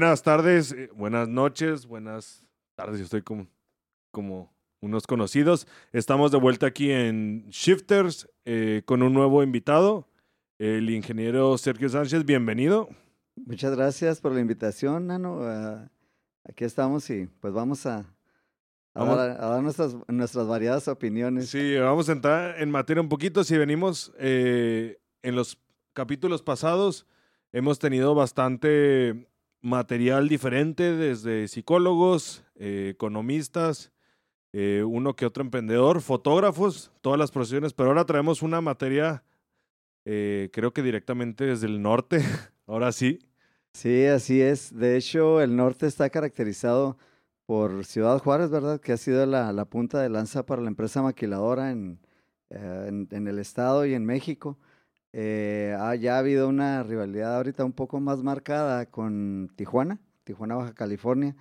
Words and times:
Buenas 0.00 0.22
tardes, 0.22 0.70
eh, 0.70 0.90
buenas 0.94 1.26
noches, 1.26 1.84
buenas 1.84 2.46
tardes. 2.76 2.98
Yo 3.00 3.04
estoy 3.06 3.22
como, 3.22 3.48
como 4.12 4.54
unos 4.80 5.08
conocidos. 5.08 5.66
Estamos 5.92 6.30
de 6.30 6.38
vuelta 6.38 6.68
aquí 6.68 6.92
en 6.92 7.48
Shifters 7.50 8.28
eh, 8.44 8.82
con 8.84 9.02
un 9.02 9.12
nuevo 9.12 9.42
invitado, 9.42 10.06
el 10.60 10.88
ingeniero 10.90 11.58
Sergio 11.58 11.88
Sánchez. 11.88 12.24
Bienvenido. 12.24 12.88
Muchas 13.44 13.74
gracias 13.74 14.20
por 14.20 14.30
la 14.30 14.38
invitación, 14.40 15.08
Nano. 15.08 15.40
Ah, 15.42 15.90
aquí 16.44 16.62
estamos 16.62 17.10
y 17.10 17.26
pues 17.40 17.52
vamos 17.52 17.84
a, 17.84 17.96
a 17.98 18.04
Vamos- 18.94 19.16
dar, 19.16 19.30
a 19.32 19.46
dar 19.48 19.62
nuestras, 19.64 19.96
nuestras 20.06 20.46
variadas 20.46 20.86
opiniones. 20.86 21.48
Sí, 21.48 21.74
vamos 21.76 22.08
a 22.08 22.12
entrar 22.12 22.62
en 22.62 22.70
materia 22.70 23.02
un 23.02 23.08
poquito. 23.08 23.42
Si 23.42 23.58
venimos 23.58 24.12
eh, 24.20 25.00
en 25.24 25.34
los 25.34 25.58
capítulos 25.92 26.40
pasados, 26.40 27.04
hemos 27.50 27.80
tenido 27.80 28.14
bastante 28.14 29.26
material 29.60 30.28
diferente 30.28 30.94
desde 30.94 31.48
psicólogos, 31.48 32.44
eh, 32.56 32.90
economistas, 32.94 33.92
eh, 34.52 34.82
uno 34.86 35.14
que 35.16 35.26
otro 35.26 35.42
emprendedor, 35.42 36.00
fotógrafos, 36.00 36.92
todas 37.00 37.18
las 37.18 37.30
profesiones, 37.30 37.72
pero 37.72 37.90
ahora 37.90 38.04
traemos 38.04 38.42
una 38.42 38.60
materia, 38.60 39.24
eh, 40.04 40.48
creo 40.52 40.72
que 40.72 40.82
directamente 40.82 41.44
desde 41.44 41.66
el 41.66 41.82
norte, 41.82 42.20
ahora 42.66 42.92
sí. 42.92 43.18
Sí, 43.72 44.06
así 44.06 44.40
es. 44.40 44.74
De 44.76 44.96
hecho, 44.96 45.40
el 45.40 45.54
norte 45.54 45.86
está 45.86 46.08
caracterizado 46.10 46.96
por 47.46 47.84
Ciudad 47.84 48.18
Juárez, 48.18 48.50
¿verdad? 48.50 48.80
Que 48.80 48.92
ha 48.92 48.96
sido 48.96 49.24
la, 49.26 49.64
punta 49.66 50.00
de 50.00 50.08
lanza 50.08 50.44
para 50.46 50.62
la 50.62 50.68
empresa 50.68 51.02
maquiladora 51.02 51.70
en, 51.70 52.00
en 52.50 53.28
el 53.28 53.38
estado 53.38 53.86
y 53.86 53.94
en 53.94 54.04
México. 54.04 54.58
Eh, 55.12 55.74
ha, 55.78 55.94
ya 55.94 56.16
ha 56.16 56.18
habido 56.18 56.48
una 56.48 56.82
rivalidad 56.82 57.36
ahorita 57.36 57.64
un 57.64 57.72
poco 57.72 58.00
más 58.00 58.22
marcada 58.22 58.86
con 58.86 59.50
Tijuana, 59.56 59.98
Tijuana, 60.24 60.56
Baja 60.56 60.74
California, 60.74 61.34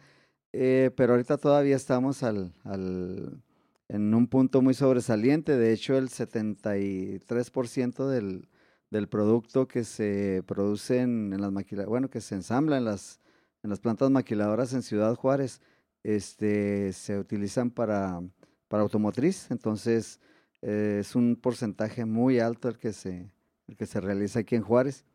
eh, 0.54 0.92
pero 0.96 1.14
ahorita 1.14 1.38
todavía 1.38 1.76
estamos 1.76 2.24
al, 2.24 2.54
al- 2.64 3.42
en 3.90 4.14
un 4.14 4.28
punto 4.28 4.62
muy 4.62 4.74
sobresaliente. 4.74 5.58
De 5.58 5.74
hecho, 5.74 5.98
el 5.98 6.10
73% 6.10 8.08
del, 8.10 8.48
del 8.92 9.08
producto 9.10 9.68
que 9.68 9.84
se 9.84 10.44
produce 10.48 11.00
en, 11.02 11.34
en 11.34 11.42
las 11.42 11.52
maquila- 11.52 11.86
bueno, 11.88 12.10
que 12.10 12.22
se 12.22 12.36
ensambla 12.36 12.78
en 12.78 12.86
las, 12.86 13.20
en 13.64 13.70
las 13.70 13.80
plantas 13.80 14.10
maquiladoras 14.12 14.74
en 14.74 14.82
Ciudad 14.84 15.16
Juárez, 15.16 15.62
este, 16.04 16.94
se 16.94 17.20
utilizan 17.20 17.72
para, 17.72 18.22
para 18.68 18.84
automotriz. 18.84 19.52
Entonces, 19.52 20.20
eh, 20.62 21.00
es 21.02 21.16
un 21.16 21.36
porcentaje 21.36 22.06
muy 22.06 22.40
alto 22.40 22.70
el 22.70 22.78
que 22.78 22.94
se, 22.94 23.32
el 23.68 23.76
que 23.76 23.86
se 23.86 24.02
realiza 24.02 24.40
aquí 24.40 24.56
en 24.56 24.64
Juárez. 24.64 25.06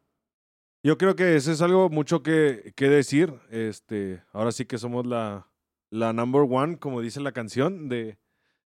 Yo 0.83 0.98
creo 0.98 1.14
que 1.14 1.36
eso 1.36 1.53
es 1.53 1.62
algo 1.62 1.89
mucho 1.91 2.22
que, 2.22 2.72
que 2.77 2.89
decir. 2.89 3.33
Este, 3.50 4.22
ahora 4.33 4.53
sí 4.53 4.64
que 4.64 4.78
somos 4.78 5.06
la, 5.06 5.48
la 5.91 6.12
number 6.12 6.42
one, 6.48 6.78
como 6.78 7.00
dice 7.00 7.20
la 7.20 7.33
canción 7.33 7.89
de, 7.89 8.19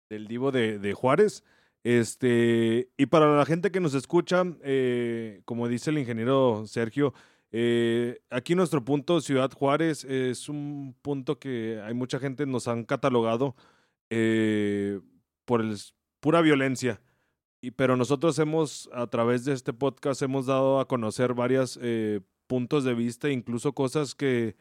del 0.10 0.28
Divo 0.28 0.52
de, 0.52 0.80
de 0.80 0.94
Juárez. 0.94 1.44
Este, 1.84 2.90
y 2.98 3.06
para 3.08 3.38
la 3.38 3.46
gente 3.46 3.72
que 3.72 3.80
nos 3.80 3.94
escucha, 3.94 4.44
eh, 4.64 5.42
como 5.46 5.68
dice 5.68 5.90
el 5.90 5.98
ingeniero 5.98 6.66
Sergio, 6.66 7.14
eh, 7.52 8.20
aquí 8.30 8.56
nuestro 8.56 8.84
punto, 8.84 9.22
Ciudad 9.22 9.52
Juárez, 9.52 10.06
es 10.06 10.50
un 10.50 10.96
punto 11.02 11.40
que 11.40 11.82
hay 11.84 11.94
mucha 11.94 12.20
gente 12.20 12.46
nos 12.46 12.68
han 12.68 12.84
catalogado 12.84 13.56
eh, 14.10 15.00
por 15.46 15.62
el, 15.62 15.78
pura 16.20 16.42
violencia. 16.42 17.02
Y, 17.64 17.72
pero 17.72 17.96
nosotros 17.96 18.38
hemos, 18.40 18.90
a 18.92 19.08
través 19.08 19.46
de 19.46 19.54
este 19.54 19.72
podcast, 19.72 20.22
hemos 20.22 20.48
dado 20.48 20.82
a 20.82 20.88
conocer 20.88 21.34
varios 21.34 21.80
puntos 22.46 22.84
de 22.84 22.94
vista, 22.94 23.30
incluso 23.30 23.74
cosas 23.74 24.16
que 24.16 24.58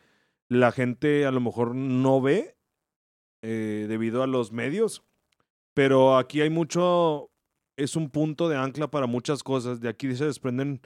la 0.48 0.70
gente 0.70 1.26
a 1.26 1.32
lo 1.32 1.40
mejor 1.40 1.74
no 1.74 2.20
ve 2.20 2.56
eh, 3.42 3.86
debido 3.88 4.22
a 4.22 4.28
los 4.28 4.52
medios. 4.52 5.02
Pero 5.74 6.16
aquí 6.16 6.42
hay 6.42 6.50
mucho, 6.50 7.30
es 7.76 7.96
un 7.96 8.08
punto 8.08 8.48
de 8.48 8.56
ancla 8.56 8.88
para 8.88 9.06
muchas 9.06 9.42
cosas. 9.42 9.80
De 9.80 9.88
aquí 9.88 10.14
se 10.14 10.26
desprenden, 10.26 10.80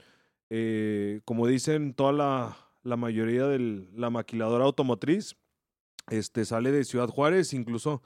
eh, 0.49 1.21
como 1.23 1.45
dicen, 1.45 1.93
toda 1.93 2.13
la, 2.13 2.57
la 2.81 2.97
mayoría 2.97 3.45
de 3.45 3.87
la 3.93 4.09
maquiladora 4.09 4.65
automotriz. 4.65 5.35
Este 6.09 6.45
sale 6.45 6.71
de 6.71 6.83
Ciudad 6.83 7.09
Juárez, 7.09 7.53
incluso 7.53 8.01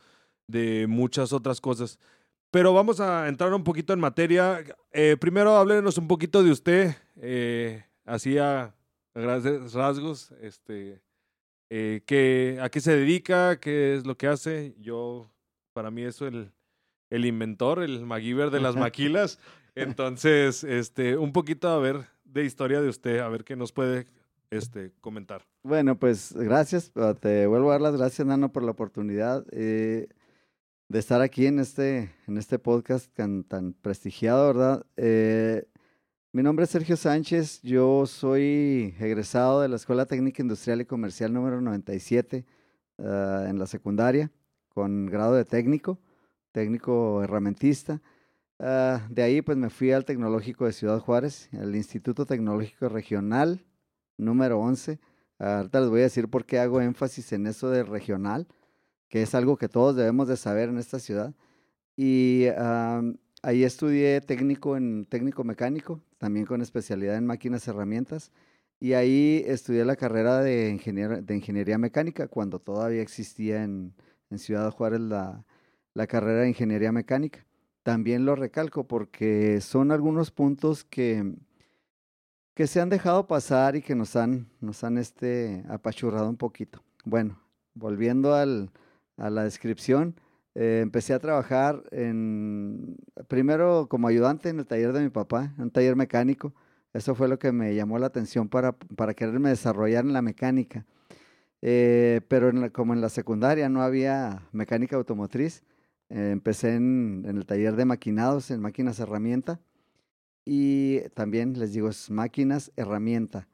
de 0.48 0.88
muchas 0.88 1.32
otras 1.32 1.62
cosas. 1.62 1.98
Pero 2.52 2.74
vamos 2.74 3.00
a 3.00 3.28
entrar 3.30 3.54
un 3.54 3.64
poquito 3.64 3.94
en 3.94 4.00
materia. 4.00 4.64
Eh, 4.92 5.16
primero, 5.20 5.56
háblenos 5.56 5.98
un 5.98 6.08
poquito 6.08 6.44
de 6.44 6.52
usted, 6.52 6.96
eh, 7.22 7.86
así 8.06 8.38
a 8.38 8.76
grandes 9.16 9.74
rasgos, 9.74 10.32
este, 10.42 11.02
eh, 11.70 12.02
qué- 12.06 12.60
a 12.62 12.70
qué 12.70 12.82
se 12.82 12.96
dedica, 12.96 13.60
qué 13.60 13.96
es 13.96 14.06
lo 14.06 14.18
que 14.18 14.28
hace. 14.28 14.76
Yo, 14.80 15.32
para 15.74 15.92
mí, 15.92 16.04
eso 16.04 16.28
el, 16.28 16.52
el 17.10 17.26
inventor, 17.26 17.82
el 17.82 18.06
MacGyver 18.06 18.50
de 18.52 18.60
las 18.60 18.76
maquilas. 18.76 19.40
Entonces, 19.76 20.66
este, 20.66 21.18
un 21.18 21.32
poquito 21.32 21.70
a 21.70 21.80
ver 21.80 22.06
de 22.26 22.44
historia 22.44 22.82
de 22.82 22.90
usted, 22.90 23.20
a 23.20 23.30
ver 23.30 23.46
qué 23.46 23.56
nos 23.56 23.72
puede 23.72 24.06
este, 24.50 24.92
comentar. 25.00 25.46
Bueno, 25.64 25.98
pues 25.98 26.34
gracias. 26.34 26.92
ah, 26.96 27.14
Te 27.18 27.48
vuelvo 27.48 27.70
a 27.70 27.76
dar 27.76 27.82
las 27.82 27.96
gracias, 27.96 28.28
Nano, 28.28 28.52
por 28.52 28.64
la 28.64 28.72
oportunidad 28.72 29.46
eh, 29.52 30.10
de 30.92 31.00
estar 31.00 31.22
aquí 31.22 31.46
en 31.46 31.60
este, 31.60 32.14
en 32.28 32.38
este 32.38 32.60
podcast 32.60 33.10
tan, 33.14 33.46
tan 33.46 33.72
prestigiado, 33.72 34.48
¿verdad? 34.48 34.86
Eh, 34.98 35.66
mi 36.34 36.44
nombre 36.44 36.66
es 36.66 36.72
Sergio 36.72 36.98
Sánchez. 36.98 37.62
Yo 37.62 38.06
soy 38.06 38.94
egresado 39.00 39.62
de 39.62 39.70
la 39.70 39.78
Escuela 39.78 40.06
Técnica 40.06 40.42
Industrial 40.42 40.82
y 40.82 40.86
Comercial 40.86 41.32
número 41.32 41.62
97 41.62 42.46
ah, 43.00 43.46
en 43.48 43.58
la 43.58 43.68
secundaria, 43.68 44.32
con 44.68 45.06
grado 45.06 45.36
de 45.36 45.46
técnico, 45.46 45.98
técnico 46.52 47.24
herramientista. 47.24 48.02
Ah, 48.60 49.08
de 49.10 49.24
ahí, 49.24 49.42
pues 49.42 49.58
me 49.58 49.70
fui 49.70 49.94
al 49.94 50.04
Tecnológico 50.04 50.66
de 50.66 50.74
Ciudad 50.74 51.00
Juárez, 51.00 51.48
al 51.54 51.74
Instituto 51.74 52.26
Tecnológico 52.26 52.90
Regional 52.90 53.66
número 54.18 54.60
11. 54.60 55.00
Ahorita 55.40 55.80
les 55.80 55.90
voy 55.90 56.02
a 56.02 56.04
decir 56.04 56.28
por 56.28 56.44
qué 56.44 56.60
hago 56.60 56.82
énfasis 56.82 57.32
en 57.32 57.48
eso 57.48 57.70
de 57.70 57.84
regional, 57.84 58.46
que 59.12 59.22
es 59.22 59.36
algo 59.36 59.58
que 59.58 59.68
todos 59.68 59.96
debemos 59.98 60.30
de 60.30 60.38
saber 60.38 60.70
en 60.70 60.78
esta 60.80 60.98
ciudad. 60.98 61.34
Y 61.98 62.48
am, 62.58 63.18
ahí 63.44 63.64
estudié 63.66 64.22
técnico 64.22 64.78
en 64.78 65.06
técnico 65.06 65.44
mecánico, 65.44 66.02
también 66.18 66.46
con 66.46 66.62
especialidad 66.62 67.18
en 67.18 67.26
máquinas 67.26 67.68
herramientas. 67.68 68.32
Y 68.80 68.94
ahí 68.94 69.44
estudié 69.46 69.84
la 69.84 69.98
carrera 69.98 70.40
de, 70.40 70.74
ingenier- 70.74 71.24
de 71.24 71.36
ingeniería 71.36 71.78
mecánica, 71.78 72.30
cuando 72.30 72.60
todavía 72.60 73.02
existía 73.02 73.64
en, 73.64 73.94
en 74.30 74.40
Ciudad 74.40 74.72
Juárez 74.72 75.02
la, 75.02 75.44
la 75.94 76.08
carrera 76.08 76.42
de 76.44 76.50
ingeniería 76.50 76.94
mecánica. 76.94 77.46
También 77.84 78.24
lo 78.26 78.36
recalco 78.36 78.88
porque 78.88 79.60
son 79.60 79.92
algunos 79.92 80.32
puntos 80.32 80.86
que, 80.86 81.36
que 82.56 82.66
se 82.66 82.80
han 82.80 82.90
dejado 82.90 83.28
pasar 83.28 83.76
y 83.76 83.82
que 83.82 83.94
nos 83.94 84.16
han, 84.16 84.48
nos 84.62 84.86
han 84.86 84.98
este, 84.98 85.66
apachurrado 85.68 86.30
un 86.30 86.38
poquito. 86.38 86.82
Bueno, 87.04 87.42
volviendo 87.74 88.34
al, 88.36 88.72
a 89.18 89.30
la 89.30 89.44
descripción, 89.44 90.16
eh, 90.56 90.80
empecé 90.82 91.14
a 91.14 91.20
trabajar 91.20 91.84
en, 91.92 92.98
primero 93.28 93.88
como 93.90 94.08
ayudante 94.08 94.50
en 94.50 94.60
el 94.60 94.66
taller 94.66 94.94
de 94.94 95.02
mi 95.02 95.10
papá, 95.10 95.54
un 95.58 95.72
taller 95.72 95.96
mecánico. 95.96 96.54
Eso 96.94 97.16
fue 97.16 97.28
lo 97.30 97.40
que 97.40 97.52
me 97.52 97.74
llamó 97.74 98.00
la 98.00 98.08
atención 98.08 98.50
para, 98.50 98.74
para 98.74 99.14
quererme 99.14 99.50
desarrollar 99.50 100.04
en 100.06 100.14
la 100.14 100.22
mecánica. 100.22 100.86
Eh, 101.62 102.22
pero 102.28 102.50
en 102.50 102.62
la- 102.62 102.70
como 102.72 102.94
en 102.94 103.02
la 103.02 103.10
secundaria 103.10 103.70
no 103.70 103.82
había 103.82 104.48
mecánica 104.52 104.96
automotriz, 104.98 105.64
eh, 106.10 106.32
empecé 106.32 106.76
en, 106.76 107.24
en 107.26 107.38
el 107.38 107.46
taller 107.46 107.76
de 107.76 107.86
maquinados, 107.86 108.52
en 108.52 108.60
máquinas 108.60 109.00
herramienta. 109.00 109.62
Y 110.44 111.02
también 111.14 111.58
les 111.60 111.72
digo, 111.74 111.88
es 111.90 112.10
máquinas 112.10 112.72
herramienta. 112.76 113.48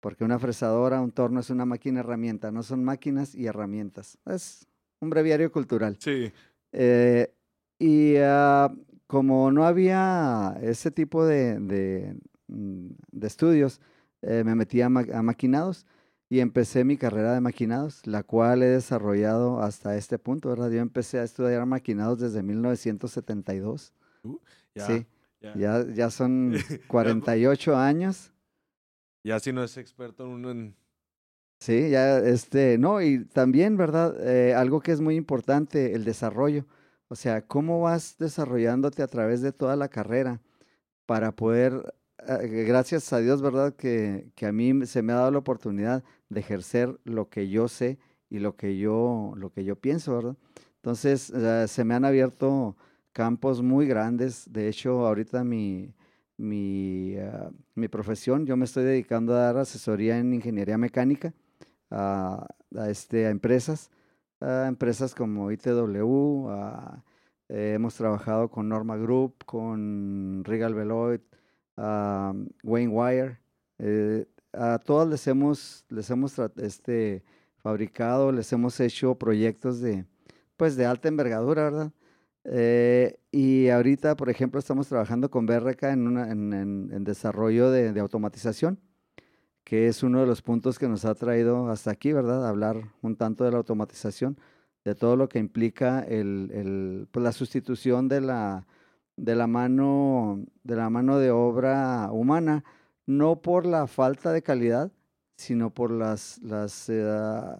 Porque 0.00 0.24
una 0.24 0.38
fresadora, 0.38 1.00
un 1.00 1.12
torno 1.12 1.40
es 1.40 1.50
una 1.50 1.66
máquina 1.66 2.00
herramienta, 2.00 2.52
no 2.52 2.62
son 2.62 2.84
máquinas 2.84 3.34
y 3.34 3.46
herramientas. 3.46 4.18
Es 4.26 4.66
un 5.04 5.10
breviario 5.10 5.52
cultural. 5.52 5.96
Sí. 6.00 6.32
Eh, 6.72 7.32
y 7.78 8.16
ah, 8.18 8.72
como 9.06 9.52
no 9.52 9.64
había 9.64 10.58
ese 10.62 10.90
tipo 10.90 11.24
de, 11.24 11.60
de, 11.60 12.16
mm, 12.48 12.88
de 13.12 13.26
estudios, 13.26 13.80
eh, 14.22 14.42
me 14.44 14.54
metí 14.56 14.80
a, 14.80 14.88
ma- 14.88 15.06
a 15.12 15.22
maquinados 15.22 15.86
y 16.28 16.40
empecé 16.40 16.82
mi 16.84 16.96
carrera 16.96 17.34
de 17.34 17.40
maquinados, 17.40 18.04
la 18.06 18.22
cual 18.22 18.62
he 18.62 18.66
desarrollado 18.66 19.60
hasta 19.60 19.96
este 19.96 20.18
punto, 20.18 20.48
¿verdad? 20.48 20.70
Yo 20.70 20.80
empecé 20.80 21.18
a 21.20 21.22
estudiar 21.24 21.64
maquinados 21.66 22.18
desde 22.18 22.42
1972. 22.42 23.92
Ya, 24.74 24.86
sí, 24.86 25.06
ya. 25.40 25.54
ya, 25.56 25.86
ya 25.92 26.10
son 26.10 26.54
48 26.88 27.76
años. 27.76 28.32
Ya 29.22 29.38
si 29.40 29.52
no 29.52 29.62
es 29.62 29.76
experto 29.76 30.28
uno 30.28 30.50
en... 30.50 30.74
Sí, 31.58 31.90
ya, 31.90 32.18
este, 32.18 32.78
no, 32.78 33.00
y 33.00 33.24
también, 33.24 33.76
¿verdad? 33.76 34.14
Eh, 34.20 34.54
algo 34.54 34.80
que 34.80 34.92
es 34.92 35.00
muy 35.00 35.16
importante, 35.16 35.94
el 35.94 36.04
desarrollo. 36.04 36.66
O 37.08 37.16
sea, 37.16 37.46
cómo 37.46 37.80
vas 37.80 38.16
desarrollándote 38.18 39.02
a 39.02 39.06
través 39.06 39.40
de 39.40 39.52
toda 39.52 39.76
la 39.76 39.88
carrera 39.88 40.40
para 41.06 41.32
poder 41.32 41.94
eh, 42.28 42.64
gracias 42.66 43.12
a 43.12 43.18
Dios, 43.18 43.42
¿verdad? 43.42 43.74
Que, 43.74 44.30
que, 44.34 44.46
a 44.46 44.52
mí 44.52 44.86
se 44.86 45.02
me 45.02 45.12
ha 45.12 45.16
dado 45.16 45.30
la 45.32 45.38
oportunidad 45.38 46.04
de 46.28 46.40
ejercer 46.40 46.98
lo 47.04 47.28
que 47.28 47.48
yo 47.48 47.68
sé 47.68 47.98
y 48.30 48.38
lo 48.38 48.56
que 48.56 48.78
yo, 48.78 49.32
lo 49.36 49.50
que 49.50 49.64
yo 49.64 49.76
pienso, 49.76 50.14
¿verdad? 50.16 50.36
Entonces, 50.76 51.30
eh, 51.30 51.66
se 51.68 51.84
me 51.84 51.94
han 51.94 52.04
abierto 52.04 52.76
campos 53.12 53.62
muy 53.62 53.86
grandes. 53.86 54.52
De 54.52 54.68
hecho, 54.68 55.06
ahorita 55.06 55.44
mi, 55.44 55.94
mi, 56.36 57.16
ah, 57.18 57.50
mi, 57.74 57.88
profesión, 57.88 58.46
yo 58.46 58.56
me 58.56 58.64
estoy 58.64 58.84
dedicando 58.84 59.34
a 59.34 59.40
dar 59.40 59.58
asesoría 59.58 60.18
en 60.18 60.34
ingeniería 60.34 60.78
mecánica 60.78 61.34
a, 61.90 62.46
este, 62.88 63.26
a 63.26 63.30
empresas, 63.30 63.90
a 64.40 64.66
empresas 64.68 65.14
como 65.14 65.50
ITW, 65.50 66.48
hemos 67.48 67.94
trabajado 67.94 68.50
con 68.50 68.68
Norma 68.68 68.96
Group, 68.96 69.44
con 69.44 70.42
Regal 70.44 70.74
Beloit, 70.74 71.22
Wayne 71.76 72.92
Wire. 72.92 73.40
Eh, 73.78 74.26
a 74.52 74.78
todas 74.78 75.08
les 75.08 75.26
hemos, 75.26 75.84
les 75.88 76.08
hemos 76.10 76.38
este, 76.56 77.24
fabricado, 77.56 78.30
les 78.32 78.52
hemos 78.52 78.78
hecho 78.80 79.16
proyectos 79.16 79.80
de, 79.80 80.06
pues 80.56 80.76
de 80.76 80.86
alta 80.86 81.08
envergadura, 81.08 81.64
¿verdad? 81.64 81.92
Eh, 82.44 83.18
y 83.32 83.68
ahorita, 83.68 84.16
por 84.16 84.28
ejemplo, 84.28 84.60
estamos 84.60 84.88
trabajando 84.88 85.30
con 85.30 85.46
BRK 85.46 85.84
en, 85.84 86.06
una, 86.06 86.30
en, 86.30 87.04
desarrollo 87.04 87.70
de, 87.70 87.98
automatización, 87.98 88.78
que 89.64 89.88
es 89.88 90.02
uno 90.02 90.20
de 90.20 90.26
los 90.26 90.42
puntos 90.42 90.78
que 90.78 90.88
nos 90.88 91.04
ha 91.04 91.14
traído 91.14 91.70
hasta 91.70 91.90
aquí, 91.90 92.12
¿verdad? 92.12 92.46
Hablar 92.46 92.92
un 93.02 93.16
tanto 93.16 93.44
de 93.44 93.50
la 93.50 93.58
automatización, 93.58 94.38
de 94.84 94.94
todo 94.94 95.16
lo 95.16 95.28
que 95.28 95.38
implica 95.38 96.00
el, 96.00 97.08
pues 97.10 97.24
la 97.24 97.32
sustitución 97.32 98.08
de 98.08 98.20
la, 98.20 98.66
de, 99.16 99.34
la 99.34 99.46
mano, 99.46 100.44
de 100.62 100.76
la 100.76 100.90
mano 100.90 101.18
de 101.18 101.30
obra 101.30 102.10
humana, 102.12 102.64
no 103.06 103.42
por 103.42 103.66
la 103.66 103.86
falta 103.86 104.32
de 104.32 104.42
calidad, 104.42 104.92
sino 105.36 105.70
por 105.70 105.90
las, 105.90 106.38
las 106.42 106.88
eh, 106.88 107.56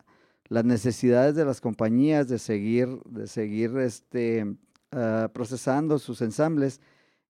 las 0.48 0.64
necesidades 0.64 1.34
de 1.34 1.44
las 1.44 1.60
compañías 1.60 2.28
de 2.28 2.38
seguir, 2.38 2.88
de 3.06 3.26
seguir 3.26 3.76
este, 3.78 4.56
ah, 4.92 5.28
procesando 5.32 5.98
sus 5.98 6.20
ensambles 6.22 6.80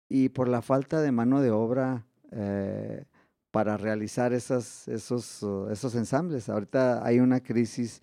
y 0.09 0.29
por 0.31 0.49
la 0.49 0.63
falta 0.63 1.01
de 1.01 1.13
mano 1.13 1.41
de 1.41 1.51
obra 1.51 2.07
eh, 2.33 3.05
para 3.55 3.77
realizar 3.77 4.33
esas, 4.33 4.89
esos, 4.89 5.41
uh, 5.45 5.69
esos 5.71 5.95
ensambles. 5.95 6.49
Ahorita 6.49 7.07
hay 7.07 7.21
una 7.21 7.39
crisis 7.39 8.03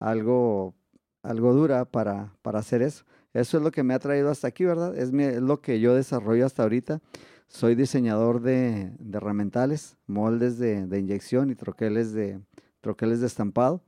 algo, 0.00 0.74
algo 1.22 1.54
dura 1.54 1.84
para, 1.84 2.34
para 2.42 2.58
hacer 2.58 2.82
eso. 2.82 3.04
Eso 3.32 3.58
es 3.58 3.62
lo 3.62 3.70
que 3.70 3.84
me 3.84 3.94
ha 3.94 4.00
traído 4.00 4.28
hasta 4.28 4.48
aquí, 4.48 4.64
¿verdad? 4.64 4.98
Es, 4.98 5.12
lo 5.12 5.60
que 5.60 5.78
yo 5.78 5.94
desarrollo 5.94 6.44
hasta 6.44 6.64
ahorita. 6.64 7.00
Soy 7.46 7.76
diseñador 7.76 8.40
de, 8.40 8.90
de 8.98 9.18
herramientales, 9.18 9.96
moldes 10.08 10.58
de, 10.58 10.98
inyección 10.98 11.50
y 11.50 11.54
troqueles 11.54 12.12
de, 12.12 12.40
troqueles 12.80 13.20
de 13.20 13.28
estampado. 13.28 13.84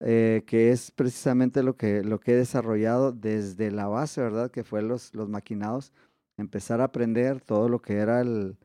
Eh, 0.00 0.42
que 0.46 0.72
es 0.72 0.90
precisamente 0.90 1.62
lo 1.62 1.78
que, 1.78 2.04
lo 2.04 2.20
que 2.20 2.32
he 2.32 2.36
desarrollado 2.36 3.12
desde 3.12 3.70
la 3.70 3.86
base, 3.86 4.20
¿verdad? 4.20 4.50
Que 4.50 4.62
fue 4.62 4.82
los, 4.82 5.14
los 5.14 5.30
maquinados, 5.30 5.94
empezar 6.36 6.82
a 6.82 6.84
aprender 6.84 7.40
todo 7.40 7.70
lo 7.70 7.80
que 7.80 7.94
era 7.94 8.20
el, 8.20 8.58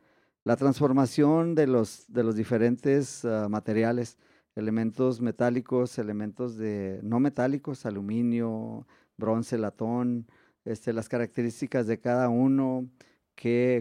la 0.49 0.55
transformación 0.55 1.53
de 1.53 1.67
los, 1.67 2.05
de 2.07 2.23
los 2.23 2.35
diferentes 2.35 3.23
ah, 3.23 3.47
materiales, 3.47 4.17
elementos 4.55 5.21
metálicos, 5.21 5.99
elementos 5.99 6.57
de 6.57 6.99
no 7.03 7.19
metálicos, 7.19 7.85
aluminio, 7.85 8.87
bronce, 9.15 9.59
latón, 9.59 10.25
este, 10.65 10.91
las 10.91 11.07
características 11.07 11.85
de 11.85 11.99
cada 11.99 12.29
uno, 12.29 12.89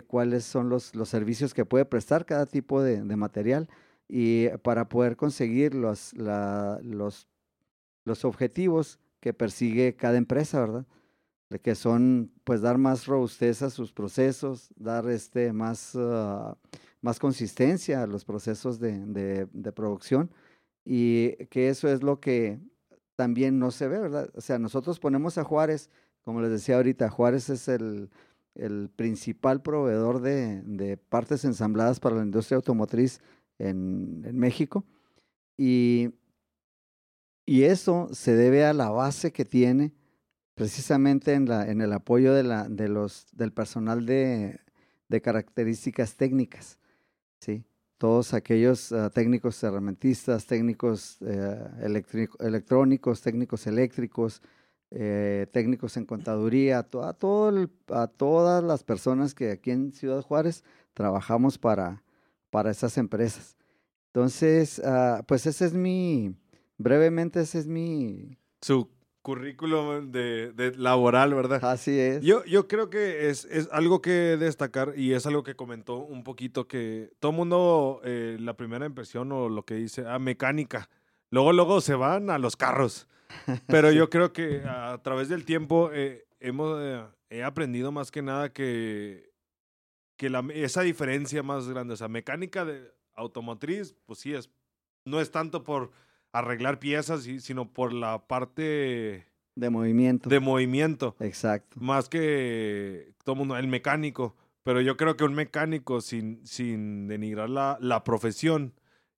cuáles 0.08 0.44
son 0.44 0.68
los, 0.68 0.94
los 0.94 1.08
servicios 1.08 1.54
que 1.54 1.64
puede 1.64 1.86
prestar 1.86 2.26
cada 2.26 2.44
tipo 2.44 2.82
de, 2.82 3.02
de 3.02 3.16
material 3.16 3.66
y 4.06 4.48
para 4.62 4.90
poder 4.90 5.16
conseguir 5.16 5.74
los, 5.74 6.12
la, 6.18 6.78
los 6.82 7.28
los 8.08 8.24
objetivos 8.24 8.98
que 9.20 9.32
persigue 9.32 9.94
cada 9.94 10.16
empresa, 10.16 10.60
¿verdad? 10.60 10.86
De 11.50 11.60
que 11.60 11.74
son, 11.74 12.30
pues, 12.44 12.60
dar 12.60 12.78
más 12.78 13.06
robustez 13.06 13.62
a 13.62 13.70
sus 13.70 13.92
procesos, 13.92 14.68
dar 14.76 15.08
este, 15.08 15.52
más, 15.52 15.94
ah, 15.96 16.56
más 17.00 17.18
consistencia 17.18 18.02
a 18.02 18.06
los 18.06 18.24
procesos 18.24 18.78
de, 18.78 19.46
de, 19.52 19.72
producción 19.72 20.30
y 20.84 21.36
que 21.46 21.68
eso 21.68 21.88
es 21.88 22.02
lo 22.02 22.20
que 22.20 22.60
también 23.16 23.58
no 23.58 23.70
se 23.70 23.88
ve, 23.88 23.98
¿verdad? 23.98 24.30
O 24.34 24.40
sea, 24.40 24.58
nosotros 24.58 24.98
ponemos 25.00 25.38
a 25.38 25.44
Juárez, 25.44 25.90
como 26.22 26.40
les 26.40 26.50
decía 26.50 26.76
ahorita, 26.76 27.08
Juárez 27.10 27.48
es 27.50 27.68
el, 27.68 28.10
el 28.54 28.90
principal 28.94 29.62
proveedor 29.62 30.20
de, 30.20 30.62
de, 30.62 30.96
partes 30.96 31.44
ensambladas 31.44 32.00
para 32.00 32.16
la 32.16 32.22
industria 32.22 32.56
automotriz 32.56 33.20
en, 33.58 34.22
en 34.26 34.38
México. 34.38 34.84
Y 35.56 36.10
y 37.48 37.62
eso 37.64 38.10
se 38.12 38.36
debe 38.36 38.66
a 38.66 38.74
la 38.74 38.90
base 38.90 39.32
que 39.32 39.46
tiene 39.46 39.94
precisamente 40.58 41.34
en, 41.34 41.48
la, 41.48 41.70
en 41.70 41.80
el 41.80 41.92
apoyo 41.92 42.34
de, 42.34 42.42
la, 42.42 42.68
de 42.68 42.88
los, 42.88 43.28
del 43.32 43.52
personal 43.52 44.04
de, 44.04 44.60
características 45.22 46.16
técnicas. 46.16 46.78
¿sí? 47.38 47.64
Todos 47.96 48.34
aquellos 48.34 48.90
uh, 48.90 49.08
técnicos 49.10 49.62
herramentistas, 49.62 50.46
técnicos 50.46 51.18
uh, 51.22 51.84
electrónicos, 52.40 53.22
técnicos 53.22 53.66
eléctricos, 53.66 54.42
eh, 54.90 55.46
técnicos 55.52 55.96
en 55.96 56.06
contaduría, 56.06 56.78
a, 56.78 58.06
todas 58.08 58.64
las 58.64 58.84
personas 58.84 59.34
que 59.34 59.52
aquí 59.52 59.70
en 59.70 59.92
Ciudad 59.92 60.22
Juárez 60.22 60.64
trabajamos 60.94 61.58
para, 61.58 62.02
para 62.50 62.70
esas 62.70 62.98
empresas. 62.98 63.56
Entonces, 64.06 64.80
uh, 64.80 65.22
pues 65.24 65.46
ese 65.46 65.66
es 65.66 65.74
mi, 65.74 66.34
brevemente 66.78 67.42
ese 67.42 67.60
es 67.60 67.66
mi... 67.68 68.38
currículum 69.28 70.10
de, 70.10 70.52
de, 70.52 70.74
laboral, 70.74 71.34
¿verdad? 71.34 71.62
Así 71.62 72.00
es. 72.00 72.22
Yo, 72.22 72.46
yo 72.46 72.66
creo 72.66 72.88
que 72.88 73.28
es, 73.28 73.44
es, 73.44 73.68
algo 73.72 74.00
que 74.00 74.38
destacar 74.38 74.94
y 74.96 75.12
es 75.12 75.26
algo 75.26 75.42
que 75.42 75.54
comentó 75.54 75.98
un 75.98 76.24
poquito 76.24 76.66
que 76.66 77.10
todo 77.20 77.32
mundo, 77.32 78.00
eh, 78.04 78.38
la 78.40 78.56
primera 78.56 78.86
impresión 78.86 79.30
o 79.32 79.50
lo 79.50 79.66
que 79.66 79.74
dice, 79.74 80.06
ah, 80.08 80.18
mecánica. 80.18 80.88
Luego, 81.28 81.52
luego 81.52 81.82
se 81.82 81.94
van 81.94 82.30
a 82.30 82.38
los 82.38 82.56
carros. 82.56 83.06
Pero 83.66 83.92
yo 83.92 84.08
creo 84.08 84.32
que 84.32 84.62
a 84.64 84.96
través 85.02 85.28
del 85.28 85.44
tiempo 85.44 85.90
eh, 85.92 86.24
hemos, 86.40 86.78
eh, 86.80 87.04
he 87.28 87.42
aprendido 87.42 87.92
más 87.92 88.10
que 88.10 88.22
nada 88.22 88.50
que, 88.50 89.30
que 90.16 90.30
la, 90.30 90.42
esa 90.54 90.80
diferencia 90.80 91.42
más 91.42 91.68
grande, 91.68 91.92
o 91.92 91.96
sea, 91.98 92.08
mecánica 92.08 92.64
de 92.64 92.94
automotriz, 93.14 93.94
pues 94.06 94.20
sí, 94.20 94.32
es, 94.32 94.48
no 95.04 95.20
es 95.20 95.30
tanto 95.30 95.64
por 95.64 95.90
arreglar 96.32 96.78
piezas, 96.78 97.24
sino 97.40 97.70
por 97.70 97.92
la 97.92 98.26
parte 98.26 99.27
de 99.58 99.70
movimiento. 99.70 100.28
De 100.28 100.40
movimiento. 100.40 101.16
Exacto. 101.20 101.76
Más 101.80 102.08
que 102.08 103.12
todo 103.24 103.34
mundo, 103.34 103.56
el 103.56 103.68
mecánico. 103.68 104.36
Pero 104.62 104.80
yo 104.80 104.96
creo 104.96 105.16
que 105.16 105.24
un 105.24 105.34
mecánico, 105.34 106.00
sin, 106.00 106.44
sin 106.46 107.08
denigrar 107.08 107.48
la, 107.48 107.78
la 107.80 108.04
profesión, 108.04 108.74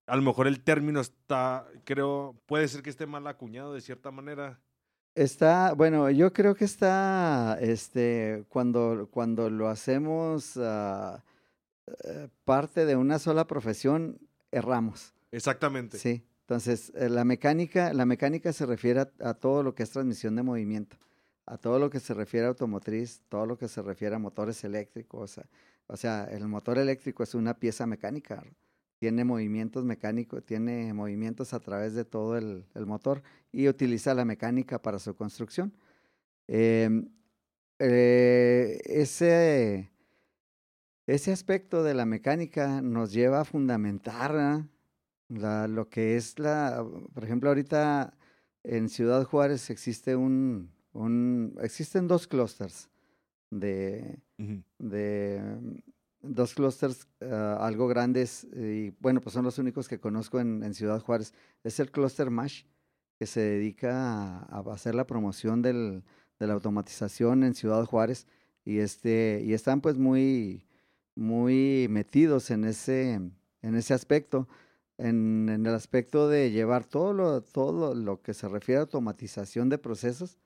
a 0.07 0.17
lo 0.17 0.23
mejor 0.23 0.47
el 0.47 0.63
término 0.63 1.01
está, 1.01 1.67
creo, 1.85 2.37
puede 2.47 2.69
ser 2.69 2.83
que 2.83 2.91
esté 2.91 3.07
mal 3.07 3.27
acuñado 3.27 3.75
de 3.75 3.81
cierta 3.81 4.11
manera. 4.11 4.61
Está, 5.17 5.73
bueno, 5.75 6.09
yo 6.11 6.33
creo 6.33 6.55
que 6.55 6.65
está, 6.65 7.59
este, 7.61 8.45
cuando, 8.49 9.09
cuando 9.11 9.51
lo 9.51 9.69
hacemos 9.69 10.57
uh, 10.57 11.21
parte 12.45 12.87
de 12.87 12.95
una 12.95 13.19
sola 13.19 13.47
profesión, 13.47 14.19
erramos. 14.53 15.13
Exactamente. 15.33 15.99
Sí. 15.99 16.25
Entonces, 16.51 16.93
eh, 16.97 17.09
la 17.09 17.25
mecánica, 17.25 17.95
la 17.95 18.05
mecánica 18.05 18.53
se 18.53 18.67
refiere 18.67 19.07
a, 19.21 19.35
todo 19.35 19.63
lo 19.63 19.73
que 19.73 19.85
es 19.85 19.91
transmisión 19.91 20.35
de 20.35 20.43
movimiento, 20.43 20.97
a 21.47 21.57
todo 21.59 21.79
lo 21.79 21.91
que 21.91 22.01
se 22.01 22.13
refiere 22.13 22.47
a 22.47 22.49
automotriz, 22.49 23.23
todo 23.29 23.47
lo 23.47 23.57
que 23.57 23.69
se 23.69 23.81
refiere 23.83 24.17
a 24.17 24.19
motores 24.19 24.65
eléctricos. 24.65 25.41
O 25.87 25.97
sea, 25.97 26.25
el 26.25 26.49
motor 26.49 26.79
eléctrico 26.79 27.23
es 27.23 27.37
una 27.37 27.55
pieza 27.55 27.87
mecánica, 27.87 28.43
tiene 28.99 29.23
movimientos 29.23 29.85
mecánicos, 29.85 30.45
tiene 30.45 30.93
movimientos 30.93 31.55
a 31.55 31.61
través 31.61 31.95
de 31.95 32.05
todo 32.05 32.37
el, 32.37 32.65
motor 32.85 33.23
y 33.53 33.69
utiliza 33.69 34.13
la 34.13 34.25
mecánica 34.25 34.83
para 34.83 34.99
su 34.99 35.15
construcción. 35.15 35.73
Em, 36.49 37.13
eh, 37.79 38.81
ese, 38.87 39.89
ese 41.07 41.31
aspecto 41.31 41.85
de 41.85 41.95
la 41.95 42.07
mecánica 42.07 42.83
nos 42.83 43.13
lleva 43.13 43.43
a 43.43 43.45
fundamentar 43.45 44.67
lo 45.31 45.89
que 45.89 46.17
es 46.17 46.39
la, 46.39 46.85
por 47.15 47.25
ejemplo, 47.25 47.49
ahorita 47.49 48.15
en 48.65 48.89
Ciudad 48.89 49.25
Juárez 49.25 49.71
existe 49.71 50.17
un, 50.17 50.71
un 50.93 51.57
existen 51.63 52.07
dos 52.09 52.27
clústeres 52.27 52.91
de, 53.51 54.19
de 54.79 55.43
dos 56.21 56.55
clústeres 56.55 57.09
ah, 57.23 57.59
algo 57.61 57.89
grandes 57.89 58.45
y 58.53 58.91
bueno, 59.01 59.21
pues 59.21 59.33
son 59.33 59.45
los 59.45 59.59
únicos 59.59 59.89
que 59.89 59.99
conozco 59.99 60.41
en, 60.41 60.63
en 60.63 60.75
Ciudad 60.75 61.01
Juárez. 61.01 61.33
Es 61.65 61.81
el 61.81 61.91
clúster 61.91 62.31
MASH, 62.31 62.65
que 63.19 63.27
se 63.27 63.41
dedica 63.41 64.41
a, 64.41 64.59
a 64.59 64.73
hacer 64.73 64.95
la 64.95 65.07
promoción 65.07 65.63
del, 65.63 66.03
de 66.39 66.47
la 66.47 66.55
automatización 66.55 67.45
en 67.45 67.55
Ciudad 67.55 67.85
Juárez 67.85 68.27
y, 68.65 68.79
este, 68.79 69.43
y 69.45 69.55
están 69.55 69.81
pues 69.81 69.97
muy 69.97 70.67
muy 71.15 71.87
metidos 71.91 72.51
en 72.51 72.65
ese, 72.65 73.13
en 73.13 73.75
ese 73.75 73.95
aspecto, 73.95 74.49
en, 75.01 75.49
el 75.49 75.75
aspecto 75.75 76.29
de 76.29 76.51
llevar 76.51 76.85
todo 76.85 77.13
lo, 77.13 77.43
todo 77.43 77.95
lo 77.95 78.21
que 78.23 78.35
se 78.35 78.49
refiere 78.49 78.79
a 78.79 78.83
automatización 78.83 79.69
de 79.69 79.79
procesos, 79.79 80.39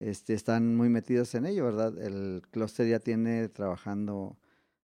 este, 0.00 0.34
están 0.34 0.76
muy 0.76 0.88
metidos 0.88 1.34
en 1.34 1.46
ello, 1.46 1.64
¿verdad? 1.64 1.98
El 1.98 2.42
clúster 2.50 2.86
ya 2.88 3.00
tiene 3.00 3.48
trabajando, 3.48 4.36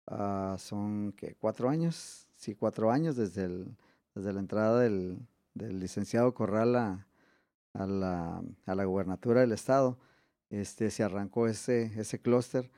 uh, 0.07 0.57
son 0.57 1.11
que 1.13 1.35
cuatro 1.35 1.69
años, 1.69 2.27
sí, 2.37 2.55
cuatro 2.55 2.91
años 2.91 3.17
desde, 3.17 3.45
el, 3.45 3.77
la 4.15 4.39
entrada 4.39 4.79
del, 4.79 5.19
del 5.53 5.79
licenciado 5.79 6.33
Corral 6.33 6.75
a, 6.75 7.07
a, 7.73 7.85
la, 7.85 8.41
a 8.65 8.75
la 8.75 8.85
gubernatura 8.85 9.41
del 9.41 9.51
estado. 9.51 9.99
Este, 10.49 10.91
se 10.91 11.03
arrancó 11.03 11.47
ese, 11.47 11.91
ese 11.99 12.19
clúster. 12.19 12.71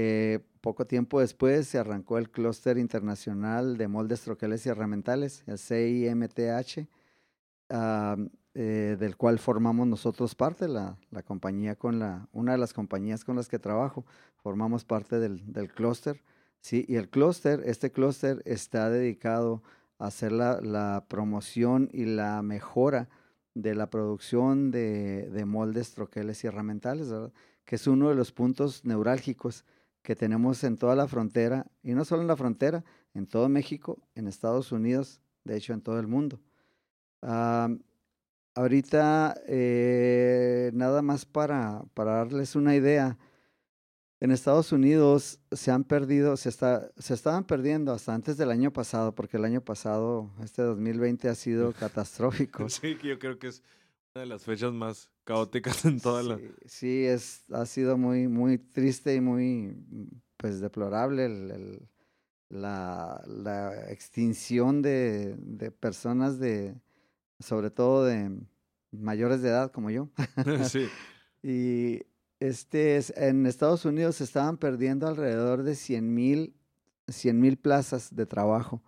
Eh, 0.00 0.38
poco 0.60 0.86
tiempo 0.86 1.18
después 1.18 1.66
se 1.66 1.76
arrancó 1.76 2.18
el 2.18 2.30
clúster 2.30 2.78
internacional 2.78 3.76
de 3.76 3.88
moldes, 3.88 4.20
troqueles 4.20 4.64
y 4.64 4.68
herramientales, 4.68 5.42
el 5.48 5.58
CIMTH, 5.58 6.86
uh, 7.70 8.28
eh, 8.54 8.96
del 8.96 9.16
cual 9.16 9.40
formamos 9.40 9.88
nosotros 9.88 10.36
parte, 10.36 10.68
la, 10.68 10.96
la, 11.10 11.24
compañía 11.24 11.74
con 11.74 11.98
la, 11.98 12.28
una 12.30 12.52
de 12.52 12.58
las 12.58 12.74
compañías 12.74 13.24
con 13.24 13.34
las 13.34 13.48
que 13.48 13.58
trabajo, 13.58 14.06
formamos 14.36 14.84
parte 14.84 15.18
del, 15.18 15.42
del 15.52 15.72
clúster. 15.72 16.22
Sí, 16.60 16.84
y 16.86 16.94
el 16.94 17.08
clúster, 17.08 17.64
este 17.66 17.90
clúster 17.90 18.40
está 18.44 18.90
dedicado 18.90 19.64
a 19.98 20.06
hacer 20.06 20.30
la, 20.30 20.60
la, 20.60 21.06
promoción 21.08 21.88
y 21.92 22.04
la 22.04 22.40
mejora 22.42 23.08
de 23.54 23.74
la 23.74 23.90
producción 23.90 24.70
de, 24.70 25.28
de 25.28 25.44
moldes, 25.44 25.94
troqueles 25.94 26.44
y 26.44 26.46
herramientales, 26.46 27.08
que 27.64 27.74
es 27.74 27.88
uno 27.88 28.10
de 28.10 28.14
los 28.14 28.30
puntos 28.30 28.84
neurálgicos 28.84 29.64
que 30.02 30.16
tenemos 30.16 30.64
en 30.64 30.76
toda 30.76 30.96
la 30.96 31.08
frontera, 31.08 31.66
y 31.82 31.92
no 31.92 32.04
solo 32.04 32.22
en 32.22 32.28
la 32.28 32.36
frontera, 32.36 32.84
en 33.14 33.26
todo 33.26 33.48
México, 33.48 33.98
en 34.14 34.28
Estados 34.28 34.72
Unidos, 34.72 35.20
de 35.44 35.56
hecho 35.56 35.72
en 35.72 35.80
todo 35.80 35.98
el 35.98 36.06
mundo. 36.06 36.40
Uh, 37.22 37.78
ahorita, 38.54 39.40
eh, 39.46 40.70
nada 40.74 41.02
más 41.02 41.24
para, 41.24 41.82
para 41.94 42.12
darles 42.12 42.56
una 42.56 42.74
idea, 42.74 43.18
en 44.20 44.32
Estados 44.32 44.72
Unidos 44.72 45.38
se 45.52 45.70
han 45.70 45.84
perdido, 45.84 46.36
se, 46.36 46.48
está, 46.48 46.90
se 46.98 47.14
estaban 47.14 47.44
perdiendo 47.44 47.92
hasta 47.92 48.14
antes 48.14 48.36
del 48.36 48.50
año 48.50 48.72
pasado, 48.72 49.14
porque 49.14 49.36
el 49.36 49.44
año 49.44 49.60
pasado, 49.60 50.30
este 50.42 50.62
2020, 50.62 51.28
ha 51.28 51.34
sido 51.36 51.72
catastrófico. 51.78 52.68
Sí, 52.68 52.98
yo 53.02 53.18
creo 53.18 53.38
que 53.38 53.48
es 53.48 53.62
de 54.14 54.26
las 54.26 54.44
fechas 54.44 54.72
más 54.72 55.10
caóticas 55.24 55.84
en 55.84 56.00
toda 56.00 56.22
sí, 56.22 56.28
la... 56.28 56.38
Sí, 56.66 57.04
es, 57.04 57.44
ha 57.52 57.66
sido 57.66 57.96
muy, 57.96 58.28
muy 58.28 58.58
triste 58.58 59.14
y 59.14 59.20
muy, 59.20 59.76
pues, 60.36 60.60
deplorable 60.60 61.26
el, 61.26 61.50
el, 61.50 61.88
la, 62.48 63.22
la, 63.26 63.90
extinción 63.90 64.82
de, 64.82 65.36
de, 65.38 65.70
personas 65.70 66.38
de, 66.38 66.74
sobre 67.38 67.70
todo 67.70 68.04
de 68.04 68.30
mayores 68.90 69.42
de 69.42 69.50
edad 69.50 69.70
como 69.70 69.90
yo. 69.90 70.08
sí. 70.68 70.86
Y 71.40 72.02
este 72.40 72.96
es, 72.96 73.16
en 73.16 73.46
Estados 73.46 73.84
Unidos 73.84 74.16
se 74.16 74.24
estaban 74.24 74.56
perdiendo 74.56 75.06
alrededor 75.06 75.62
de 75.62 75.76
100 75.76 76.12
mil 76.12 76.58
100 77.08 77.40
mil 77.40 77.56
plazas 77.56 78.14
de 78.14 78.26
trabajo 78.26 78.82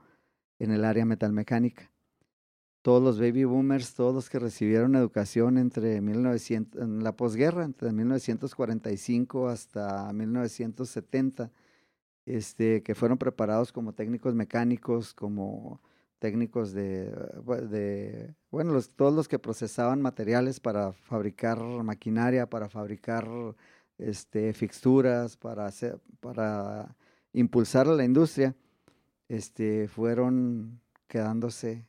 en 0.58 0.70
el 0.70 0.84
área 0.84 1.04
metalmecánica. 1.04 1.90
Todos 2.82 3.02
los 3.02 3.20
baby 3.20 3.44
boomers, 3.44 3.94
todos 3.94 4.14
los 4.14 4.30
que 4.30 4.38
recibieron 4.38 4.94
educación 4.96 5.58
entre 5.58 6.00
1900, 6.00 6.80
en 6.80 7.04
la 7.04 7.14
posguerra, 7.14 7.64
entre 7.64 7.92
1945 7.92 9.48
hasta 9.48 10.10
1970, 10.12 11.50
este, 12.26 12.82
que 12.82 12.94
fueron 12.94 13.18
preparados 13.18 13.72
como 13.72 13.92
técnicos 13.92 14.34
mecánicos, 14.34 15.12
como 15.12 15.82
técnicos 16.20 16.72
de, 16.72 17.10
de 17.70 18.34
bueno, 18.50 18.72
los, 18.72 18.90
todos 18.90 19.12
los 19.12 19.28
que 19.28 19.38
procesaban 19.38 20.00
materiales 20.00 20.60
para 20.60 20.92
fabricar 20.92 21.58
maquinaria, 21.82 22.48
para 22.48 22.68
fabricar 22.68 23.26
este, 23.98 24.52
fixturas, 24.52 25.36
para, 25.36 25.66
hacer, 25.66 25.98
para 26.20 26.96
impulsar 27.32 27.88
a 27.88 27.94
la 27.94 28.04
industria, 28.04 28.54
este, 29.28 29.88
fueron 29.88 30.80
quedándose 31.08 31.86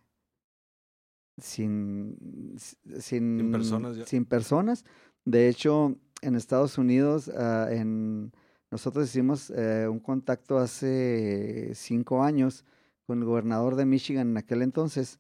sin, 1.42 2.56
sin, 2.58 3.02
sin 3.02 3.52
personas. 3.52 3.98
Ya. 3.98 4.06
Sin 4.06 4.26
personas. 4.26 4.86
De 5.26 5.48
hecho, 5.50 5.98
en 6.22 6.36
Estados 6.36 6.78
Unidos, 6.78 7.28
uh, 7.28 7.68
en, 7.70 8.32
nosotros 8.70 9.08
hicimos 9.08 9.50
uh, 9.50 9.90
un 9.92 10.00
contacto 10.00 10.58
hace 10.58 11.72
cinco 11.76 12.24
años 12.24 12.66
con 13.06 13.20
el 13.20 13.26
gobernador 13.26 13.76
de 13.76 13.86
Michigan 13.86 14.30
en 14.30 14.38
aquel 14.38 14.62
entonces, 14.62 15.20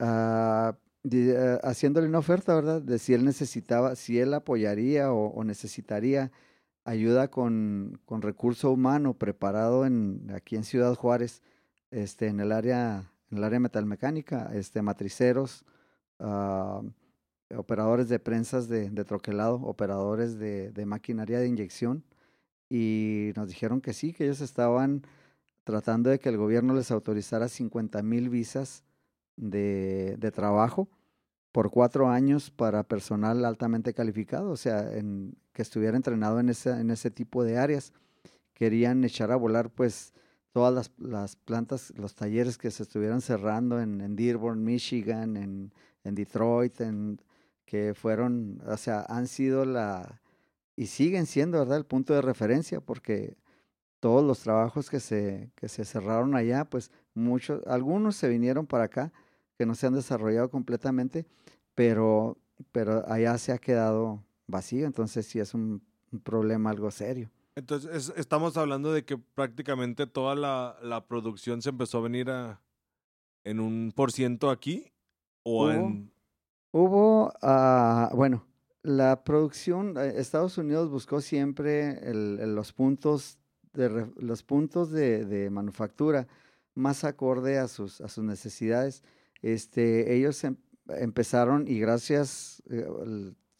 uh, 0.00 0.72
de, 1.02 1.58
uh, 1.62 1.66
haciéndole 1.66 2.06
una 2.06 2.18
oferta, 2.18 2.54
¿verdad? 2.54 2.80
De 2.80 2.98
si 2.98 3.14
él 3.14 3.24
necesitaba, 3.24 3.96
si 3.96 4.18
él 4.18 4.32
apoyaría 4.34 5.12
o, 5.12 5.26
o 5.28 5.44
necesitaría 5.44 6.30
ayuda 6.84 7.28
con, 7.28 7.98
con, 8.04 8.22
recurso 8.22 8.70
humano 8.70 9.14
preparado 9.14 9.86
en, 9.86 10.30
aquí 10.34 10.56
en 10.56 10.64
Ciudad 10.64 10.94
Juárez, 10.94 11.42
este, 11.90 12.28
en 12.28 12.40
el 12.40 12.52
área, 12.52 13.10
en 13.34 13.38
el 13.38 13.44
área 13.44 13.58
metalmecánica, 13.58 14.50
este, 14.54 14.80
matriceros, 14.80 15.64
uh, 16.20 16.88
operadores 17.56 18.08
de 18.08 18.20
prensas 18.20 18.68
de, 18.68 18.88
troquelado, 19.04 19.56
operadores 19.56 20.38
de, 20.38 20.86
maquinaria 20.86 21.40
de 21.40 21.48
inyección, 21.48 22.04
y 22.70 23.32
nos 23.34 23.48
dijeron 23.48 23.80
que 23.80 23.92
sí, 23.92 24.12
que 24.12 24.24
ellos 24.24 24.40
estaban 24.40 25.02
tratando 25.64 26.10
de 26.10 26.18
que 26.18 26.28
el 26.28 26.36
gobierno 26.36 26.74
les 26.74 26.90
autorizara 26.90 27.48
50 27.48 28.02
mil 28.02 28.28
visas 28.28 28.84
de, 29.36 30.16
trabajo 30.32 30.88
por 31.50 31.70
cuatro 31.70 32.08
años 32.08 32.50
para 32.50 32.84
personal 32.84 33.44
altamente 33.44 33.94
calificado, 33.94 34.50
o 34.50 34.56
sea, 34.56 34.90
que 35.52 35.62
estuviera 35.62 35.96
entrenado 35.96 36.38
en 36.38 36.50
ese, 36.50 36.70
en 36.70 36.90
ese 36.90 37.10
tipo 37.10 37.42
de 37.42 37.58
áreas. 37.58 37.92
Querían 38.54 39.02
echar 39.04 39.32
a 39.32 39.36
volar 39.36 39.70
pues 39.70 40.14
todas 40.54 40.72
las, 40.72 40.92
las 40.98 41.34
plantas, 41.34 41.92
los 41.96 42.14
talleres 42.14 42.56
que 42.56 42.70
se 42.70 42.84
estuvieran 42.84 43.20
cerrando 43.20 43.80
en, 43.80 44.14
Dearborn, 44.14 44.62
Michigan, 44.62 45.36
en, 45.36 45.72
Detroit, 46.04 46.80
en, 46.80 47.20
que 47.64 47.92
fueron, 47.92 48.62
o 48.64 48.76
sea, 48.76 49.04
han 49.08 49.26
sido 49.26 49.64
la, 49.64 50.20
y 50.76 50.86
siguen 50.86 51.26
siendo, 51.26 51.58
¿verdad?, 51.58 51.78
el 51.78 51.86
punto 51.86 52.14
de 52.14 52.22
referencia, 52.22 52.80
porque 52.80 53.36
todos 53.98 54.22
los 54.22 54.38
trabajos 54.40 54.90
que 54.90 55.00
se, 55.00 55.50
que 55.56 55.68
se 55.68 55.84
cerraron 55.84 56.36
allá, 56.36 56.64
pues 56.66 56.92
muchos, 57.14 57.60
algunos 57.66 58.14
se 58.14 58.28
vinieron 58.28 58.64
para 58.64 58.84
acá, 58.84 59.12
que 59.58 59.66
no 59.66 59.74
se 59.74 59.88
han 59.88 59.94
desarrollado 59.94 60.50
completamente, 60.50 61.26
pero, 61.74 62.38
pero 62.70 63.02
allá 63.10 63.36
se 63.38 63.50
ha 63.50 63.58
quedado 63.58 64.22
vacío, 64.46 64.86
entonces 64.86 65.26
sí 65.26 65.40
es 65.40 65.52
un 65.52 65.82
problema 66.22 66.70
algo 66.70 66.92
serio. 66.92 67.28
Entonces, 67.56 68.08
es, 68.10 68.18
estamos 68.18 68.56
hablando 68.56 68.92
de 68.92 69.04
que 69.04 69.16
prácticamente 69.16 70.06
toda 70.06 70.34
la, 70.34 70.76
la, 70.82 71.06
producción 71.06 71.62
se 71.62 71.70
empezó 71.70 71.98
a 71.98 72.02
venir 72.02 72.30
a, 72.30 72.60
en 73.44 73.60
un 73.60 73.92
por 73.94 74.10
ciento 74.10 74.50
aquí 74.50 74.92
o 75.44 75.64
hubo, 75.64 75.70
en... 75.70 76.12
Hubo, 76.72 77.32
uh, 77.42 78.16
bueno, 78.16 78.44
la 78.82 79.22
producción, 79.22 79.96
eh, 79.96 80.14
Estados 80.16 80.58
Unidos 80.58 80.90
buscó 80.90 81.20
siempre 81.20 82.10
el, 82.10 82.38
el, 82.40 82.54
los 82.56 82.72
puntos 82.72 83.38
de, 83.72 84.10
los 84.16 84.42
puntos 84.42 84.90
de, 84.90 85.24
de, 85.24 85.50
manufactura 85.50 86.26
más 86.74 87.04
acorde 87.04 87.58
a 87.58 87.68
sus, 87.68 88.00
a 88.00 88.08
sus 88.08 88.24
necesidades. 88.24 89.04
Este, 89.42 90.14
ellos 90.16 90.42
em, 90.42 90.56
empezaron 90.88 91.68
y 91.68 91.78
gracias, 91.78 92.62
eh, 92.68 92.86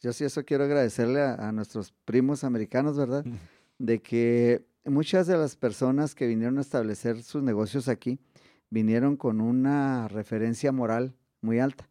yo 0.01 0.11
sí 0.11 0.25
eso 0.25 0.43
quiero 0.43 0.65
agradecerle 0.65 1.21
a, 1.21 1.35
a, 1.35 1.51
nuestros 1.53 1.93
primos 2.03 2.43
americanos, 2.43 2.97
¿verdad? 2.97 3.25
De 3.77 4.01
que 4.01 4.65
muchas 4.85 5.27
de 5.27 5.37
las 5.37 5.55
personas 5.55 6.15
que 6.15 6.27
vinieron 6.27 6.57
a 6.57 6.61
establecer 6.61 7.21
sus 7.23 7.43
negocios 7.43 7.87
aquí 7.87 8.19
vinieron 8.69 9.17
con 9.17 9.41
una 9.41 10.07
referencia 10.07 10.71
moral 10.71 11.15
muy 11.41 11.59
alta. 11.59 11.89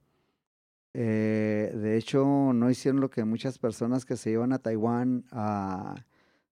Eh, 0.95 1.73
de 1.75 1.97
hecho, 1.97 2.53
no 2.55 2.71
hicieron 2.71 3.01
lo 3.01 3.11
que 3.11 3.25
muchas 3.25 3.59
personas 3.59 4.05
que 4.05 4.17
se 4.17 4.31
iban 4.31 4.53
a 4.53 4.61
Taiwán, 4.61 5.25
a, 5.33 6.05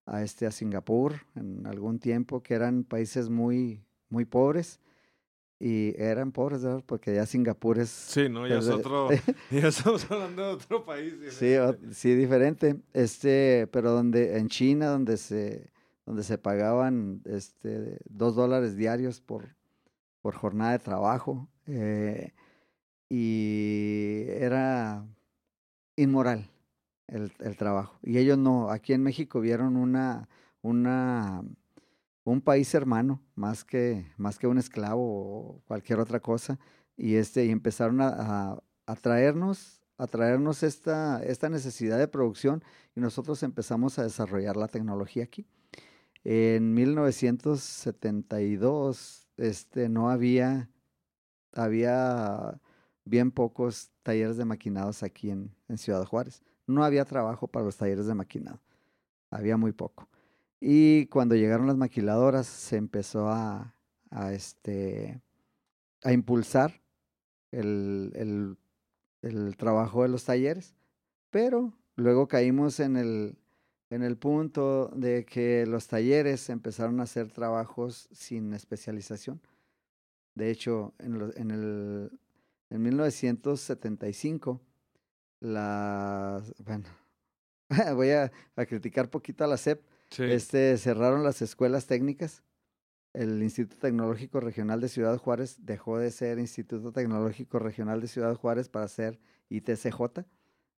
a, 0.05 0.21
este, 0.21 0.45
a 0.45 0.51
Singapur 0.51 1.13
en 1.35 1.65
algún 1.65 1.99
tiempo, 1.99 2.43
que 2.43 2.53
eran 2.53 2.83
países 2.83 3.29
muy, 3.29 3.85
muy 4.09 4.25
pobres. 4.25 4.79
Y 5.65 5.95
eran 5.97 6.33
pobres, 6.33 6.61
¿verdad? 6.61 6.83
Porque 6.85 7.15
ya 7.15 7.25
Singapur 7.25 7.79
es... 7.79 7.89
Sí, 7.89 8.27
¿no? 8.27 8.45
Ya 8.45 8.57
es 8.59 8.67
otro... 8.67 9.07
ya 9.49 9.69
estamos 9.69 10.11
hablando 10.11 10.41
de 10.45 10.53
otro 10.55 10.83
país. 10.83 11.13
Sí, 11.29 11.55
sí, 11.93 12.15
diferente. 12.15 12.75
Este, 12.91 13.67
pero 13.71 13.91
donde, 13.91 14.37
en 14.39 14.49
China, 14.49 14.87
donde 14.87 15.15
se, 15.15 15.71
donde 16.05 16.23
se 16.23 16.37
pagaban 16.37 17.21
este, 17.23 17.97
dos 18.09 18.35
dólares 18.35 18.75
diarios 18.75 19.21
por, 19.21 19.55
por 20.21 20.35
jornada 20.35 20.73
de 20.73 20.79
trabajo. 20.79 21.47
Eh, 21.67 22.33
y 23.07 24.25
era 24.27 25.07
inmoral 25.95 26.45
el, 27.07 27.31
el, 27.39 27.55
trabajo. 27.55 27.97
Y 28.03 28.17
ellos 28.17 28.37
no, 28.37 28.69
aquí 28.69 28.91
en 28.91 29.01
México 29.01 29.39
vieron 29.39 29.77
una, 29.77 30.27
una, 30.61 31.41
un 32.23 32.41
país 32.41 32.73
hermano, 32.73 33.21
más 33.35 33.63
que, 33.63 34.11
más 34.17 34.39
que 34.39 34.47
un 34.47 34.57
esclavo 34.57 35.03
o 35.03 35.61
cualquier 35.65 35.99
otra 35.99 36.19
cosa, 36.19 36.59
y, 36.95 37.15
este, 37.15 37.45
y 37.45 37.49
empezaron 37.49 38.01
a, 38.01 38.07
a, 38.07 38.63
a 39.97 40.07
traernos 40.07 40.63
esta, 40.63 41.21
esta 41.23 41.49
necesidad 41.49 41.97
de 41.97 42.07
producción 42.07 42.63
y 42.95 42.99
nosotros 42.99 43.41
empezamos 43.43 43.99
a 43.99 44.03
desarrollar 44.03 44.57
la 44.57 44.67
tecnología 44.67 45.23
aquí. 45.23 45.45
En 46.23 46.73
1972 46.73 49.27
este, 49.37 49.89
no 49.89 50.09
había, 50.09 50.69
había 51.53 52.59
bien 53.05 53.31
pocos 53.31 53.91
talleres 54.03 54.37
de 54.37 54.45
maquinados 54.45 55.03
aquí 55.03 55.29
en, 55.29 55.53
en 55.67 55.77
Ciudad 55.77 56.05
Juárez. 56.05 56.41
No 56.65 56.85
había 56.85 57.05
trabajo 57.05 57.47
para 57.47 57.65
los 57.65 57.77
talleres 57.77 58.05
de 58.05 58.15
maquinado, 58.15 58.61
había 59.29 59.57
muy 59.57 59.73
poco. 59.73 60.07
Y 60.65 61.07
cuando 61.07 61.35
llegaron 61.35 61.67
las 61.67 61.75
maquiladoras 61.75 62.47
se 62.47 62.77
empezó 62.77 63.27
a, 63.27 63.75
este, 64.31 65.21
a 66.03 66.13
impulsar 66.13 66.81
el, 67.51 68.13
el, 68.15 68.57
el, 69.23 69.57
trabajo 69.57 70.03
de 70.03 70.07
los 70.07 70.23
talleres, 70.23 70.73
pero 71.31 71.73
luego 71.97 72.29
caímos 72.29 72.79
en 72.79 72.95
el, 72.95 73.37
en 73.89 74.03
el 74.03 74.15
punto 74.15 74.87
de 74.95 75.25
que 75.25 75.65
los 75.65 75.89
talleres 75.89 76.49
empezaron 76.49 77.01
a 77.01 77.03
hacer 77.03 77.29
trabajos 77.29 78.07
sin 78.13 78.53
especialización. 78.53 79.41
De 80.33 80.49
hecho, 80.49 80.93
en, 80.97 81.19
lo, 81.19 81.35
en, 81.35 81.51
el, 81.51 82.09
en 82.69 82.81
1975, 82.81 84.61
la, 85.41 86.41
bueno, 86.59 86.87
voy 87.95 88.11
a, 88.11 88.31
a 88.55 88.65
criticar 88.65 89.09
poquito 89.09 89.43
a 89.43 89.47
la 89.47 89.57
SEP, 89.57 89.81
Sí. 90.13 90.23
Este, 90.25 90.77
cerraron 90.77 91.23
las 91.23 91.41
escuelas 91.41 91.87
técnicas. 91.87 92.43
El 93.13 93.41
Instituto 93.41 93.77
Tecnológico 93.81 94.39
Regional 94.39 94.79
de 94.79 94.87
Ciudad 94.87 95.17
Juárez 95.17 95.57
dejó 95.65 95.97
de 95.97 96.11
ser 96.11 96.37
Instituto 96.37 96.91
Tecnológico 96.91 97.57
Regional 97.57 97.99
de 97.99 98.07
Ciudad 98.07 98.35
Juárez 98.35 98.69
para 98.69 98.87
ser 98.87 99.19
ITCJ, 99.49 100.25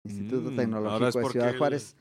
Instituto 0.04 0.52
mm, 0.52 0.56
Tecnológico 0.56 1.20
de 1.20 1.30
Ciudad 1.30 1.58
Juárez. 1.58 1.96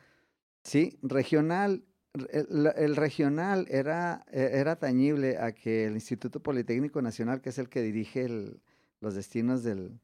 Sí, 0.62 0.98
regional. 1.02 1.84
El, 2.28 2.70
el, 2.76 2.96
regional 2.96 3.66
era, 3.70 4.26
e, 4.30 4.58
era 4.58 4.76
tañible 4.76 5.38
a 5.38 5.52
que 5.52 5.86
el 5.86 5.94
Instituto 5.94 6.42
Politécnico 6.42 7.00
Nacional, 7.00 7.40
que 7.40 7.48
es 7.48 7.56
el 7.56 7.70
que 7.70 7.80
dirige 7.80 8.26
el, 8.26 8.60
los 9.00 9.14
destinos 9.14 9.62
del, 9.62 9.98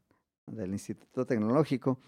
del 0.47 0.73
Instituto 0.73 1.26
Tecnológico, 1.26 2.00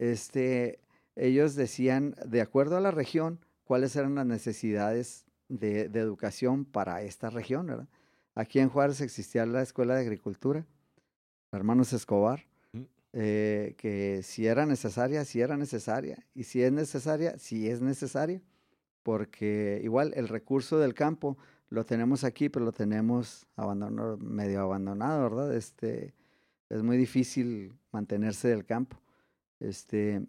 este, 0.00 0.80
ellos 1.14 1.54
decían, 1.54 2.16
de 2.26 2.40
acuerdo 2.40 2.76
a 2.76 2.80
la 2.80 2.90
región, 2.90 3.38
cuáles 3.66 3.96
eran 3.96 4.14
las 4.14 4.26
necesidades 4.26 5.26
de, 5.48 5.82
educación 5.82 6.64
para 6.64 7.02
esta 7.02 7.28
región. 7.28 7.66
¿verdad? 7.66 7.88
Aquí 8.34 8.60
en 8.60 8.68
Juárez 8.68 9.00
existía 9.00 9.44
la 9.44 9.60
Escuela 9.60 9.96
de 9.96 10.00
Agricultura, 10.00 10.64
hermanos 11.52 11.92
Escobar, 11.92 12.46
mm. 12.72 12.80
eh, 13.12 13.74
que 13.76 14.22
si 14.22 14.46
era 14.46 14.64
necesaria, 14.66 15.24
si 15.24 15.40
era 15.40 15.56
necesaria, 15.56 16.24
y 16.34 16.44
si 16.44 16.62
es 16.62 16.72
necesaria, 16.72 17.38
si 17.38 17.68
es 17.68 17.80
necesaria, 17.80 18.40
porque 19.02 19.80
igual 19.82 20.12
el 20.16 20.28
recurso 20.28 20.78
del 20.78 20.94
campo 20.94 21.36
lo 21.68 21.84
tenemos 21.84 22.22
aquí, 22.22 22.48
pero 22.48 22.64
lo 22.64 22.72
tenemos 22.72 23.46
abandonado, 23.56 24.16
medio 24.18 24.60
abandonado, 24.60 25.22
¿verdad? 25.24 25.56
Este, 25.56 26.14
es 26.68 26.82
muy 26.82 26.96
difícil 26.96 27.74
mantenerse 27.90 28.48
del 28.48 28.64
campo. 28.64 29.00
Este, 29.58 30.24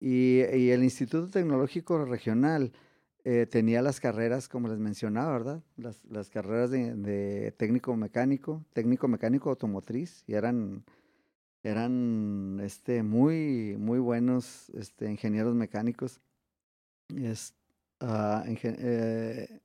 y, 0.00 0.40
el 0.40 0.82
Instituto 0.82 1.28
Tecnológico 1.28 2.04
Regional 2.04 2.72
eh, 3.24 3.46
tenía 3.46 3.82
las 3.82 4.00
carreras, 4.00 4.48
como 4.48 4.68
les 4.68 4.78
mencionaba, 4.78 5.32
¿verdad? 5.32 5.62
Las, 5.76 6.30
carreras 6.30 6.70
de, 6.70 7.54
técnico 7.56 7.94
mecánico, 7.96 8.64
técnico 8.72 9.08
mecánico 9.08 9.50
automotriz, 9.50 10.24
y 10.26 10.34
eran, 10.34 10.84
eran 11.62 12.60
este, 12.62 13.02
muy, 13.02 13.76
muy 13.78 13.98
buenos 13.98 14.70
este, 14.70 15.10
ingenieros 15.10 15.54
mecánicos. 15.54 16.20
Uh, 17.10 18.42
eh, 18.46 19.60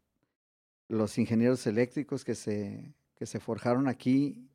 los 0.90 1.18
ingenieros 1.18 1.66
eléctricos 1.68 2.26
que 2.26 2.36
se, 2.36 2.94
que 3.16 3.26
se 3.26 3.40
forjaron 3.40 3.88
aquí 3.88 4.50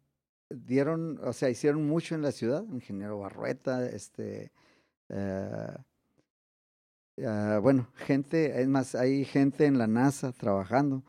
dieron, 0.51 1.19
o 1.23 1.33
sea, 1.33 1.49
hicieron 1.49 1.87
mucho 1.87 2.15
en 2.15 2.23
la 2.23 2.33
ciudad, 2.33 2.65
ingeniero 2.71 3.19
Barrueta, 3.19 3.89
este, 3.89 4.53
Uh, 5.11 5.75
uh, 7.17 7.61
bueno, 7.61 7.89
gente, 7.95 8.61
es 8.63 8.69
más, 8.69 8.95
hay 8.95 9.25
gente 9.25 9.67
en 9.67 9.77
la 9.77 9.89
NASA 9.89 10.33
trabajando 10.33 11.03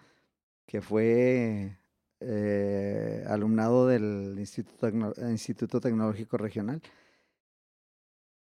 que 0.65 0.81
fue 0.81 1.77
eh, 2.19 3.25
alumnado 3.27 3.87
del 3.87 4.35
Instituto, 4.39 4.89
Instituto 5.29 5.79
Tecnológico 5.79 6.37
Regional. 6.37 6.81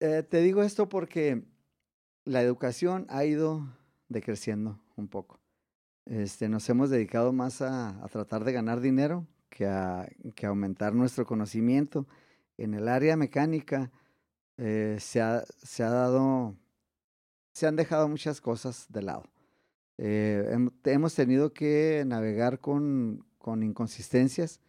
Eh, 0.01 0.23
te 0.23 0.41
digo 0.41 0.63
esto 0.63 0.89
porque 0.89 1.45
la 2.25 2.43
educación 2.43 3.07
ha 3.09 3.25
ido 3.25 3.69
decreciendo 4.09 4.81
un 4.97 5.09
poco. 5.09 5.41
Este, 6.07 6.49
nos 6.49 6.69
hemos 6.71 6.91
dedicado 6.91 7.33
más 7.33 7.63
a, 7.63 8.03
a 8.03 8.09
tratar 8.09 8.45
de 8.45 8.53
ganar 8.53 8.81
dinero 8.81 9.27
que 9.51 9.67
a, 9.67 10.09
que 10.35 10.47
aumentar 10.47 10.95
nuestro 10.95 11.27
conocimiento. 11.27 12.07
En 12.59 12.75
el 12.75 12.89
área 12.89 13.17
mecánica, 13.17 13.91
eh, 14.59 14.97
se, 15.01 15.21
ha, 15.21 15.45
se 15.63 15.83
ha 15.83 15.91
dado, 15.91 16.55
se 17.53 17.67
han 17.67 17.77
dejado 17.77 18.09
muchas 18.09 18.41
cosas 18.41 18.87
de 18.89 19.03
lado. 19.03 19.25
Eh, 19.99 20.69
hemos 20.85 21.15
tenido 21.15 21.53
que 21.53 22.05
navegar 22.07 22.61
con, 22.61 23.25
con 23.39 23.63
inconsistencias 23.63 24.61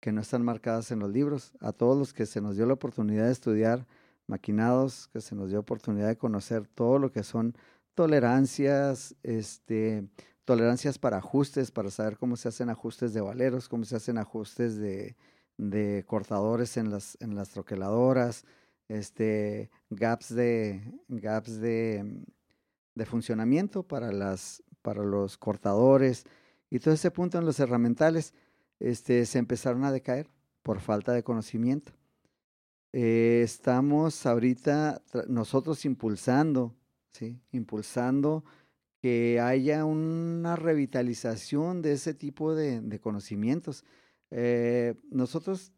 que 0.00 0.12
no 0.12 0.20
están 0.20 0.42
marcadas 0.44 0.90
en 0.90 1.00
los 1.00 1.10
libros. 1.10 1.52
A 1.60 1.72
todos 1.72 1.98
los 1.98 2.12
que 2.12 2.26
se 2.26 2.40
nos 2.40 2.56
dio 2.56 2.66
la 2.66 2.74
oportunidad 2.74 3.26
de 3.26 3.32
estudiar 3.32 3.86
maquinados, 4.26 5.08
que 5.08 5.20
se 5.20 5.34
nos 5.34 5.50
dio 5.50 5.60
oportunidad 5.60 6.08
de 6.08 6.18
conocer 6.18 6.66
todo 6.66 6.98
lo 6.98 7.10
que 7.10 7.22
son 7.22 7.56
tolerancias, 7.94 9.16
este, 9.22 10.06
tolerancias 10.44 10.98
para 10.98 11.18
ajustes, 11.18 11.70
para 11.70 11.90
saber 11.90 12.18
cómo 12.18 12.36
se 12.36 12.48
hacen 12.48 12.68
ajustes 12.70 13.14
de 13.14 13.20
valeros, 13.20 13.68
cómo 13.68 13.84
se 13.84 13.96
hacen 13.96 14.18
ajustes 14.18 14.76
de, 14.76 15.16
de 15.56 16.04
cortadores 16.06 16.76
en 16.76 16.90
las, 16.90 17.16
en 17.20 17.34
las 17.34 17.50
troqueladoras, 17.50 18.44
este, 18.88 19.70
gaps 19.90 20.34
de, 20.34 20.80
gaps 21.08 21.60
de, 21.60 22.24
de 22.94 23.06
funcionamiento 23.06 23.82
para, 23.82 24.12
las, 24.12 24.62
para 24.82 25.02
los 25.02 25.36
cortadores 25.38 26.24
y 26.70 26.78
todo 26.78 26.94
ese 26.94 27.10
punto 27.10 27.38
en 27.38 27.46
los 27.46 27.60
herramientales 27.60 28.34
este, 28.80 29.24
se 29.26 29.38
empezaron 29.38 29.84
a 29.84 29.92
decaer 29.92 30.28
por 30.62 30.80
falta 30.80 31.12
de 31.12 31.22
conocimiento. 31.22 31.92
Eh, 32.92 33.42
estamos 33.44 34.24
ahorita 34.26 35.02
nosotros 35.28 35.84
impulsando, 35.84 36.74
¿sí? 37.12 37.38
impulsando 37.52 38.44
que 39.00 39.38
haya 39.40 39.84
una 39.84 40.56
revitalización 40.56 41.82
de 41.82 41.92
ese 41.92 42.14
tipo 42.14 42.54
de, 42.54 42.80
de 42.80 42.98
conocimientos. 42.98 43.84
Eh, 44.30 44.94
nosotros 45.10 45.72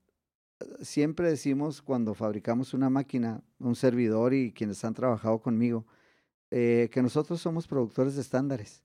siempre 0.81 1.29
decimos 1.29 1.83
cuando 1.83 2.15
fabricamos 2.15 2.75
una 2.75 2.91
máquina, 2.91 3.43
un 3.59 3.77
servidor 3.77 4.35
y 4.35 4.53
quienes 4.53 4.85
han 4.85 4.95
trabajado 4.95 5.41
conmigo, 5.41 5.87
eh, 6.51 6.89
que 6.93 7.03
nosotros 7.03 7.41
somos 7.41 7.67
productores 7.67 8.15
de 8.15 8.23
estándares. 8.23 8.83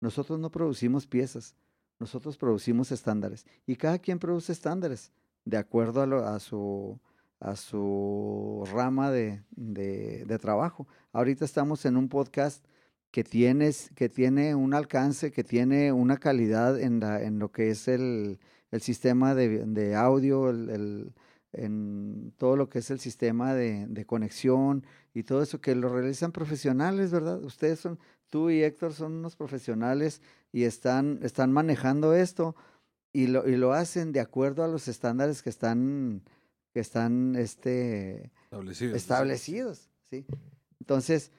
Nosotros 0.00 0.38
no 0.38 0.50
producimos 0.50 1.06
piezas, 1.06 1.56
nosotros 1.98 2.36
producimos 2.36 2.92
estándares. 2.92 3.46
Y 3.66 3.76
cada 3.76 3.98
quien 3.98 4.18
produce 4.18 4.52
estándares 4.52 5.12
de 5.44 5.56
acuerdo 5.56 6.02
a, 6.26 6.38
su, 6.40 7.00
a 7.40 7.56
su 7.56 8.64
rama 8.72 9.10
de, 9.10 9.42
de, 9.50 10.24
de, 10.24 10.38
trabajo. 10.38 10.86
Ahorita 11.12 11.44
estamos 11.44 11.84
en 11.84 11.96
un 11.96 12.08
podcast 12.08 12.64
que, 13.10 13.24
tienes, 13.24 13.90
que 13.94 14.08
tiene 14.08 14.54
un 14.54 14.74
alcance, 14.74 15.32
que 15.32 15.44
tiene 15.44 15.92
una 15.92 16.16
calidad 16.16 16.80
en, 16.80 17.00
la, 17.00 17.22
en 17.22 17.38
lo 17.38 17.50
que 17.52 17.70
es 17.70 17.88
el, 17.88 18.38
el 18.74 18.80
sistema 18.80 19.36
de, 19.36 19.64
de 19.66 19.94
audio, 19.94 20.50
el, 20.50 20.68
el, 20.68 21.12
en 21.52 22.32
todo 22.38 22.56
lo 22.56 22.68
que 22.68 22.80
es 22.80 22.90
el 22.90 22.98
sistema 22.98 23.54
de, 23.54 23.86
de, 23.86 24.04
conexión 24.04 24.84
y 25.14 25.22
todo 25.22 25.42
eso 25.42 25.60
que 25.60 25.76
lo 25.76 25.88
realizan 25.88 26.32
profesionales, 26.32 27.12
¿verdad? 27.12 27.40
Ustedes 27.44 27.78
son, 27.78 28.00
tú 28.30 28.50
y 28.50 28.64
Héctor 28.64 28.92
son 28.92 29.12
unos 29.12 29.36
profesionales 29.36 30.22
y 30.50 30.64
están, 30.64 31.20
están 31.22 31.52
manejando 31.52 32.14
esto 32.14 32.56
y 33.12 33.28
lo, 33.28 33.48
y 33.48 33.56
lo 33.56 33.74
hacen 33.74 34.10
de 34.10 34.18
acuerdo 34.18 34.64
a 34.64 34.68
los 34.68 34.88
estándares 34.88 35.40
que 35.40 35.50
están, 35.50 36.22
que 36.72 36.80
están 36.80 37.36
este, 37.36 38.32
establecidos. 38.50 38.96
establecidos 38.96 39.90
¿sí? 40.10 40.26
Entonces, 40.80 41.30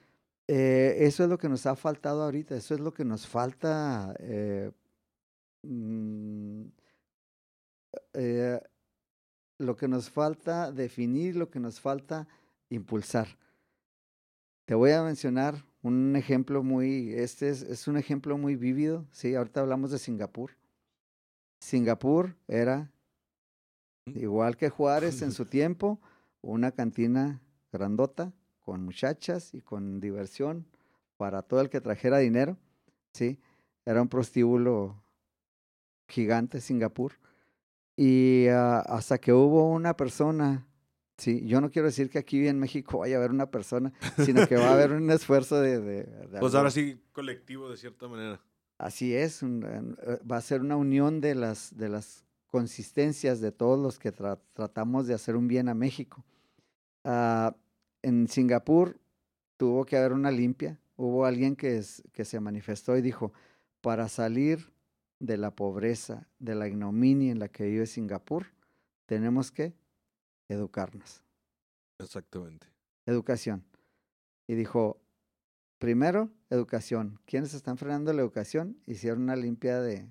eh, 0.48 1.00
eso 1.00 1.26
es 1.26 1.30
lo 1.30 1.38
que 1.38 1.50
nos 1.50 1.66
ha 1.66 1.76
faltado 1.76 2.24
ahorita, 2.24 2.56
eso 2.56 2.76
es 2.76 2.80
lo 2.80 2.94
que 2.94 3.04
nos 3.04 3.28
falta. 3.28 4.16
Eh, 4.20 4.72
mmm, 5.64 6.64
eh, 8.16 8.62
lo 9.58 9.76
que 9.76 9.88
nos 9.88 10.10
falta 10.10 10.72
definir, 10.72 11.36
lo 11.36 11.50
que 11.50 11.60
nos 11.60 11.80
falta 11.80 12.28
impulsar. 12.70 13.28
Te 14.66 14.76
voy 14.76 14.92
a 14.92 15.04
mencionar 15.04 15.64
un 15.82 16.16
ejemplo 16.16 16.64
muy, 16.64 17.14
este 17.14 17.50
es, 17.50 17.62
es, 17.62 17.88
un 17.88 17.98
ejemplo 17.98 18.38
muy 18.38 18.56
vívido, 18.56 19.06
sí, 19.12 19.36
ahorita 19.36 19.62
hablamos 19.62 19.92
de 19.92 20.00
Singapur. 20.00 20.52
Singapur 21.60 22.36
era, 22.48 22.92
Mm. 24.06 24.20
igual 24.20 24.56
que 24.58 24.70
Juárez 24.70 25.22
en 25.22 25.32
su 25.32 25.46
tiempo, 25.46 26.00
una 26.42 26.72
cantina 26.72 27.42
grandota 27.72 28.34
con 28.60 28.84
muchachas 28.84 29.54
y 29.54 29.62
con 29.62 30.00
diversión 30.00 30.66
para 31.18 31.42
todo 31.42 31.62
el 31.62 31.70
que 31.70 31.82
trajera 31.82 32.20
dinero, 32.20 32.58
sí, 33.14 33.40
era 33.86 34.02
un 34.02 34.10
prostíbulo 34.10 35.02
gigante 36.08 36.62
Singapur. 36.62 37.14
Y 37.98 38.48
uh, 38.50 38.84
hasta 38.88 39.18
que 39.18 39.32
hubo 39.32 39.70
una 39.70 39.96
persona 39.96 40.68
Sí, 41.18 41.46
yo 41.46 41.62
no 41.62 41.72
quiero 41.72 41.88
decir 41.88 42.10
que 42.10 42.18
aquí 42.18 42.46
en 42.48 42.60
México 42.60 43.00
vaya 43.00 43.16
a 43.16 43.20
haber 43.20 43.32
una 43.32 43.50
persona, 43.50 43.94
sino 44.18 44.46
que 44.48 44.58
va 44.58 44.70
a 44.70 44.74
haber 44.74 44.92
un 44.92 45.10
esfuerzo 45.12 45.62
de... 45.62 45.80
de, 45.80 46.04
de 46.04 46.40
pues 46.40 46.54
ahora 46.56 46.72
sí, 46.72 47.02
colectivo 47.14 47.70
de 47.70 47.78
cierta 47.78 48.08
manera. 48.08 48.42
Así 48.78 49.16
es, 49.16 49.42
un, 49.42 49.64
uh, 49.64 50.28
va 50.30 50.38
a 50.38 50.42
ser 50.42 50.60
una 50.62 50.76
unión 50.76 51.22
de 51.22 51.36
las, 51.36 51.76
de 51.78 51.88
las 51.88 52.26
consistencias 52.48 53.40
de 53.40 53.54
todos 53.54 53.80
los 53.80 53.98
que 53.98 54.12
tra 54.12 54.42
tratamos 54.54 55.08
de 55.08 55.14
hacer 55.14 55.38
un 55.38 55.48
bien 55.48 55.70
a 55.70 55.74
México. 55.74 56.26
Uh, 57.06 57.52
en 58.02 58.28
Singapur 58.28 59.00
tuvo 59.56 59.86
que 59.86 59.96
haber 59.96 60.12
una 60.12 60.32
limpia, 60.32 60.80
hubo 60.98 61.26
alguien 61.26 61.56
que, 61.56 61.78
es, 61.78 62.04
que 62.12 62.26
se 62.26 62.42
manifestó 62.42 62.98
y 62.98 63.02
dijo, 63.02 63.32
para 63.80 64.10
salir 64.10 64.74
de 65.20 65.38
la 65.38 65.52
pobreza, 65.52 66.28
de 66.40 66.56
la 66.56 66.68
ignominia 66.68 67.32
en 67.32 67.40
la 67.40 67.48
que 67.48 67.66
vive 67.66 67.86
Singapur, 67.86 68.48
tenemos 69.06 69.52
que 69.52 69.74
educarnos. 70.50 71.24
Exactamente. 72.00 72.68
Educación. 73.06 73.64
Y 74.48 74.56
dijo, 74.56 75.00
primero, 75.80 76.30
educación. 76.50 77.20
¿Quiénes 77.26 77.54
están 77.54 77.78
frenando 77.78 78.12
la 78.14 78.22
educación? 78.22 78.78
Hicieron 78.86 79.24
una 79.24 79.36
limpia 79.36 79.80
de... 79.82 80.08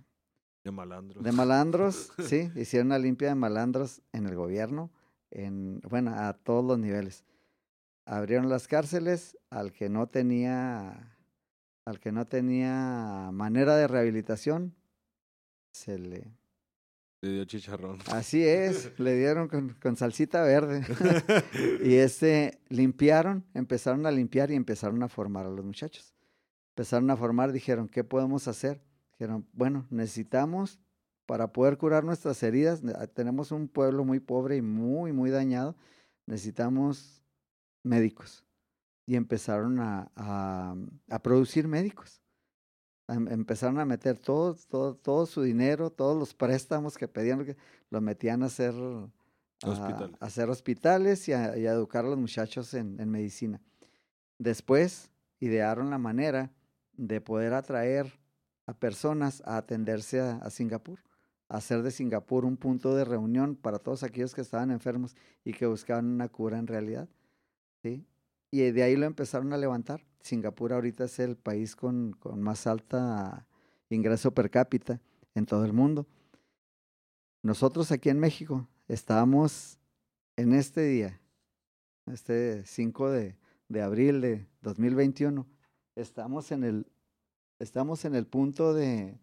De 0.64 0.70
malandros. 0.70 1.22
De 1.22 1.32
malandros, 1.32 2.12
sí. 2.26 2.50
Hicieron 2.54 2.88
una 2.88 2.98
limpia 2.98 3.28
de 3.28 3.34
malandros 3.34 4.00
en 4.12 4.26
el 4.26 4.34
gobierno, 4.34 4.90
en, 5.30 5.80
bueno, 5.90 6.14
a 6.14 6.32
todos 6.32 6.64
los 6.64 6.78
niveles. 6.78 7.24
Abrieron 8.06 8.48
las 8.48 8.66
cárceles 8.66 9.36
al 9.50 9.72
que 9.72 9.88
no 9.88 10.08
tenía, 10.08 11.16
al 11.84 12.00
que 12.00 12.12
no 12.12 12.26
tenía 12.26 13.30
manera 13.32 13.76
de 13.76 13.88
rehabilitación, 13.88 14.74
se 15.74 15.98
le 15.98 16.32
le 17.24 17.30
dio 17.30 17.44
chicharrón. 17.46 17.98
Así 18.12 18.44
es, 18.44 18.92
le 18.98 19.16
dieron 19.16 19.48
con, 19.48 19.70
con 19.80 19.96
salsita 19.96 20.42
verde. 20.42 20.84
y 21.82 21.94
este, 21.94 22.60
limpiaron, 22.68 23.44
empezaron 23.54 24.04
a 24.04 24.10
limpiar 24.10 24.50
y 24.50 24.54
empezaron 24.54 25.02
a 25.02 25.08
formar 25.08 25.46
a 25.46 25.50
los 25.50 25.64
muchachos. 25.64 26.14
Empezaron 26.72 27.10
a 27.10 27.16
formar, 27.16 27.52
dijeron, 27.52 27.88
¿qué 27.88 28.04
podemos 28.04 28.46
hacer? 28.46 28.82
Dijeron, 29.12 29.48
bueno, 29.52 29.86
necesitamos, 29.88 30.78
para 31.24 31.52
poder 31.52 31.78
curar 31.78 32.04
nuestras 32.04 32.42
heridas, 32.42 32.82
tenemos 33.14 33.52
un 33.52 33.68
pueblo 33.68 34.04
muy 34.04 34.20
pobre 34.20 34.56
y 34.56 34.62
muy, 34.62 35.12
muy 35.12 35.30
dañado, 35.30 35.76
necesitamos 36.26 37.22
médicos. 37.82 38.44
Y 39.06 39.16
empezaron 39.16 39.80
a, 39.80 40.10
a, 40.14 40.74
a 41.08 41.22
producir 41.22 41.68
médicos 41.68 42.23
empezaron 43.08 43.78
a 43.78 43.84
meter 43.84 44.18
todo, 44.18 44.54
todo, 44.68 44.94
todo 44.94 45.26
su 45.26 45.42
dinero, 45.42 45.90
todos 45.90 46.18
los 46.18 46.34
préstamos 46.34 46.96
que 46.96 47.08
pedían, 47.08 47.56
lo 47.90 48.00
metían 48.00 48.42
a 48.42 48.46
hacer, 48.46 48.74
Hospital. 49.62 50.16
a, 50.20 50.24
a 50.24 50.26
hacer 50.26 50.48
hospitales 50.50 51.28
y 51.28 51.32
a, 51.32 51.56
y 51.56 51.66
a, 51.66 51.72
educar 51.72 52.04
a 52.04 52.08
los 52.08 52.18
muchachos 52.18 52.74
en, 52.74 53.00
en, 53.00 53.10
medicina. 53.10 53.60
Después 54.38 55.10
idearon 55.40 55.90
la 55.90 55.98
manera 55.98 56.52
de 56.92 57.20
poder 57.20 57.54
atraer 57.54 58.18
a 58.66 58.74
personas 58.74 59.42
a 59.44 59.58
atenderse 59.58 60.20
a, 60.20 60.36
a 60.36 60.50
Singapur, 60.50 60.98
a 61.48 61.58
hacer 61.58 61.82
de 61.82 61.90
Singapur 61.90 62.44
un 62.44 62.56
punto 62.56 62.94
de 62.94 63.04
reunión 63.04 63.56
para 63.56 63.78
todos 63.78 64.02
aquellos 64.02 64.34
que 64.34 64.40
estaban 64.40 64.70
enfermos 64.70 65.14
y 65.44 65.52
que 65.52 65.66
buscaban 65.66 66.06
una 66.06 66.28
cura 66.28 66.58
en 66.58 66.66
realidad. 66.66 67.08
¿sí? 67.82 68.06
Y 68.54 68.70
de 68.70 68.84
ahí 68.84 68.94
lo 68.94 69.04
empezaron 69.04 69.52
a 69.52 69.56
levantar. 69.56 70.06
Singapur 70.20 70.72
ahorita 70.72 71.06
es 71.06 71.18
el 71.18 71.36
país 71.36 71.74
con, 71.74 72.12
con, 72.12 72.40
más 72.40 72.68
alta 72.68 73.48
ingreso 73.88 74.32
per 74.32 74.48
cápita 74.48 75.00
en 75.34 75.44
todo 75.44 75.64
el 75.64 75.72
mundo. 75.72 76.06
Nosotros 77.42 77.90
aquí 77.90 78.10
en 78.10 78.20
México 78.20 78.68
estábamos 78.86 79.80
en 80.36 80.52
este 80.52 80.82
día, 80.82 81.20
este 82.06 82.64
5 82.64 83.10
de, 83.10 83.36
de 83.68 83.82
abril 83.82 84.20
de 84.20 84.46
2021, 84.62 85.44
estamos 85.96 86.52
en 86.52 86.62
el, 86.62 86.86
estamos 87.58 88.04
en 88.04 88.14
el 88.14 88.24
punto 88.24 88.72
de, 88.72 89.18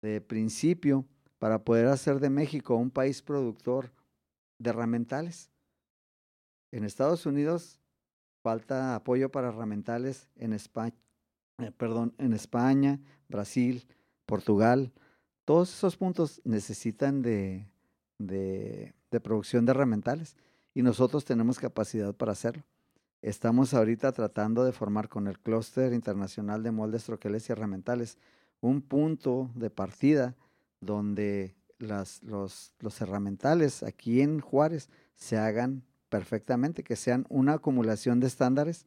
de 0.00 0.22
principio 0.22 1.04
para 1.38 1.62
poder 1.64 1.88
hacer 1.88 2.18
de 2.18 2.30
México 2.30 2.76
un 2.76 2.90
país 2.90 3.20
productor 3.20 3.92
de 4.56 4.70
herramientales. 4.70 5.50
En 6.72 6.84
Estados 6.84 7.26
Unidos 7.26 7.78
falta 8.48 8.94
apoyo 8.94 9.30
para 9.30 9.48
herramientales 9.48 10.26
en 10.36 10.54
España, 10.54 10.94
eh, 11.58 11.70
perdón, 11.70 12.14
en 12.16 12.32
España, 12.32 12.98
Brasil, 13.28 13.86
Portugal. 14.24 14.90
Todos 15.44 15.68
esos 15.68 15.98
puntos 15.98 16.40
necesitan 16.44 17.20
de, 17.20 17.68
de, 18.16 18.94
de, 19.10 19.20
producción 19.20 19.66
de 19.66 19.72
herramientales 19.72 20.34
y 20.72 20.80
nosotros 20.80 21.26
tenemos 21.26 21.58
capacidad 21.58 22.14
para 22.14 22.32
hacerlo. 22.32 22.62
Estamos 23.20 23.74
ahorita 23.74 24.12
tratando 24.12 24.64
de 24.64 24.72
formar 24.72 25.10
con 25.10 25.26
el 25.26 25.38
Clúster 25.38 25.92
Internacional 25.92 26.62
de 26.62 26.70
Moldes, 26.70 27.04
Troqueles 27.04 27.50
y 27.50 27.52
Herramientales 27.52 28.16
un 28.62 28.80
punto 28.80 29.50
de 29.56 29.68
partida 29.68 30.36
donde 30.80 31.54
las, 31.78 32.22
los, 32.22 32.72
los 32.80 32.98
herramientales 33.02 33.82
aquí 33.82 34.22
en 34.22 34.40
Juárez 34.40 34.88
se 35.16 35.36
hagan 35.36 35.84
perfectamente, 36.08 36.82
que 36.82 36.96
sean 36.96 37.26
una 37.28 37.54
acumulación 37.54 38.20
de 38.20 38.26
estándares 38.26 38.86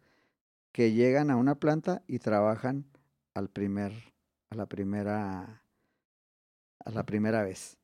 que 0.71 0.93
llegan 0.93 1.29
a 1.31 1.35
una 1.35 1.55
planta 1.55 2.03
y 2.07 2.19
trabajan 2.19 2.85
al 3.33 3.49
primer, 3.49 3.91
a 4.49 4.55
la 4.55 4.65
primera, 4.67 5.63
a 6.79 6.91
la 6.91 7.05
primera 7.05 7.43
vez. 7.43 7.77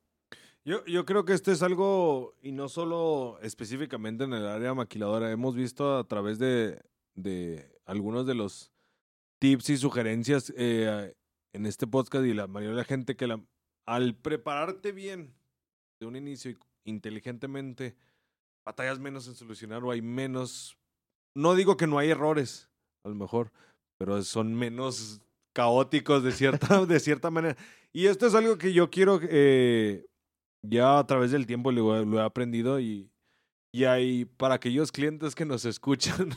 Yo, 0.64 0.84
yo 0.84 1.04
creo 1.04 1.24
que 1.24 1.32
esto 1.32 1.50
es 1.50 1.62
algo, 1.62 2.34
y 2.42 2.52
no 2.52 2.68
solo 2.68 3.38
específicamente 3.42 4.24
en 4.24 4.34
el 4.34 4.46
área 4.46 4.74
maquiladora, 4.74 5.30
hemos 5.30 5.54
visto 5.54 5.96
a 5.96 6.04
través 6.04 6.38
de, 6.38 6.82
de 7.14 7.70
algunos 7.86 8.26
de 8.26 8.34
los 8.34 8.70
tips 9.38 9.70
y 9.70 9.76
sugerencias 9.76 10.52
eh, 10.56 11.14
en 11.52 11.66
este 11.66 11.86
podcast 11.86 12.26
y 12.26 12.34
la 12.34 12.46
mayoría 12.46 12.76
de 12.76 12.82
la 12.82 12.84
gente 12.84 13.16
que 13.16 13.26
la, 13.26 13.40
al 13.86 14.14
prepararte 14.14 14.92
bien 14.92 15.34
de 16.00 16.06
un 16.06 16.16
inicio 16.16 16.56
inteligentemente, 16.84 17.96
batallas 18.68 18.98
menos 18.98 19.26
en 19.26 19.34
solucionar 19.34 19.82
o 19.82 19.90
hay 19.90 20.02
menos, 20.02 20.76
no 21.34 21.54
digo 21.54 21.78
que 21.78 21.86
no 21.86 21.98
hay 21.98 22.10
errores, 22.10 22.68
a 23.02 23.08
lo 23.08 23.14
mejor, 23.14 23.50
pero 23.96 24.22
son 24.22 24.54
menos 24.54 25.22
caóticos 25.54 26.22
de 26.22 26.32
cierta, 26.32 26.84
de 26.86 27.00
cierta 27.00 27.30
manera. 27.30 27.56
Y 27.94 28.06
esto 28.06 28.26
es 28.26 28.34
algo 28.34 28.58
que 28.58 28.74
yo 28.74 28.90
quiero, 28.90 29.20
eh, 29.22 30.04
ya 30.60 30.98
a 30.98 31.06
través 31.06 31.30
del 31.30 31.46
tiempo 31.46 31.72
lo, 31.72 32.20
he 32.20 32.22
aprendido 32.22 32.78
y, 32.78 33.10
y 33.72 33.84
hay 33.84 34.26
para 34.26 34.56
aquellos 34.56 34.92
clientes 34.92 35.34
que 35.34 35.46
nos 35.46 35.64
escuchan, 35.64 36.28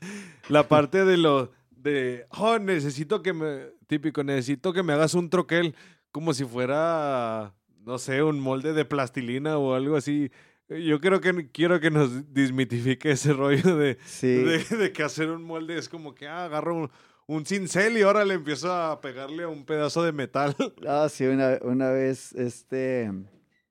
la 0.48 0.66
parte 0.66 1.04
de 1.04 1.16
lo 1.18 1.52
de, 1.70 2.26
oh, 2.30 2.58
necesito 2.58 3.22
que 3.22 3.32
me, 3.32 3.66
típico, 3.86 4.24
necesito 4.24 4.72
que 4.72 4.82
me 4.82 4.92
hagas 4.92 5.14
un 5.14 5.30
troquel 5.30 5.76
como 6.10 6.34
si 6.34 6.44
fuera, 6.44 7.54
no 7.84 7.98
sé, 7.98 8.24
un 8.24 8.40
molde 8.40 8.72
de 8.72 8.84
plastilina 8.84 9.56
o 9.56 9.74
algo 9.74 9.94
así. 9.94 10.32
Yo 10.68 11.00
creo 11.00 11.20
que 11.20 11.50
quiero 11.52 11.78
que 11.78 11.90
nos 11.90 12.32
desmitifique 12.32 13.12
ese 13.12 13.32
rollo 13.32 13.76
de, 13.76 13.98
sí. 14.04 14.26
de, 14.26 14.58
de, 14.58 14.92
que 14.92 15.04
hacer 15.04 15.30
un 15.30 15.44
molde 15.44 15.78
es 15.78 15.88
como 15.88 16.14
que 16.14 16.26
ah, 16.26 16.46
agarro 16.46 16.74
un, 16.74 16.90
un, 17.28 17.46
cincel 17.46 17.96
y 17.96 18.02
ahora 18.02 18.24
le 18.24 18.34
empiezo 18.34 18.72
a 18.72 19.00
pegarle 19.00 19.44
a 19.44 19.48
un 19.48 19.64
pedazo 19.64 20.02
de 20.02 20.12
metal. 20.12 20.56
Ah, 20.86 21.08
sí, 21.08 21.24
una, 21.24 21.58
una 21.62 21.90
vez, 21.90 22.32
este, 22.32 23.12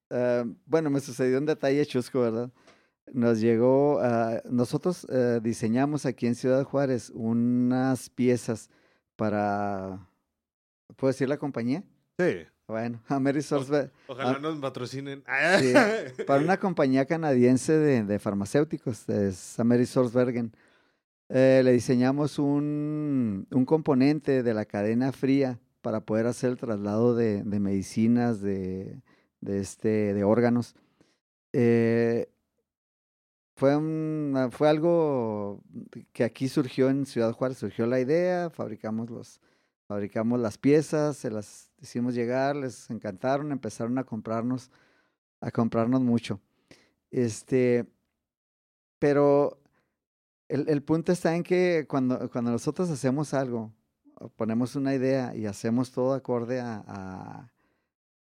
uh, 0.10 0.56
bueno, 0.66 0.90
me 0.90 1.02
sucedió 1.02 1.38
un 1.38 1.46
detalle 1.46 1.86
chusco, 1.86 2.22
¿verdad? 2.22 2.50
Nos 3.12 3.42
llegó, 3.42 3.98
uh, 3.98 4.40
nosotros 4.50 5.06
uh, 5.06 5.42
diseñamos 5.42 6.06
aquí 6.06 6.28
en 6.28 6.36
Ciudad 6.36 6.64
Juárez 6.64 7.12
unas 7.14 8.10
piezas 8.10 8.70
para, 9.18 10.08
¿puedo 10.96 11.12
decir 11.12 11.28
la 11.28 11.38
compañía? 11.38 11.84
Sí. 12.18 12.48
Bueno, 12.68 13.00
Amerisource. 13.08 13.92
Ojalá 14.08 14.40
nos 14.40 14.60
patrocinen. 14.60 15.24
Sí, 15.60 15.74
para 16.26 16.42
una 16.42 16.58
compañía 16.58 17.06
canadiense 17.06 17.74
de, 17.74 18.04
de 18.04 18.20
farmacéuticos, 18.20 19.08
es 19.10 19.60
Amerisource 19.60 20.18
Bergen. 20.18 20.52
Eh, 21.30 21.62
le 21.64 21.72
diseñamos 21.72 22.38
un, 22.38 23.48
un, 23.50 23.66
componente 23.66 24.44
de 24.44 24.54
la 24.54 24.66
cadena 24.66 25.12
fría 25.12 25.60
para 25.82 26.02
poder 26.02 26.28
hacer 26.28 26.52
el 26.52 26.58
traslado 26.58 27.16
de, 27.16 27.42
de 27.44 27.60
medicinas, 27.60 28.42
de, 28.42 29.02
de, 29.42 29.60
este, 29.60 30.14
de 30.14 30.24
órganos. 30.24 30.76
Eh, 31.52 32.30
fue, 33.56 33.76
un, 33.76 34.50
fue 34.52 34.70
algo 34.70 35.64
que 36.14 36.24
aquí 36.24 36.48
surgió 36.48 36.90
en 36.90 37.06
Ciudad 37.08 37.32
Juárez, 37.32 37.58
surgió 37.58 37.88
la 37.88 38.00
idea, 38.00 38.52
fabricamos, 38.52 39.10
los, 39.10 39.40
fabricamos 39.88 40.40
las 40.40 40.58
piezas, 40.58 41.18
se 41.18 41.30
las 41.30 41.72
hicimos 41.82 42.16
llegar, 42.16 42.56
les 42.56 42.90
encantaron, 42.90 43.52
empezaron 43.52 43.98
a 43.98 44.04
comprarnos, 44.04 44.72
a 45.42 45.52
comprarnos 45.52 46.02
mucho. 46.02 46.40
Este, 47.12 47.86
pero 49.00 49.60
el, 50.48 50.68
el 50.70 50.84
punto 50.84 51.12
está 51.12 51.36
en 51.36 51.44
que 51.44 51.86
cuando, 51.88 52.30
cuando 52.30 52.52
nosotros 52.52 52.90
hacemos 52.90 53.34
algo, 53.34 53.72
ponemos 54.36 54.76
una 54.76 54.94
idea 54.94 55.36
y 55.36 55.46
hacemos 55.46 55.92
todo 55.92 56.14
acorde 56.14 56.60
a, 56.60 56.84
a, 56.88 57.52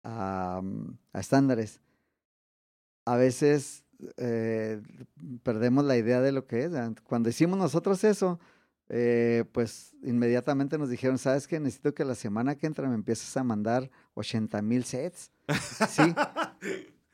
a, 0.03 0.61
mm, 0.61 0.97
estándares, 1.13 1.79
a 3.05 3.15
veces 3.15 3.83
eh, 4.17 4.81
perdemos 5.43 5.83
la 5.85 5.97
idea 5.97 6.21
de 6.21 6.31
lo 6.31 6.47
que 6.47 6.63
es. 6.65 6.71
Cuando 7.03 7.29
hicimos 7.29 7.57
nosotros 7.57 8.03
eso, 8.03 8.39
eh, 8.89 9.46
pues 9.52 9.96
inmediatamente 10.04 10.78
nos 10.78 10.89
dijeron, 10.89 11.17
¿sabes 11.17 11.48
qué? 11.48 11.60
Necesito 11.60 11.93
que 11.93 12.06
la 12.06 12.15
semana 12.15 12.56
que 12.56 12.67
entra 12.67 12.88
me 12.88 12.96
empieces 12.96 13.36
a 13.38 13.43
mandar 13.43 13.89
80 14.13 14.62
mil 14.62 14.84
sets. 14.84 15.32
Sí. 15.89 16.13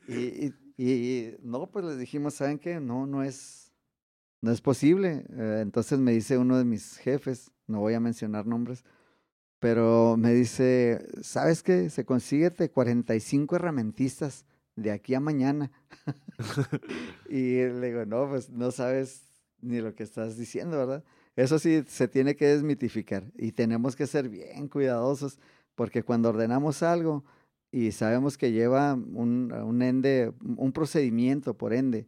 y, 0.08 0.52
y, 0.76 1.36
no, 1.42 1.70
pues 1.70 1.84
les 1.84 1.98
dijimos, 1.98 2.34
¿saben 2.34 2.58
qué? 2.58 2.80
No, 2.80 3.06
no 3.06 3.22
es, 3.22 3.72
no 4.40 4.50
es 4.50 4.60
posible. 4.60 5.24
Eh, 5.30 5.60
entonces 5.62 5.98
me 5.98 6.12
dice 6.12 6.38
uno 6.38 6.58
de 6.58 6.64
mis 6.64 6.96
jefes, 6.96 7.50
no 7.66 7.80
voy 7.80 7.94
a 7.94 8.00
mencionar 8.00 8.46
nombres, 8.46 8.84
pero 9.58 10.16
me 10.16 10.32
dice, 10.32 11.06
¿sabes 11.22 11.62
qué? 11.62 11.90
Se 11.90 12.04
consigue 12.04 12.50
45 12.50 13.56
herramentistas 13.56 14.46
de 14.74 14.90
aquí 14.90 15.14
a 15.14 15.20
mañana. 15.20 15.70
y 17.28 17.56
le 17.56 17.88
digo, 17.88 18.06
no, 18.06 18.28
pues 18.28 18.50
no 18.50 18.70
sabes 18.70 19.22
ni 19.60 19.80
lo 19.80 19.94
que 19.94 20.02
estás 20.02 20.36
diciendo, 20.36 20.78
¿verdad? 20.78 21.04
Eso 21.36 21.58
sí, 21.58 21.84
se 21.86 22.08
tiene 22.08 22.36
que 22.36 22.46
desmitificar 22.46 23.24
y 23.36 23.52
tenemos 23.52 23.96
que 23.96 24.06
ser 24.06 24.28
bien 24.28 24.68
cuidadosos 24.68 25.38
porque 25.74 26.02
cuando 26.02 26.28
ordenamos 26.28 26.82
algo 26.82 27.24
y 27.72 27.92
sabemos 27.92 28.36
que 28.36 28.52
lleva 28.52 28.94
un, 28.94 29.52
un 29.52 29.82
ende, 29.82 30.32
un 30.40 30.72
procedimiento 30.72 31.54
por 31.56 31.72
ende, 31.72 32.06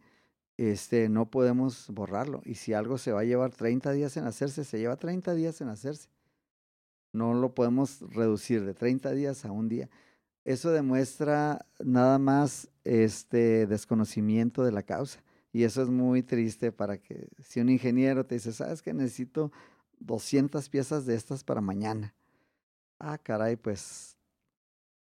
este, 0.57 1.09
no 1.09 1.31
podemos 1.31 1.89
borrarlo. 1.91 2.43
Y 2.45 2.55
si 2.57 2.73
algo 2.73 2.99
se 2.99 3.13
va 3.13 3.21
a 3.21 3.25
llevar 3.25 3.53
30 3.53 3.93
días 3.93 4.17
en 4.17 4.25
hacerse, 4.25 4.65
se 4.65 4.79
lleva 4.79 4.97
30 4.97 5.35
días 5.35 5.61
en 5.61 5.69
hacerse. 5.69 6.09
No 7.13 7.35
lo 7.35 7.55
podemos 7.55 8.01
reducir 8.13 8.65
de 8.65 8.75
30 8.75 9.13
días 9.13 9.45
a 9.45 9.53
un 9.53 9.69
día. 9.69 9.89
Eso 10.45 10.71
demuestra 10.71 11.67
nada 11.79 12.19
más 12.19 12.69
este 12.85 13.67
desconocimiento 13.67 14.65
de 14.65 14.73
la 14.73 14.83
causa. 14.83 15.23
Y 15.53 15.65
eso 15.65 15.83
es 15.83 15.89
muy 15.89 16.23
triste 16.23 16.73
para 16.73 16.99
que 16.99 17.29
si 17.39 17.61
un 17.61 17.69
ingeniero 17.69 18.25
te 18.25 18.37
dice, 18.37 18.53
sabes 18.53 18.81
que 18.81 18.95
necesito 18.95 19.53
200 20.01 20.69
piezas 20.69 21.05
de 21.05 21.15
estas 21.15 21.45
para 21.45 21.61
mañana. 21.61 22.15
Ah, 22.99 23.19
caray, 23.19 23.57
pues 23.57 24.17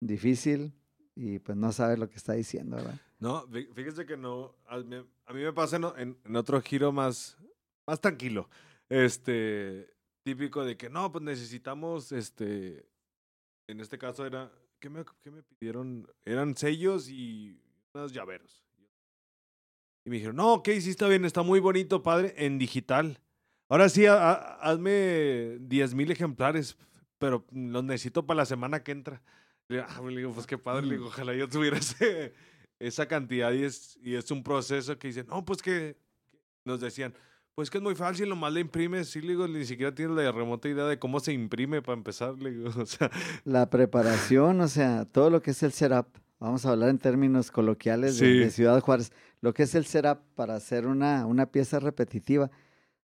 difícil 0.00 0.74
y 1.14 1.38
pues 1.38 1.56
no 1.56 1.72
sabe 1.72 1.96
lo 1.96 2.08
que 2.08 2.16
está 2.16 2.34
diciendo, 2.34 2.76
¿verdad? 2.76 3.00
No, 3.18 3.46
fíjese 3.74 4.04
que 4.04 4.16
no, 4.16 4.54
a 4.66 4.78
mí, 4.78 4.96
me 5.32 5.52
pasa 5.52 5.76
en, 5.96 6.16
en, 6.24 6.36
otro 6.36 6.60
giro 6.60 6.92
más, 6.92 7.38
más 7.86 8.00
tranquilo. 8.00 8.48
Este, 8.88 9.94
típico 10.22 10.64
de 10.64 10.76
que 10.76 10.90
no, 10.90 11.10
pues 11.12 11.22
necesitamos, 11.22 12.10
este, 12.12 12.84
en 13.68 13.80
este 13.80 13.96
caso 13.96 14.26
era 14.26 14.50
¿qué 14.82 14.90
me, 14.90 15.04
me 15.30 15.42
pidieron? 15.44 16.08
Eran 16.24 16.56
sellos 16.56 17.08
y 17.08 17.56
unos 17.94 18.12
llaveros. 18.12 18.64
Y 20.04 20.10
me 20.10 20.16
dijeron, 20.16 20.36
no, 20.36 20.54
ok, 20.54 20.68
sí 20.80 20.90
está 20.90 21.08
bien, 21.08 21.24
está 21.24 21.42
muy 21.42 21.60
bonito, 21.60 22.02
padre, 22.02 22.34
en 22.36 22.58
digital. 22.58 23.20
Ahora 23.68 23.88
sí, 23.88 24.04
hazme 24.06 25.58
10 25.60 25.94
mil 25.94 26.10
ejemplares, 26.10 26.76
pero 27.18 27.46
los 27.52 27.84
necesito 27.84 28.26
para 28.26 28.38
la 28.38 28.46
semana 28.46 28.82
que 28.82 28.92
entra. 28.92 29.22
Le 29.68 29.76
digo, 29.76 29.88
ah, 29.88 30.02
le 30.10 30.16
digo 30.16 30.32
pues 30.32 30.46
qué 30.46 30.58
padre, 30.58 30.86
le 30.86 30.96
digo, 30.96 31.06
ojalá 31.06 31.34
yo 31.34 31.48
tuviera 31.48 31.78
esa 32.78 33.06
cantidad 33.06 33.52
y 33.52 33.64
es, 33.64 33.98
y 34.02 34.14
es 34.14 34.30
un 34.30 34.42
proceso 34.42 34.98
que 34.98 35.08
dicen, 35.08 35.26
no, 35.28 35.44
pues 35.44 35.62
que 35.62 35.96
nos 36.64 36.80
decían, 36.80 37.14
pues 37.54 37.68
que 37.68 37.78
es 37.78 37.84
muy 37.84 37.94
fácil, 37.94 38.28
nomás 38.28 38.52
le 38.52 38.60
imprimes. 38.60 39.10
Sí, 39.10 39.20
le 39.20 39.28
digo, 39.28 39.46
ni 39.46 39.64
siquiera 39.64 39.94
tienes 39.94 40.16
la 40.16 40.32
remota 40.32 40.68
idea 40.68 40.84
de 40.86 40.98
cómo 40.98 41.20
se 41.20 41.32
imprime 41.32 41.82
para 41.82 41.96
empezar. 41.96 42.34
Le 42.38 42.50
digo, 42.50 42.70
o 42.80 42.86
sea. 42.86 43.10
La 43.44 43.68
preparación, 43.68 44.60
o 44.60 44.68
sea, 44.68 45.04
todo 45.04 45.30
lo 45.30 45.42
que 45.42 45.50
es 45.50 45.62
el 45.62 45.72
setup. 45.72 46.06
Vamos 46.38 46.66
a 46.66 46.70
hablar 46.70 46.88
en 46.88 46.98
términos 46.98 47.52
coloquiales 47.52 48.18
de, 48.18 48.50
Ciudad 48.50 48.80
Juárez. 48.80 49.12
Lo 49.42 49.52
que 49.52 49.64
es 49.64 49.74
el 49.74 49.85
setup 49.85 50.20
para 50.37 50.55
hacer 50.55 50.87
una, 50.87 51.26
una 51.26 51.50
pieza 51.50 51.81
repetitiva 51.81 52.50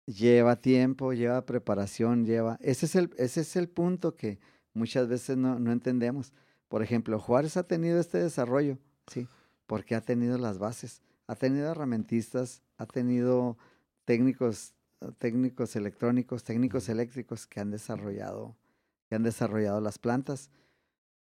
lleva 0.07 0.57
tiempo, 0.57 1.13
lleva 1.13 1.45
preparación, 1.45 2.25
lleva. 2.25 2.59
Ese 2.63 2.87
es 2.87 2.97
el, 2.97 3.11
ese 3.19 3.43
es 3.43 3.57
el 3.57 3.69
punto 3.69 4.17
que 4.17 4.39
muchas 4.73 5.07
veces 5.07 5.37
no, 5.37 5.59
no 5.61 5.71
entendemos. 5.71 6.33
Por 6.69 6.83
ejemplo, 6.83 7.21
Juárez 7.21 7.59
ha 7.59 7.65
tenido 7.65 8.01
este 8.01 8.19
desarrollo, 8.19 8.79
sí, 9.07 9.29
porque 9.67 9.95
ha 9.95 10.01
tenido 10.01 10.39
las 10.39 10.59
bases, 10.59 11.03
ha 11.27 11.37
tenido 11.37 11.71
herramientistas, 11.71 12.63
ha 12.79 12.87
tenido 12.87 13.59
técnicos, 14.07 14.73
técnicos 15.19 15.77
electrónicos, 15.77 16.43
técnicos 16.43 16.89
eléctricos 16.89 17.47
que 17.47 17.61
han 17.61 17.71
desarrollado, 17.71 18.57
que 19.11 19.15
han 19.15 19.23
desarrollado 19.23 19.83
las 19.83 19.99
plantas. 19.99 20.51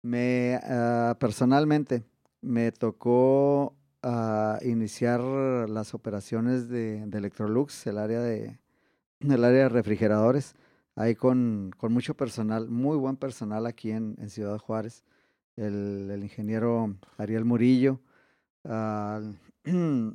Me 0.02 0.60
ah, 0.64 1.16
personalmente 1.20 2.04
me 2.42 2.72
tocó 2.72 3.76
ah, 4.04 4.60
iniciar 4.62 5.22
las 5.22 5.94
operaciones 5.94 6.70
de, 6.70 7.04
Electrolux, 7.04 7.88
el 7.88 7.98
área 7.98 8.22
de 8.22 8.60
el 9.22 9.44
área 9.44 9.64
de 9.64 9.70
refrigeradores, 9.70 10.56
ahí 10.96 11.16
con, 11.16 11.72
con 11.78 11.92
mucho 11.92 12.16
personal, 12.16 12.70
muy 12.70 12.98
buen 12.98 13.18
personal 13.18 13.66
aquí 13.66 13.92
en, 13.92 14.16
en 14.20 14.30
Ciudad 14.30 14.58
Juárez. 14.58 15.04
El, 15.58 16.18
ingeniero 16.24 16.96
Ariel 17.18 17.44
Murillo, 17.44 18.00
el 18.64 20.14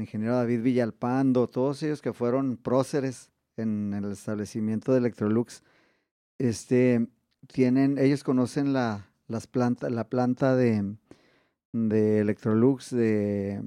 ingeniero 0.00 0.34
David 0.36 0.62
Villalpando, 0.62 1.48
todos 1.48 1.82
ellos 1.82 2.02
que 2.02 2.12
fueron 2.12 2.58
próceres 2.58 3.30
en 3.56 3.94
el 3.94 4.12
establecimiento 4.12 4.92
de 4.92 4.98
Electrolux, 4.98 5.62
este, 6.38 7.08
tienen, 7.46 7.96
ellos 7.96 8.24
conocen 8.24 8.74
la, 8.74 9.06
las 9.26 9.46
plantas, 9.46 9.90
la 9.90 10.04
planta 10.04 10.54
de, 10.54 10.96
de 11.88 12.20
Electrolux 12.20 12.90
de, 12.90 13.62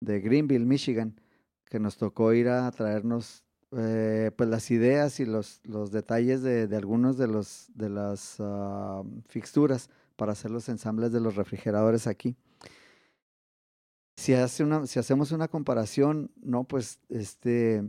de 0.00 0.20
Greenville, 0.20 0.64
Michigan, 0.64 1.20
que 1.66 1.78
nos 1.78 1.96
tocó 1.96 2.32
ir 2.32 2.48
a 2.48 2.70
traernos 2.70 3.44
eh, 3.72 4.30
pues 4.36 4.48
las 4.48 4.70
ideas 4.70 5.20
y 5.20 5.26
los, 5.26 5.60
los 5.64 5.90
detalles 5.90 6.42
de, 6.42 6.66
de 6.66 6.76
algunos 6.76 7.18
de 7.18 7.26
los 7.26 7.68
de 7.74 7.90
las 7.90 8.38
uh, 8.38 9.04
fixturas 9.28 9.90
para 10.16 10.32
hacer 10.32 10.50
los 10.50 10.68
ensambles 10.68 11.12
de 11.12 11.20
los 11.20 11.36
refrigeradores 11.36 12.06
aquí. 12.06 12.36
Si, 14.16 14.32
hace 14.32 14.64
una, 14.64 14.86
si 14.86 14.98
hacemos 14.98 15.30
una 15.30 15.48
comparación, 15.48 16.30
no, 16.40 16.64
pues 16.64 17.00
este, 17.10 17.84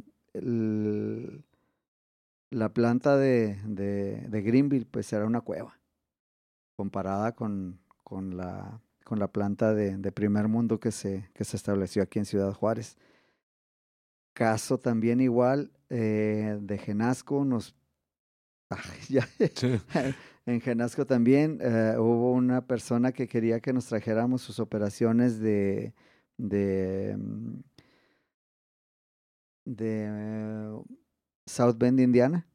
la 2.49 2.73
planta 2.73 3.15
de, 3.15 3.55
de, 3.65 4.25
de, 4.27 4.41
Greenville 4.41 4.86
pues 4.86 5.12
era 5.13 5.25
una 5.25 5.39
cueva 5.41 5.79
comparada 6.75 7.33
con, 7.33 7.79
con, 8.03 8.36
la, 8.36 8.81
con 9.08 9.20
la 9.20 9.32
planta 9.32 9.74
de, 9.74 9.96
de, 9.96 10.12
primer 10.12 10.50
mundo 10.50 10.82
que 10.82 10.91
se, 10.91 11.30
que 11.34 11.46
se 11.46 11.56
estableció 11.56 12.04
aquí 12.04 12.20
en 12.20 12.26
Ciudad 12.26 12.52
Juárez. 12.52 12.98
Caso 14.34 14.78
también 14.78 15.22
igual 15.22 15.72
eh, 15.89 16.58
de 16.62 16.78
Genasco, 16.78 17.46
nos... 17.46 17.74
ya, 19.08 19.26
en 20.46 20.60
Genasco 20.60 21.06
también 21.06 21.60
eh, 21.62 21.96
hubo 21.98 22.34
una 22.34 22.67
persona 22.67 23.13
que 23.13 23.30
quería 23.30 23.62
que 23.62 23.72
nos 23.72 23.86
trajéramos 23.86 24.41
sus 24.41 24.60
operaciones 24.60 25.39
de 25.39 25.93
de, 26.38 27.15
mm, 27.17 27.60
de 29.65 30.84
South 31.46 31.78
Bend, 31.78 32.02
Indiana. 32.02 32.46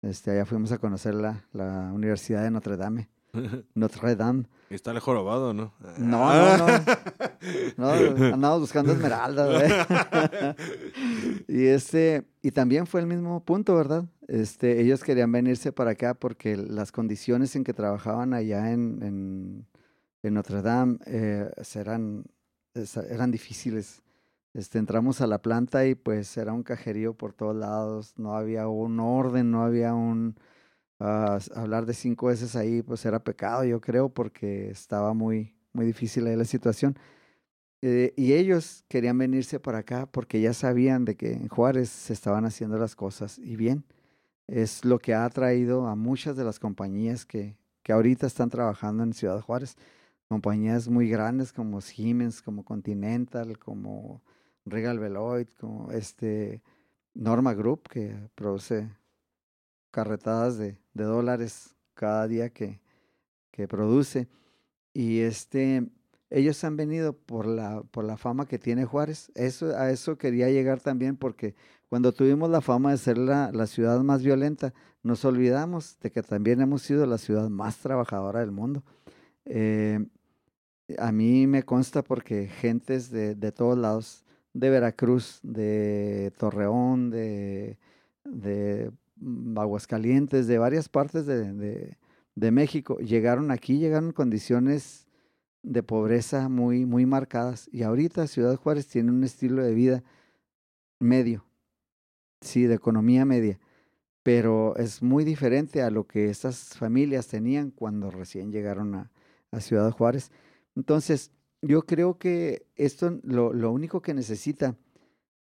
Este, 0.00 0.30
allá 0.30 0.46
fuimos 0.46 0.72
a 0.72 0.78
conocer 0.78 1.14
la, 1.14 1.44
la 1.52 1.92
Universidad 1.92 2.42
de 2.42 2.50
Notre 2.50 2.78
Dame. 2.78 3.10
Notre 3.74 4.16
Dame. 4.16 4.44
Está 4.70 4.92
el 4.92 5.00
jorobado, 5.00 5.52
¿no? 5.52 5.72
No, 5.98 6.32
no, 6.32 6.56
no. 6.58 6.66
no 7.76 7.90
andamos 8.34 8.60
buscando 8.60 8.92
esmeraldas. 8.92 9.86
y 11.48 11.66
este, 11.66 12.24
y 12.42 12.50
también 12.50 12.86
fue 12.86 13.00
el 13.00 13.06
mismo 13.06 13.44
punto, 13.44 13.74
¿verdad? 13.76 14.04
Este, 14.28 14.80
ellos 14.80 15.02
querían 15.02 15.32
venirse 15.32 15.72
para 15.72 15.92
acá 15.92 16.14
porque 16.14 16.56
las 16.56 16.92
condiciones 16.92 17.56
en 17.56 17.64
que 17.64 17.74
trabajaban 17.74 18.32
allá 18.32 18.70
en, 18.70 19.02
en, 19.02 19.66
en 20.22 20.34
Notre 20.34 20.62
Dame 20.62 20.98
eh, 21.06 21.50
eran 21.74 22.24
eran 22.74 23.30
difíciles. 23.30 24.02
Este, 24.52 24.78
entramos 24.78 25.20
a 25.20 25.26
la 25.26 25.40
planta 25.40 25.86
y 25.86 25.94
pues 25.94 26.36
era 26.36 26.52
un 26.52 26.62
cajerío 26.62 27.14
por 27.14 27.32
todos 27.32 27.54
lados, 27.54 28.14
no 28.16 28.34
había 28.34 28.66
un 28.68 28.98
orden, 28.98 29.50
no 29.50 29.62
había 29.62 29.94
un... 29.94 30.36
Ah, 31.00 31.38
hablar 31.54 31.86
de 31.86 31.94
cinco 31.94 32.26
veces 32.26 32.56
ahí 32.56 32.82
pues 32.82 33.04
era 33.06 33.24
pecado, 33.24 33.64
yo 33.64 33.80
creo, 33.80 34.10
porque 34.10 34.70
estaba 34.70 35.14
muy, 35.14 35.54
muy 35.72 35.86
difícil 35.86 36.26
ahí 36.26 36.36
la 36.36 36.44
situación. 36.44 36.96
Eh, 37.82 38.12
y 38.16 38.34
ellos 38.34 38.84
querían 38.88 39.16
venirse 39.18 39.58
para 39.58 39.78
acá 39.78 40.06
porque 40.06 40.40
ya 40.40 40.52
sabían 40.52 41.06
de 41.06 41.16
que 41.16 41.32
en 41.32 41.48
Juárez 41.48 41.88
se 41.90 42.12
estaban 42.12 42.44
haciendo 42.44 42.78
las 42.78 42.94
cosas 42.96 43.38
y 43.38 43.56
bien. 43.56 43.84
Es 44.48 44.84
lo 44.84 44.98
que 44.98 45.14
ha 45.14 45.24
atraído 45.24 45.86
a 45.86 45.96
muchas 45.96 46.36
de 46.36 46.44
las 46.44 46.58
compañías 46.58 47.24
que, 47.26 47.56
que 47.82 47.92
ahorita 47.92 48.26
están 48.26 48.50
trabajando 48.50 49.02
en 49.04 49.14
Ciudad 49.14 49.40
Juárez. 49.40 49.76
Compañías 50.28 50.88
muy 50.88 51.08
grandes 51.08 51.52
como 51.52 51.80
Siemens, 51.80 52.42
como 52.42 52.64
Continental, 52.64 53.58
como 53.58 54.22
Regal 54.66 54.98
Beloit, 54.98 55.48
como 55.58 55.90
este 55.92 56.62
Norma 57.14 57.54
Group, 57.54 57.88
que 57.88 58.16
produce 58.34 58.88
carretadas 59.90 60.58
de, 60.58 60.79
de 60.94 61.04
dólares 61.04 61.76
cada 61.94 62.26
día 62.26 62.50
que, 62.50 62.80
que 63.50 63.68
produce. 63.68 64.28
Y 64.92 65.20
este, 65.20 65.86
ellos 66.30 66.62
han 66.64 66.76
venido 66.76 67.12
por 67.12 67.46
la, 67.46 67.82
por 67.90 68.04
la 68.04 68.16
fama 68.16 68.46
que 68.46 68.58
tiene 68.58 68.84
Juárez. 68.84 69.30
Eso, 69.34 69.76
a 69.76 69.90
eso 69.90 70.16
quería 70.16 70.48
llegar 70.48 70.80
también 70.80 71.16
porque 71.16 71.54
cuando 71.88 72.12
tuvimos 72.12 72.50
la 72.50 72.60
fama 72.60 72.92
de 72.92 72.98
ser 72.98 73.18
la, 73.18 73.50
la, 73.52 73.66
ciudad 73.66 74.00
más 74.00 74.22
violenta, 74.22 74.72
nos 75.02 75.24
olvidamos 75.24 75.98
de 76.00 76.10
que 76.12 76.22
también 76.22 76.60
hemos 76.60 76.82
sido 76.82 77.04
la 77.06 77.18
ciudad 77.18 77.48
más 77.48 77.78
trabajadora 77.78 78.40
del 78.40 78.52
mundo. 78.52 78.84
Eh, 79.44 80.04
a 80.98 81.12
mí 81.12 81.46
me 81.46 81.64
consta 81.64 82.02
porque 82.02 82.46
gentes 82.48 83.10
de, 83.10 83.34
de, 83.34 83.52
todos 83.52 83.76
lados, 83.76 84.24
de 84.52 84.70
Veracruz, 84.70 85.40
de 85.42 86.32
Torreón, 86.38 87.10
de, 87.10 87.78
de 88.24 88.92
Aguascalientes, 89.56 90.46
de 90.46 90.58
varias 90.58 90.88
partes 90.88 91.26
de, 91.26 91.52
de, 91.52 91.98
de 92.34 92.50
México, 92.50 92.98
llegaron 92.98 93.50
aquí, 93.50 93.78
llegaron 93.78 94.12
condiciones 94.12 95.06
de 95.62 95.82
pobreza 95.82 96.48
muy, 96.48 96.86
muy 96.86 97.06
marcadas. 97.06 97.68
Y 97.72 97.82
ahorita 97.82 98.26
Ciudad 98.26 98.56
Juárez 98.56 98.86
tiene 98.86 99.10
un 99.10 99.24
estilo 99.24 99.62
de 99.62 99.74
vida 99.74 100.02
medio, 100.98 101.44
sí, 102.40 102.64
de 102.64 102.74
economía 102.74 103.24
media, 103.24 103.58
pero 104.22 104.76
es 104.76 105.02
muy 105.02 105.24
diferente 105.24 105.82
a 105.82 105.90
lo 105.90 106.06
que 106.06 106.30
estas 106.30 106.76
familias 106.76 107.26
tenían 107.28 107.70
cuando 107.70 108.10
recién 108.10 108.52
llegaron 108.52 108.94
a, 108.94 109.10
a 109.50 109.60
Ciudad 109.60 109.90
Juárez. 109.90 110.30
Entonces, 110.76 111.32
yo 111.62 111.82
creo 111.82 112.18
que 112.18 112.66
esto 112.76 113.18
lo, 113.22 113.52
lo 113.52 113.70
único 113.70 114.00
que 114.00 114.14
necesita 114.14 114.76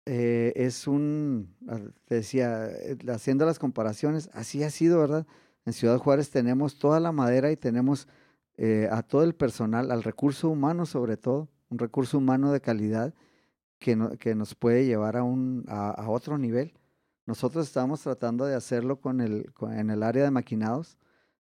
eh, 0.05 0.53
es 0.55 0.87
un, 0.87 1.55
te 2.05 2.15
decía, 2.15 2.67
eh, 2.67 2.97
haciendo 3.09 3.45
las 3.45 3.59
comparaciones, 3.59 4.29
así 4.33 4.63
ha 4.63 4.71
sido, 4.71 4.99
¿verdad? 4.99 5.27
En 5.65 5.73
Ciudad 5.73 5.97
Juárez 5.99 6.31
tenemos 6.31 6.79
toda 6.79 6.99
la 6.99 7.11
madera 7.11 7.51
y 7.51 7.57
tenemos 7.57 8.07
eh, 8.57 8.87
a 8.91 9.03
todo 9.03 9.23
el 9.23 9.35
personal, 9.35 9.91
al 9.91 10.03
recurso 10.03 10.49
humano 10.49 10.85
sobre 10.85 11.17
todo, 11.17 11.49
un 11.69 11.77
recurso 11.77 12.17
humano 12.17 12.51
de 12.51 12.61
calidad 12.61 13.13
que, 13.79 13.95
no, 13.95 14.17
que 14.17 14.35
nos 14.35 14.55
puede 14.55 14.85
llevar 14.85 15.17
a, 15.17 15.23
un, 15.23 15.65
a, 15.67 16.09
otro 16.09 16.37
nivel. 16.37 16.73
Nosotros 17.27 17.67
estamos 17.67 18.01
tratando 18.01 18.45
de 18.45 18.55
hacerlo 18.55 18.99
con 18.99 19.21
el, 19.21 19.53
con, 19.53 19.73
en 19.73 19.91
el 19.91 20.03
área 20.03 20.23
de 20.23 20.31
maquinados, 20.31 20.97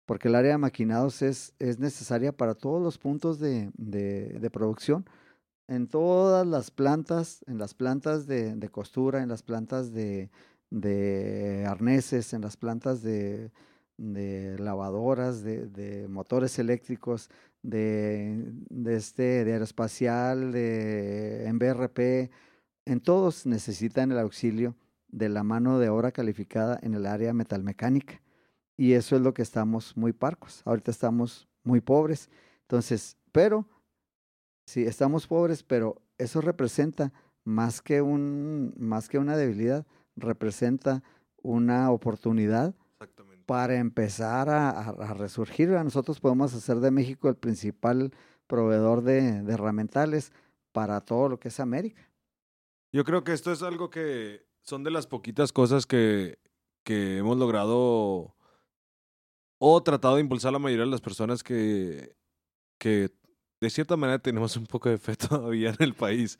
porque 0.04 0.28
el 0.28 0.34
área 0.34 0.52
de 0.52 0.58
maquinados 0.58 1.22
es, 1.22 1.54
es 1.60 1.78
necesaria 1.78 2.32
para 2.32 2.54
todos 2.54 2.82
los 2.82 2.98
puntos 2.98 3.38
de, 3.38 3.70
de 3.76 4.50
producción, 4.50 5.06
en 5.68 5.86
todas 5.86 6.46
las 6.46 6.70
plantas, 6.70 7.44
en 7.46 7.58
las 7.58 7.74
plantas 7.74 8.26
de, 8.26 8.68
costura, 8.70 9.22
en 9.22 9.28
las 9.28 9.42
plantas 9.42 9.92
de, 9.92 10.30
de 10.70 11.64
arneses, 11.68 12.32
en 12.32 12.40
las 12.40 12.56
plantas 12.56 13.02
de, 13.02 13.52
de 13.98 14.58
lavadoras, 14.58 15.42
de, 15.42 16.06
motores 16.08 16.58
eléctricos, 16.58 17.30
de, 17.62 18.52
este, 18.86 19.44
de 19.44 19.52
aeroespacial, 19.52 20.52
de 20.52 21.46
en 21.46 21.58
BRP, 21.58 22.30
en 22.86 23.00
todos 23.00 23.44
necesitan 23.44 24.10
el 24.10 24.18
auxilio 24.18 24.74
de 25.08 25.28
la 25.28 25.42
mano 25.42 25.78
de 25.78 25.90
obra 25.90 26.12
calificada 26.12 26.78
en 26.82 26.94
el 26.94 27.04
área 27.04 27.34
metalmecánica. 27.34 28.22
Y 28.76 28.92
eso 28.92 29.16
es 29.16 29.22
lo 29.22 29.34
que 29.34 29.42
estamos 29.42 29.96
muy 29.96 30.12
parcos. 30.12 30.62
Ahorita 30.64 30.90
estamos 30.90 31.48
muy 31.64 31.80
pobres. 31.80 32.30
Entonces, 32.62 33.16
pero, 33.32 33.66
sí, 34.68 34.84
estamos 34.84 35.26
pobres, 35.26 35.62
pero 35.62 36.02
eso 36.18 36.42
representa 36.42 37.10
más 37.42 37.80
que, 37.80 38.02
un, 38.02 38.74
más 38.76 39.08
que 39.08 39.18
una 39.18 39.34
debilidad, 39.34 39.86
representa 40.14 41.02
una 41.42 41.90
oportunidad 41.90 42.74
para 43.46 43.76
empezar 43.76 44.50
a, 44.50 44.68
a, 44.70 45.14
resurgir. 45.14 45.70
Nosotros 45.70 46.20
podemos 46.20 46.52
hacer 46.52 46.80
de 46.80 46.90
México 46.90 47.30
el 47.30 47.36
principal 47.36 48.12
proveedor 48.46 49.00
de, 49.00 49.42
de 49.42 49.52
herramientales 49.54 50.32
para 50.72 51.00
todo 51.00 51.30
lo 51.30 51.40
que 51.40 51.48
es 51.48 51.60
América. 51.60 52.10
Yo 52.92 53.04
creo 53.04 53.24
que 53.24 53.32
esto 53.32 53.50
es 53.50 53.62
algo 53.62 53.88
que 53.88 54.44
son 54.60 54.84
de 54.84 54.90
las 54.90 55.06
poquitas 55.06 55.50
cosas 55.50 55.86
que, 55.86 56.38
que 56.84 57.16
hemos 57.16 57.38
logrado 57.38 58.36
o 59.58 59.82
tratado 59.82 60.16
de 60.16 60.20
impulsar 60.20 60.50
a 60.50 60.52
la 60.52 60.58
mayoría 60.58 60.84
de 60.84 60.90
las 60.90 61.00
personas 61.00 61.42
que, 61.42 62.14
que 62.78 63.10
de 63.60 63.70
cierta 63.70 63.96
manera 63.96 64.18
tenemos 64.18 64.56
un 64.56 64.66
poco 64.66 64.88
de 64.88 64.98
fe 64.98 65.16
todavía 65.16 65.70
en 65.70 65.76
el 65.80 65.94
país. 65.94 66.38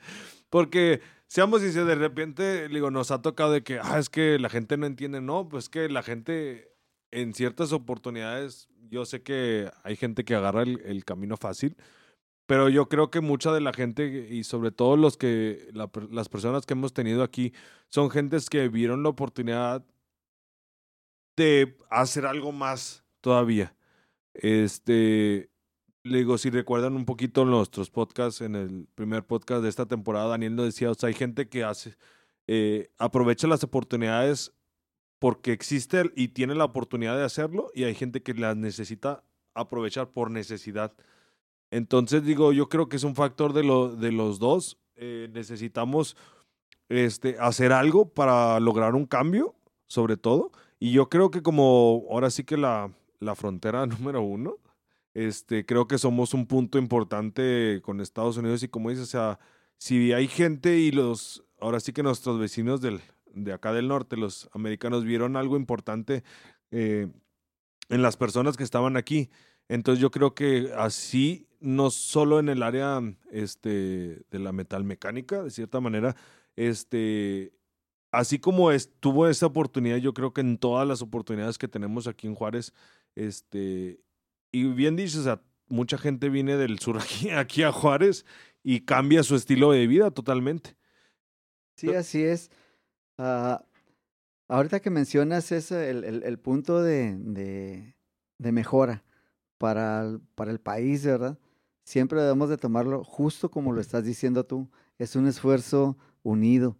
Porque, 0.50 1.00
seamos 1.26 1.62
sinceros, 1.62 1.88
de 1.88 1.94
repente, 1.94 2.68
digo, 2.68 2.90
nos 2.90 3.10
ha 3.10 3.22
tocado 3.22 3.52
de 3.52 3.62
que, 3.62 3.80
ah, 3.82 3.98
es 3.98 4.08
que 4.08 4.38
la 4.38 4.48
gente 4.48 4.76
no 4.76 4.86
entiende, 4.86 5.20
no, 5.20 5.48
pues 5.48 5.68
que 5.68 5.88
la 5.88 6.02
gente 6.02 6.72
en 7.10 7.34
ciertas 7.34 7.72
oportunidades, 7.72 8.68
yo 8.90 9.04
sé 9.04 9.22
que 9.22 9.70
hay 9.82 9.96
gente 9.96 10.24
que 10.24 10.34
agarra 10.34 10.62
el, 10.62 11.04
camino 11.04 11.36
fácil, 11.36 11.76
pero 12.46 12.68
yo 12.68 12.88
creo 12.88 13.10
que 13.10 13.20
mucha 13.20 13.52
de 13.52 13.60
la 13.60 13.72
gente 13.72 14.28
y 14.30 14.44
sobre 14.44 14.70
todo 14.70 14.96
los 14.96 15.16
que 15.16 15.68
la, 15.72 15.90
las 16.10 16.28
personas 16.28 16.66
que 16.66 16.74
hemos 16.74 16.92
tenido 16.92 17.22
aquí 17.22 17.52
son 17.88 18.10
gentes 18.10 18.48
que 18.50 18.68
vieron 18.68 19.02
la 19.02 19.10
oportunidad 19.10 19.84
de 21.36 21.76
hacer 21.90 22.26
algo 22.26 22.52
más 22.52 23.04
todavía. 23.20 23.74
Este, 24.34 25.50
le 26.08 26.18
digo, 26.18 26.38
si 26.38 26.50
recuerdan 26.50 26.94
un 26.96 27.04
poquito 27.04 27.44
nuestros 27.44 27.90
podcasts, 27.90 28.40
en 28.40 28.54
el 28.54 28.86
primer 28.94 29.24
podcast 29.24 29.62
de 29.62 29.68
esta 29.68 29.86
temporada, 29.86 30.28
Daniel 30.28 30.56
nos 30.56 30.66
decía, 30.66 30.90
o 30.90 30.94
sea, 30.94 31.08
hay 31.08 31.14
gente 31.14 31.48
que 31.48 31.64
hace, 31.64 31.96
eh, 32.46 32.90
aprovecha 32.98 33.46
las 33.46 33.62
oportunidades 33.64 34.52
porque 35.18 35.52
existe 35.52 36.10
y 36.16 36.28
tiene 36.28 36.54
la 36.54 36.64
oportunidad 36.64 37.16
de 37.16 37.24
hacerlo 37.24 37.70
y 37.74 37.84
hay 37.84 37.94
gente 37.94 38.22
que 38.22 38.34
las 38.34 38.56
necesita 38.56 39.24
aprovechar 39.54 40.10
por 40.10 40.30
necesidad. 40.30 40.92
Entonces 41.70 42.24
digo, 42.24 42.52
yo 42.52 42.68
creo 42.68 42.88
que 42.88 42.96
es 42.96 43.04
un 43.04 43.14
factor 43.14 43.52
de, 43.52 43.64
lo, 43.64 43.94
de 43.94 44.12
los 44.12 44.38
dos. 44.38 44.78
Eh, 44.96 45.28
necesitamos 45.32 46.16
este, 46.88 47.36
hacer 47.38 47.72
algo 47.72 48.08
para 48.08 48.58
lograr 48.60 48.94
un 48.94 49.06
cambio, 49.06 49.54
sobre 49.86 50.16
todo. 50.16 50.52
Y 50.78 50.92
yo 50.92 51.08
creo 51.08 51.30
que 51.30 51.42
como 51.42 52.06
ahora 52.10 52.30
sí 52.30 52.44
que 52.44 52.56
la, 52.56 52.92
la 53.20 53.34
frontera 53.34 53.86
número 53.86 54.22
uno, 54.22 54.58
este, 55.14 55.64
creo 55.64 55.88
que 55.88 55.98
somos 55.98 56.34
un 56.34 56.46
punto 56.46 56.78
importante 56.78 57.80
con 57.82 58.00
Estados 58.00 58.36
Unidos 58.36 58.62
y 58.62 58.68
como 58.68 58.90
dices, 58.90 59.04
o 59.04 59.10
sea, 59.10 59.38
si 59.78 60.12
hay 60.12 60.28
gente 60.28 60.78
y 60.78 60.90
los, 60.90 61.44
ahora 61.60 61.80
sí 61.80 61.92
que 61.92 62.02
nuestros 62.02 62.38
vecinos 62.38 62.80
de 62.80 63.52
acá 63.52 63.72
del 63.72 63.88
norte, 63.88 64.16
los 64.16 64.48
americanos 64.52 65.04
vieron 65.04 65.36
algo 65.36 65.56
importante 65.56 66.24
eh, 66.70 67.08
en 67.88 68.02
las 68.02 68.16
personas 68.16 68.56
que 68.56 68.64
estaban 68.64 68.96
aquí. 68.96 69.30
Entonces 69.68 70.00
yo 70.00 70.10
creo 70.10 70.34
que 70.34 70.72
así, 70.76 71.46
no 71.60 71.90
solo 71.90 72.38
en 72.38 72.48
el 72.48 72.62
área 72.62 73.00
este, 73.30 74.24
de 74.30 74.38
la 74.38 74.52
metalmecánica, 74.52 75.42
de 75.42 75.50
cierta 75.50 75.80
manera, 75.80 76.16
este, 76.56 77.52
así 78.10 78.38
como 78.38 78.70
tuvo 79.00 79.28
esa 79.28 79.46
oportunidad, 79.46 79.98
yo 79.98 80.14
creo 80.14 80.32
que 80.32 80.40
en 80.40 80.58
todas 80.58 80.88
las 80.88 81.02
oportunidades 81.02 81.58
que 81.58 81.68
tenemos 81.68 82.06
aquí 82.06 82.26
en 82.26 82.34
Juárez, 82.34 82.72
este, 83.14 84.00
y 84.52 84.64
bien 84.64 84.96
dices, 84.96 85.28
mucha 85.68 85.98
gente 85.98 86.28
viene 86.28 86.56
del 86.56 86.78
sur 86.78 86.98
aquí, 87.36 87.62
a 87.62 87.72
Juárez 87.72 88.24
y 88.62 88.80
cambia 88.80 89.22
su 89.22 89.36
estilo 89.36 89.72
de 89.72 89.86
vida 89.86 90.10
totalmente. 90.10 90.76
Sí, 91.76 91.94
así 91.94 92.22
es. 92.22 92.50
Uh, 93.18 93.56
ahorita 94.48 94.80
que 94.80 94.90
mencionas 94.90 95.52
ese, 95.52 95.90
el, 95.90 96.38
punto 96.38 96.82
de, 96.82 97.94
mejora 98.38 99.04
para 99.58 100.02
el, 100.02 100.20
para 100.34 100.50
el 100.50 100.58
país, 100.58 101.04
¿verdad? 101.04 101.38
Siempre 101.84 102.20
debemos 102.20 102.50
de 102.50 102.58
tomarlo 102.58 103.04
justo 103.04 103.50
como 103.50 103.72
lo 103.72 103.80
estás 103.80 104.04
diciendo 104.04 104.44
tú. 104.44 104.68
Es 104.98 105.16
un 105.16 105.26
esfuerzo 105.26 105.96
unido. 106.22 106.76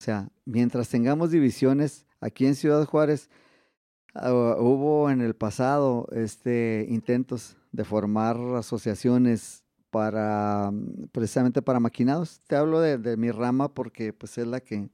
O 0.00 0.04
sea, 0.04 0.28
mientras 0.44 0.88
tengamos 0.88 1.30
divisiones 1.30 2.06
aquí 2.20 2.46
en 2.46 2.54
Ciudad 2.54 2.84
Juárez, 2.84 3.30
uh, 4.14 4.60
hubo 4.60 5.10
en 5.10 5.20
el 5.20 5.34
pasado 5.34 6.06
este, 6.12 6.86
intentos 6.88 7.56
de 7.72 7.84
formar 7.84 8.36
asociaciones 8.56 9.64
para 9.90 10.72
precisamente 11.12 11.62
para 11.62 11.80
maquinados. 11.80 12.40
Te 12.46 12.56
hablo 12.56 12.80
de, 12.80 13.16
mi 13.16 13.30
rama 13.30 13.72
porque 13.72 14.12
pues 14.12 14.38
es 14.38 14.46
la 14.46 14.60
que 14.60 14.88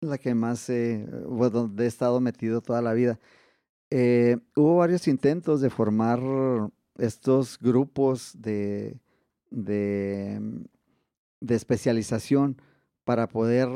la 0.00 0.18
que 0.18 0.34
más 0.34 0.70
eh, 0.70 1.06
bueno, 1.26 1.70
he 1.78 1.86
estado 1.86 2.20
metido 2.20 2.60
toda 2.60 2.80
la 2.80 2.92
vida. 2.92 3.18
Eh, 3.90 4.38
hubo 4.54 4.76
varios 4.76 5.08
intentos 5.08 5.60
de 5.60 5.68
formar 5.68 6.20
estos 6.96 7.58
grupos 7.58 8.32
de, 8.40 9.00
de, 9.50 10.40
de 11.40 11.54
especialización 11.54 12.56
para 13.10 13.26
poder 13.26 13.68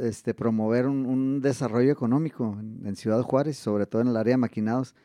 este, 0.00 0.34
promover 0.34 0.88
un, 0.88 1.06
un 1.06 1.40
desarrollo 1.40 1.92
económico 1.92 2.58
en, 2.58 2.84
en 2.84 2.96
Ciudad 2.96 3.22
Juárez, 3.22 3.56
sobre 3.56 3.86
todo 3.86 4.02
en 4.02 4.08
el 4.08 4.16
área 4.16 4.32
de 4.32 4.38
maquinados. 4.38 4.96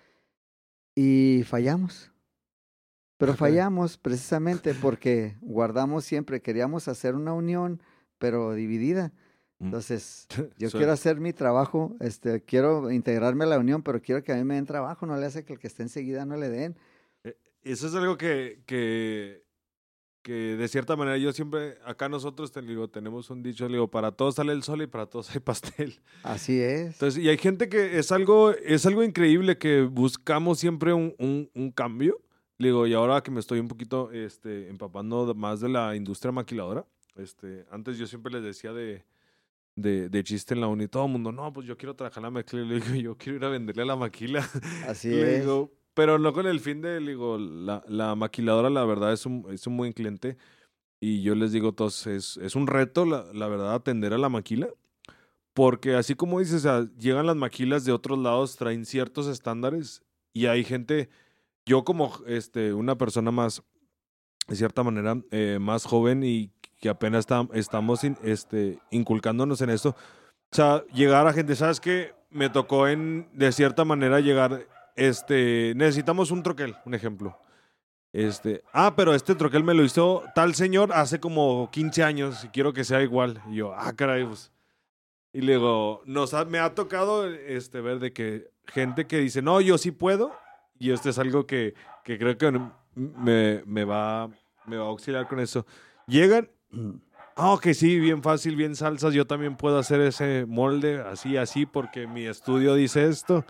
Y 0.95 1.43
fallamos. 1.45 2.11
Pero 3.19 3.35
fallamos 3.35 3.99
precisamente 3.99 4.73
porque 4.73 5.35
guardamos 5.41 6.05
siempre, 6.05 6.41
queríamos 6.41 6.87
hacer 6.87 7.13
una 7.13 7.33
unión, 7.33 7.83
pero 8.17 8.55
dividida. 8.55 9.13
Mm. 9.59 9.65
Entonces, 9.65 10.25
yo 10.57 10.71
quiero 10.71 10.91
hacer 10.91 11.19
mi 11.19 11.31
trabajo, 11.31 11.95
este, 11.99 12.41
quiero 12.41 12.89
integrarme 12.89 13.43
a 13.43 13.47
la 13.47 13.59
unión, 13.59 13.83
pero 13.83 14.01
quiero 14.01 14.23
que 14.23 14.31
a 14.31 14.37
mí 14.37 14.43
me 14.43 14.55
den 14.55 14.65
trabajo, 14.65 15.05
no 15.05 15.15
le 15.17 15.27
hace 15.27 15.45
que 15.45 15.53
el 15.53 15.59
que 15.59 15.67
esté 15.67 15.83
enseguida 15.83 16.25
no 16.25 16.35
le 16.35 16.49
den. 16.49 16.75
Eso 17.61 17.85
es 17.85 17.93
algo 17.93 18.17
que, 18.17 18.63
que, 18.65 19.45
que 20.27 20.57
de 20.57 20.67
cierta 20.67 20.97
manera 20.97 21.17
yo 21.17 21.31
siempre, 21.31 21.77
acá 21.85 22.09
nosotros 22.09 22.51
te 22.51 22.61
digo, 22.61 22.89
tenemos 22.89 23.29
un 23.29 23.41
dicho, 23.41 23.65
digo, 23.69 23.89
para 23.89 24.11
todos 24.11 24.35
sale 24.35 24.51
el 24.51 24.61
sol 24.61 24.81
y 24.81 24.87
para 24.87 25.05
todos 25.05 25.33
hay 25.33 25.39
pastel. 25.39 26.01
Así 26.23 26.59
es. 26.59 26.87
Entonces, 26.95 27.23
y 27.23 27.29
hay 27.29 27.37
gente 27.37 27.69
que 27.69 27.97
es 27.97 28.11
algo, 28.11 28.51
es 28.51 28.85
algo 28.85 29.05
increíble 29.05 29.57
que 29.57 29.83
buscamos 29.83 30.59
siempre 30.59 30.91
un, 30.91 31.15
un, 31.17 31.49
un 31.53 31.71
cambio. 31.71 32.19
Le 32.57 32.67
digo, 32.67 32.85
y 32.87 32.93
ahora 32.93 33.23
que 33.23 33.31
me 33.31 33.39
estoy 33.39 33.59
un 33.61 33.69
poquito 33.69 34.11
este, 34.11 34.67
empapando 34.67 35.33
más 35.33 35.61
de 35.61 35.69
la 35.69 35.95
industria 35.95 36.33
maquiladora, 36.33 36.85
este, 37.15 37.65
antes 37.71 37.97
yo 37.97 38.05
siempre 38.05 38.33
les 38.33 38.43
decía 38.43 38.73
de, 38.73 39.05
de, 39.77 40.09
de 40.09 40.23
chiste 40.25 40.55
en 40.55 40.59
la 40.59 40.67
uni, 40.67 40.89
todo 40.89 41.05
el 41.05 41.11
mundo, 41.13 41.31
no, 41.31 41.53
pues 41.53 41.65
yo 41.65 41.77
quiero 41.77 41.95
trabajar 41.95 42.17
en 42.19 42.23
la 42.23 42.31
maquila. 42.31 42.63
Le 42.63 42.81
digo, 42.81 42.95
yo 42.95 43.17
quiero 43.17 43.37
ir 43.37 43.45
a 43.45 43.49
venderle 43.49 43.83
a 43.83 43.85
la 43.85 43.95
maquila. 43.95 44.45
Así 44.89 45.07
Le 45.21 45.35
es. 45.37 45.39
digo, 45.41 45.71
pero 45.97 46.19
no 46.19 46.31
con 46.31 46.45
el 46.45 46.59
fin 46.59 46.79
de, 46.79 46.99
digo, 46.99 47.39
la, 47.39 47.83
la 47.87 48.13
maquiladora, 48.13 48.69
la 48.69 48.85
verdad, 48.85 49.11
es 49.13 49.25
un, 49.25 49.47
es 49.49 49.65
un 49.65 49.75
buen 49.77 49.93
cliente. 49.93 50.37
Y 51.01 51.23
yo 51.23 51.33
les 51.33 51.51
digo 51.51 51.71
todos, 51.73 52.05
es, 52.05 52.37
es 52.37 52.55
un 52.55 52.67
reto, 52.67 53.03
la, 53.03 53.25
la 53.33 53.47
verdad, 53.47 53.73
atender 53.73 54.13
a 54.13 54.19
la 54.19 54.29
maquila. 54.29 54.67
Porque 55.55 55.95
así 55.95 56.13
como 56.13 56.39
dices, 56.39 56.67
llegan 56.99 57.25
las 57.25 57.35
maquilas 57.35 57.83
de 57.83 57.91
otros 57.91 58.19
lados, 58.19 58.57
traen 58.57 58.85
ciertos 58.85 59.25
estándares 59.25 60.03
y 60.33 60.45
hay 60.45 60.63
gente, 60.63 61.09
yo 61.65 61.83
como 61.83 62.13
este, 62.27 62.73
una 62.73 62.95
persona 62.95 63.31
más, 63.31 63.63
de 64.47 64.55
cierta 64.55 64.83
manera, 64.83 65.19
eh, 65.31 65.57
más 65.59 65.85
joven 65.85 66.23
y 66.23 66.51
que 66.79 66.89
apenas 66.89 67.21
está- 67.21 67.47
estamos 67.53 68.01
este, 68.23 68.77
inculcándonos 68.91 69.59
en 69.61 69.71
esto, 69.71 69.89
o 70.51 70.55
sea, 70.55 70.83
llegar 70.93 71.25
a 71.25 71.33
gente, 71.33 71.55
¿sabes 71.55 71.79
qué? 71.79 72.13
Me 72.29 72.51
tocó 72.51 72.87
en, 72.87 73.27
de 73.33 73.51
cierta 73.51 73.83
manera, 73.83 74.19
llegar, 74.19 74.67
este, 74.97 75.73
necesitamos 75.75 76.31
un 76.31 76.43
troquel, 76.43 76.75
un 76.85 76.93
ejemplo. 76.93 77.39
Este, 78.13 78.63
ah, 78.73 78.93
pero 78.95 79.13
este 79.13 79.35
troquel 79.35 79.63
me 79.63 79.73
lo 79.73 79.83
hizo 79.83 80.23
tal 80.33 80.55
señor 80.55 80.91
hace 80.93 81.19
como 81.19 81.69
15 81.71 82.03
años 82.03 82.43
y 82.43 82.47
quiero 82.49 82.73
que 82.73 82.83
sea 82.83 83.01
igual. 83.01 83.41
Y 83.49 83.55
yo, 83.57 83.73
ah, 83.75 83.93
caray, 83.95 84.25
pues. 84.25 84.51
Y 85.33 85.41
le 85.41 85.53
digo, 85.53 86.01
nos 86.05 86.33
ha- 86.33 86.45
me 86.45 86.59
ha 86.59 86.73
tocado 86.73 87.27
este, 87.27 87.79
ver 87.81 87.99
de 87.99 88.11
que 88.13 88.49
gente 88.65 89.05
que 89.07 89.19
dice, 89.19 89.41
no, 89.41 89.61
yo 89.61 89.77
sí 89.77 89.91
puedo. 89.91 90.31
Y 90.79 90.91
esto 90.91 91.09
es 91.09 91.19
algo 91.19 91.45
que, 91.45 91.73
que 92.03 92.17
creo 92.17 92.37
que 92.37 92.59
me, 92.95 93.61
me 93.65 93.83
va, 93.83 94.29
me 94.65 94.77
va 94.77 94.85
a 94.85 94.87
auxiliar 94.89 95.27
con 95.27 95.39
eso. 95.39 95.65
Llegan 96.07 96.49
Ah, 97.39 97.51
ok, 97.53 97.67
sí, 97.73 97.99
bien 97.99 98.23
fácil, 98.23 98.55
bien 98.55 98.75
salsas. 98.75 99.13
Yo 99.13 99.27
también 99.27 99.57
puedo 99.57 99.77
hacer 99.77 100.01
ese 100.01 100.45
molde 100.47 101.01
así, 101.01 101.37
así, 101.37 101.67
porque 101.67 102.07
mi 102.07 102.25
estudio 102.25 102.73
dice 102.73 103.07
esto. 103.07 103.45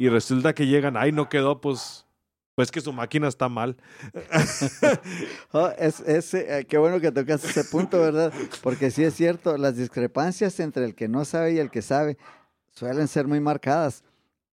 Y 0.00 0.08
resulta 0.08 0.54
que 0.54 0.68
llegan, 0.68 0.96
ay, 0.96 1.10
no 1.10 1.28
quedó, 1.28 1.60
pues, 1.60 2.06
pues 2.54 2.70
que 2.70 2.80
su 2.80 2.92
máquina 2.92 3.26
está 3.26 3.48
mal. 3.48 3.76
Oh, 5.52 5.70
es, 5.76 6.34
eh, 6.34 6.66
qué 6.68 6.78
bueno 6.78 7.00
que 7.00 7.10
tocas 7.10 7.42
ese 7.42 7.64
punto, 7.64 8.00
¿verdad? 8.00 8.32
Porque 8.62 8.90
sí 8.92 9.02
es 9.02 9.14
cierto, 9.14 9.56
las 9.56 9.76
discrepancias 9.76 10.60
entre 10.60 10.84
el 10.84 10.94
que 10.94 11.08
no 11.08 11.24
sabe 11.24 11.54
y 11.54 11.58
el 11.58 11.70
que 11.70 11.82
sabe 11.82 12.16
suelen 12.70 13.08
ser 13.08 13.26
muy 13.26 13.40
marcadas. 13.40 14.04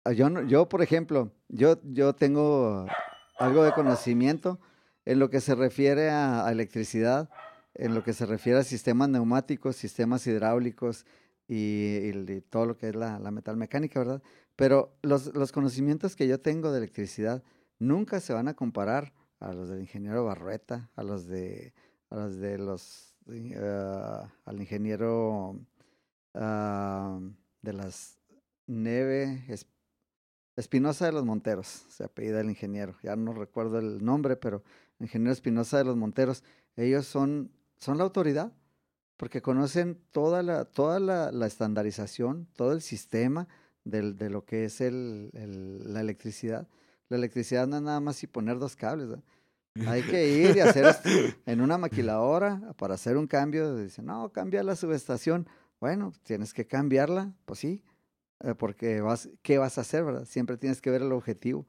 Ah, 0.04 0.14
Yo, 0.14 0.41
yo 0.43 0.68
por 0.68 0.82
ejemplo, 0.82 1.32
yo, 1.50 1.80
yo 1.84 2.14
tengo 2.14 2.88
algo 3.38 3.64
de 3.64 3.74
conocimiento 3.74 4.60
en 5.04 5.20
lo 5.20 5.30
que 5.30 5.41
se 5.41 5.54
refiere 5.54 6.10
a, 6.10 6.50
electricidad, 6.50 7.30
en 7.76 7.93
lo 7.93 8.04
que 8.04 8.14
se 8.14 8.26
refiere 8.26 8.60
a 8.60 8.64
sistemas 8.64 9.10
neumáticos, 9.10 9.76
sistemas 9.76 10.26
hidráulicos 10.26 11.06
y 11.48 12.41
todo 12.50 12.66
lo 12.66 12.78
que 12.78 12.89
es 12.89 12.96
la, 12.96 13.20
la 13.20 13.30
metalmecánica, 13.30 14.00
¿verdad? 14.00 14.24
Pero 14.56 14.95
los, 15.01 15.34
los 15.36 15.51
conocimientos 15.51 16.16
que 16.16 16.28
yo 16.28 16.39
tengo 16.39 16.72
de 16.72 16.78
electricidad 16.78 17.43
nunca 17.80 18.20
se 18.20 18.34
van 18.34 18.47
a 18.47 18.53
comparar 18.53 19.14
a 19.39 19.51
los 19.53 19.70
del 19.70 19.82
ingeniero 19.82 20.24
Barrueta, 20.26 20.89
a 20.95 21.03
los 21.03 21.28
de, 21.28 21.74
a 22.10 22.16
los 22.16 22.38
de 22.38 22.58
los, 22.58 23.16
eh, 23.28 24.22
al 24.45 24.60
ingeniero 24.62 25.60
ah, 26.34 27.20
de 27.62 27.74
las 27.74 28.18
Neve 28.68 29.43
Es- 29.47 29.68
Espinosa 30.56 31.06
de 31.06 31.12
los 31.12 31.26
Monteros, 31.26 31.68
se 31.89 32.06
apellida 32.06 32.39
el 32.39 32.49
ingeniero, 32.49 32.95
ya 33.03 33.18
no 33.18 33.34
recuerdo 33.34 33.78
el 33.80 34.03
nombre, 34.06 34.38
pero 34.38 34.64
el 34.99 35.08
ingeniero 35.08 35.34
Espinosa 35.34 35.78
de 35.78 35.84
los 35.84 35.97
Monteros, 35.97 36.45
ellos 36.78 37.06
son, 37.06 37.51
son 37.78 37.97
la 37.97 38.06
autoridad, 38.06 38.53
porque 39.18 39.41
conocen 39.41 39.99
toda 40.12 40.43
la, 40.43 40.64
toda 40.64 41.01
la, 41.01 41.34
la 41.34 41.45
estandarización, 41.45 42.47
todo 42.56 42.72
el 42.72 42.82
sistema 42.82 43.49
del- 43.86 44.17
de 44.17 44.29
lo 44.29 44.43
que 44.43 44.65
es 44.65 44.81
el, 44.81 45.29
el- 45.33 45.93
la 45.93 46.01
electricidad. 46.01 46.67
La 47.07 47.15
electricidad 47.17 47.67
no 47.67 47.77
es 47.77 47.81
nada 47.83 47.99
más 48.01 48.21
y 48.23 48.27
poner 48.27 48.59
dos 48.59 48.75
cables. 48.75 49.07
Hay 49.88 50.01
que 50.03 50.27
ir 50.29 50.55
y 50.57 50.59
hacer 50.59 50.86
esto 50.86 51.07
en 51.45 51.61
una 51.61 51.77
maquiladora 51.77 52.73
para 52.77 52.95
hacer 52.95 53.15
un 53.17 53.27
cambio. 53.27 53.75
Dicen, 53.77 54.05
no, 54.05 54.29
cambia 54.31 54.63
la 54.63 54.75
subestación. 54.75 55.47
Bueno, 55.79 56.11
tienes 56.23 56.53
que 56.53 56.65
cambiarla, 56.65 57.33
pues 57.45 57.59
sí, 57.59 57.81
eh, 58.41 58.55
porque 58.55 59.01
vas, 59.01 59.29
¿qué 59.41 59.57
vas 59.57 59.77
a 59.77 59.81
hacer, 59.81 60.03
verdad? 60.03 60.25
Siempre 60.25 60.57
tienes 60.57 60.81
que 60.81 60.89
ver 60.89 61.01
el 61.01 61.11
objetivo. 61.11 61.65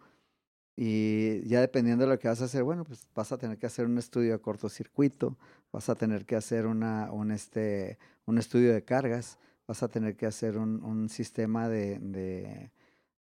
Y 0.77 1.41
ya 1.49 1.61
dependiendo 1.61 2.05
de 2.05 2.11
lo 2.11 2.19
que 2.19 2.29
vas 2.29 2.43
a 2.43 2.45
hacer, 2.45 2.63
bueno, 2.63 2.85
pues 2.85 3.07
vas 3.15 3.33
a 3.33 3.39
tener 3.39 3.57
que 3.59 3.67
hacer 3.67 3.87
un 3.87 3.97
estudio 3.97 4.33
de 4.33 4.39
cortocircuito, 4.41 5.39
vas 5.73 5.89
a 5.89 5.95
tener 5.95 6.27
que 6.27 6.37
hacer 6.37 6.67
una, 6.67 7.11
un, 7.13 7.31
este, 7.31 7.99
un 8.27 8.37
estudio 8.39 8.75
de 8.75 8.85
cargas, 8.85 9.39
vas 9.67 9.83
a 9.83 9.89
tener 9.89 10.17
que 10.17 10.27
hacer 10.27 10.59
un, 10.59 10.83
un 10.85 11.09
sistema 11.09 11.69
de, 11.69 12.71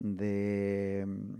mm, 0.00 1.34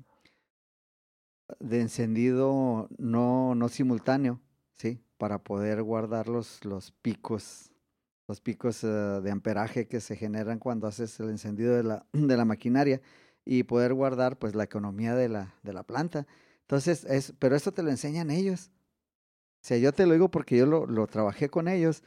de 1.58 1.80
encendido 1.80 2.88
no, 2.98 3.54
no 3.54 3.68
simultáneo, 3.68 4.40
¿sí? 4.74 5.00
Para 5.18 5.42
poder 5.42 5.82
guardar 5.82 6.28
los, 6.28 6.64
los 6.64 6.92
picos, 6.92 7.70
los 8.28 8.40
picos 8.40 8.84
eh, 8.84 8.86
de 8.88 9.30
amperaje 9.30 9.86
que 9.86 10.00
se 10.00 10.16
generan 10.16 10.58
cuando 10.58 10.86
haces 10.86 11.18
el 11.20 11.30
encendido 11.30 11.74
de 11.74 11.82
la, 11.82 12.06
de 12.12 12.36
la 12.36 12.44
maquinaria 12.44 13.00
y 13.44 13.64
poder 13.64 13.94
guardar 13.94 14.38
pues 14.38 14.54
la 14.54 14.64
economía 14.64 15.14
de 15.14 15.28
la, 15.28 15.54
de 15.62 15.72
la 15.72 15.82
planta. 15.82 16.26
Entonces, 16.62 17.04
es, 17.04 17.34
pero 17.38 17.56
esto 17.56 17.72
te 17.72 17.82
lo 17.82 17.90
enseñan 17.90 18.30
ellos. 18.30 18.70
O 19.62 19.64
sea, 19.64 19.78
yo 19.78 19.92
te 19.92 20.06
lo 20.06 20.12
digo 20.14 20.30
porque 20.30 20.56
yo 20.56 20.66
lo, 20.66 20.86
lo 20.86 21.06
trabajé 21.06 21.48
con 21.48 21.68
ellos 21.68 22.02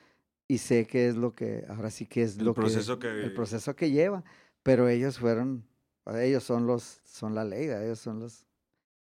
y 0.48 0.60
sé 0.60 0.86
qué 0.88 1.08
es 1.08 1.16
lo 1.16 1.34
que, 1.34 1.66
ahora 1.70 1.90
sí 1.90 2.06
que 2.06 2.24
es 2.24 2.38
El 2.38 2.46
lo 2.46 2.54
proceso 2.54 3.00
que, 3.00 3.08
que- 3.08 3.24
el 3.24 3.34
proceso 3.34 3.76
que 3.76 3.92
lleva, 3.92 4.24
pero 4.64 4.88
ellos 4.88 5.18
fueron, 5.20 5.66
ellos 6.22 6.44
son 6.44 6.68
los, 6.68 7.02
son 7.04 7.34
la 7.36 7.44
ley, 7.44 7.66
ellos 7.70 8.00
son 8.00 8.20
los, 8.20 8.46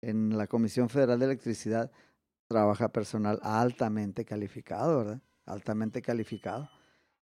en 0.02 0.38
la 0.38 0.48
Comisión 0.48 0.90
Federal 0.90 1.20
de 1.20 1.26
Electricidad 1.26 1.92
trabaja 2.48 2.90
personal 2.90 3.40
altamente 3.44 4.24
calificado, 4.26 5.00
¿verdad? 5.00 5.22
Altamente 5.46 6.02
calificado. 6.02 6.70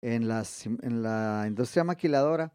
En, 0.03 0.29
las, 0.29 0.67
en 0.67 1.03
la 1.03 1.45
industria 1.47 1.83
maquiladora, 1.85 2.53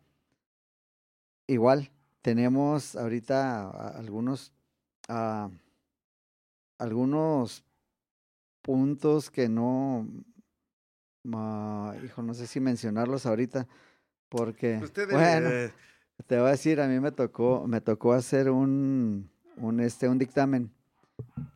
igual, 1.47 1.91
tenemos 2.21 2.95
ahorita 2.95 3.69
algunos, 3.97 4.53
algunos 6.77 7.63
puntos 8.61 9.29
que 9.31 9.49
no, 9.49 10.07
ah, 11.33 11.95
hijo, 12.03 12.21
no 12.21 12.33
sé 12.33 12.47
si 12.47 12.59
mencionarlos 12.59 13.25
ahorita, 13.25 13.67
porque, 14.29 14.79
Ustedes, 14.81 15.11
bueno, 15.11 15.49
eh, 15.49 15.71
te 16.27 16.37
voy 16.37 16.47
a 16.47 16.51
decir, 16.51 16.79
a 16.81 16.87
mí 16.87 16.99
me 16.99 17.11
tocó, 17.11 17.67
me 17.67 17.81
tocó 17.81 18.13
hacer 18.13 18.49
un, 18.49 19.29
un, 19.57 19.79
este, 19.79 20.07
un 20.07 20.17
dictamen 20.17 20.71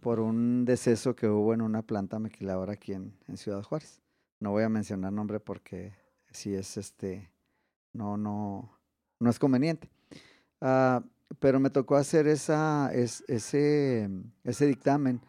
por 0.02 0.20
un 0.20 0.66
deceso 0.66 1.16
que 1.16 1.28
hubo 1.28 1.54
en 1.54 1.62
una 1.62 1.82
planta 1.82 2.20
maquiladora 2.20 2.74
aquí 2.74 2.94
en, 2.94 3.18
en 3.28 3.38
Ciudad 3.38 3.64
Juárez. 3.64 4.02
No 4.40 4.52
voy 4.52 4.64
a 4.64 4.70
mencionar 4.70 5.14
nombre 5.14 5.40
porque 5.40 5.94
si 6.32 6.54
es 6.54 6.78
este, 6.78 7.32
no, 7.94 8.18
no, 8.18 8.78
no 9.20 9.30
es 9.30 9.40
conveniente. 9.40 9.90
Ah, 10.62 11.04
pero 11.40 11.60
me 11.60 11.70
tocó 11.70 11.96
hacer 11.96 12.28
esa, 12.28 12.92
es, 12.94 13.24
ese, 13.28 14.10
ese 14.44 14.66
dictamen 14.68 15.22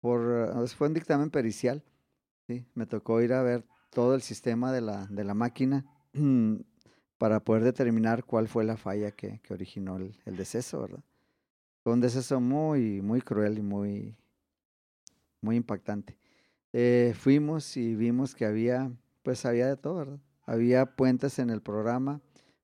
por, 0.00 0.68
fue 0.68 0.88
un 0.88 0.94
dictamen 0.94 1.30
pericial, 1.30 1.82
¿sí? 2.46 2.66
Me 2.74 2.86
tocó 2.86 3.20
ir 3.20 3.32
a 3.32 3.42
ver 3.42 3.64
todo 3.90 4.14
el 4.14 4.22
sistema 4.22 4.72
de 4.72 4.80
la, 4.80 5.06
de 5.06 5.24
la 5.24 5.34
máquina 5.34 5.84
para 7.18 7.40
poder 7.40 7.64
determinar 7.64 8.24
cuál 8.24 8.48
fue 8.48 8.64
la 8.64 8.76
falla 8.76 9.12
que, 9.12 9.40
que 9.40 9.54
originó 9.54 9.96
el, 9.96 10.18
el 10.24 10.36
deceso, 10.36 10.80
¿verdad? 10.82 11.04
Fue 11.82 11.92
un 11.92 12.00
deceso 12.00 12.40
muy, 12.40 13.02
muy 13.02 13.20
cruel 13.20 13.58
y 13.58 13.62
muy, 13.62 14.16
muy 15.40 15.56
impactante. 15.56 16.16
Eh, 16.72 17.12
fuimos 17.18 17.76
y 17.76 17.94
vimos 17.94 18.34
que 18.34 18.46
había, 18.46 18.90
pues 19.22 19.44
había 19.44 19.66
de 19.66 19.76
todo, 19.76 19.96
¿verdad? 19.96 20.20
Había 20.44 20.86
puentes 20.96 21.38
en 21.38 21.50
el 21.50 21.60
programa 21.60 22.20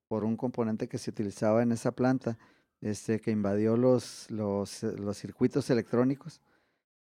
por 0.09 0.25
un 0.25 0.37
componente 0.37 0.89
que 0.89 0.99
se 0.99 1.11
utilizaba 1.11 1.63
en 1.63 1.73
esa 1.73 1.93
planta, 1.93 2.39
este, 2.81 3.21
que 3.21 3.31
invadió 3.31 3.77
los, 3.77 4.31
los, 4.31 4.83
los 4.83 5.19
circuitos 5.19 5.69
electrónicos 5.69 6.41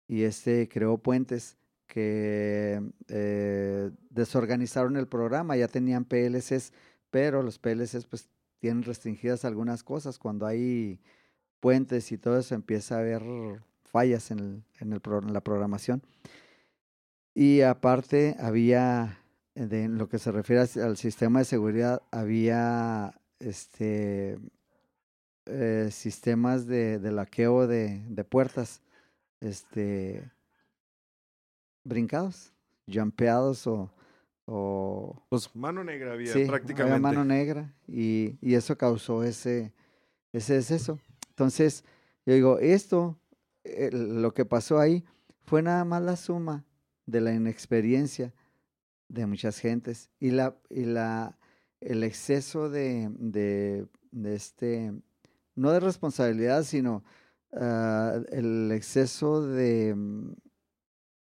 y 0.09 0.23
este 0.23 0.69
creó 0.69 0.99
puentes 0.99 1.57
que 1.87 2.83
eh, 3.09 3.91
desorganizaron 4.11 4.97
el 4.97 5.07
programa, 5.07 5.57
ya 5.57 5.69
tenían 5.69 6.05
PLCs, 6.05 6.73
pero 7.11 7.43
los 7.43 7.59
PLCs 7.59 8.07
pues 8.07 8.29
tienen 8.59 8.83
restringidas 8.83 9.45
algunas 9.45 9.83
cosas. 9.83 10.19
Cuando 10.19 10.47
hay 10.47 11.01
puentes 11.61 12.13
y 12.13 12.19
todo 12.19 12.39
eso 12.39 12.55
empieza 12.55 12.97
a 12.97 13.01
haber 13.01 13.23
fallas 13.85 14.31
en, 14.31 14.39
el, 14.39 14.63
en, 14.81 14.93
el, 14.93 15.01
la 15.33 15.41
programación. 15.41 16.03
Y 17.35 17.61
aparte 17.61 18.37
había, 18.41 19.21
de, 19.55 19.85
en 19.85 19.99
lo 19.99 20.09
que 20.09 20.19
se 20.19 20.33
refiere 20.33 20.63
al 20.83 20.97
sistema 20.97 21.41
de 21.41 21.45
seguridad, 21.45 22.03
había 22.11 23.21
este, 23.39 24.39
eh, 25.47 25.89
sistemas 25.93 26.67
de, 26.67 26.99
de 26.99 27.13
laqueo 27.13 27.67
de, 27.67 28.03
de 28.09 28.25
puertas 28.25 28.83
este, 29.41 30.31
brincados, 31.87 32.53
jumpeados 32.87 33.67
o, 33.67 33.91
o... 34.45 35.23
Pues 35.29 35.55
mano 35.55 35.85
negra 35.85 36.13
había 36.13 36.33
sí, 36.33 36.45
prácticamente. 36.45 36.83
Había 36.95 36.99
mano 36.99 37.25
negra 37.25 37.75
y, 37.87 38.37
y 38.41 38.55
eso 38.55 38.77
causó 38.77 39.23
ese, 39.23 39.73
ese 40.33 40.55
deceso. 40.55 40.99
Entonces, 41.31 41.85
yo 42.25 42.35
digo, 42.35 42.59
esto, 42.59 43.19
eh, 43.65 43.91
lo 43.93 44.33
que 44.35 44.45
pasó 44.45 44.79
ahí, 44.79 45.05
fue 45.45 45.63
nada 45.63 45.85
más 45.85 46.03
la 46.03 46.17
suma 46.17 46.65
de 47.07 47.21
la 47.21 47.33
inexperiencia 47.33 48.35
de 49.09 49.27
muchas 49.27 49.59
gentes 49.59 50.11
y 50.19 50.31
la, 50.31 50.57
y 50.69 50.85
la 50.85 51.39
el 51.81 52.03
exceso 52.03 52.69
de, 52.69 53.09
de, 53.19 53.87
de 54.11 54.35
este, 54.35 54.93
no 55.55 55.71
de 55.71 55.79
responsabilidad, 55.79 56.65
sino 56.65 57.05
uh, 57.53 58.25
el 58.31 58.73
exceso 58.73 59.47
de 59.47 59.95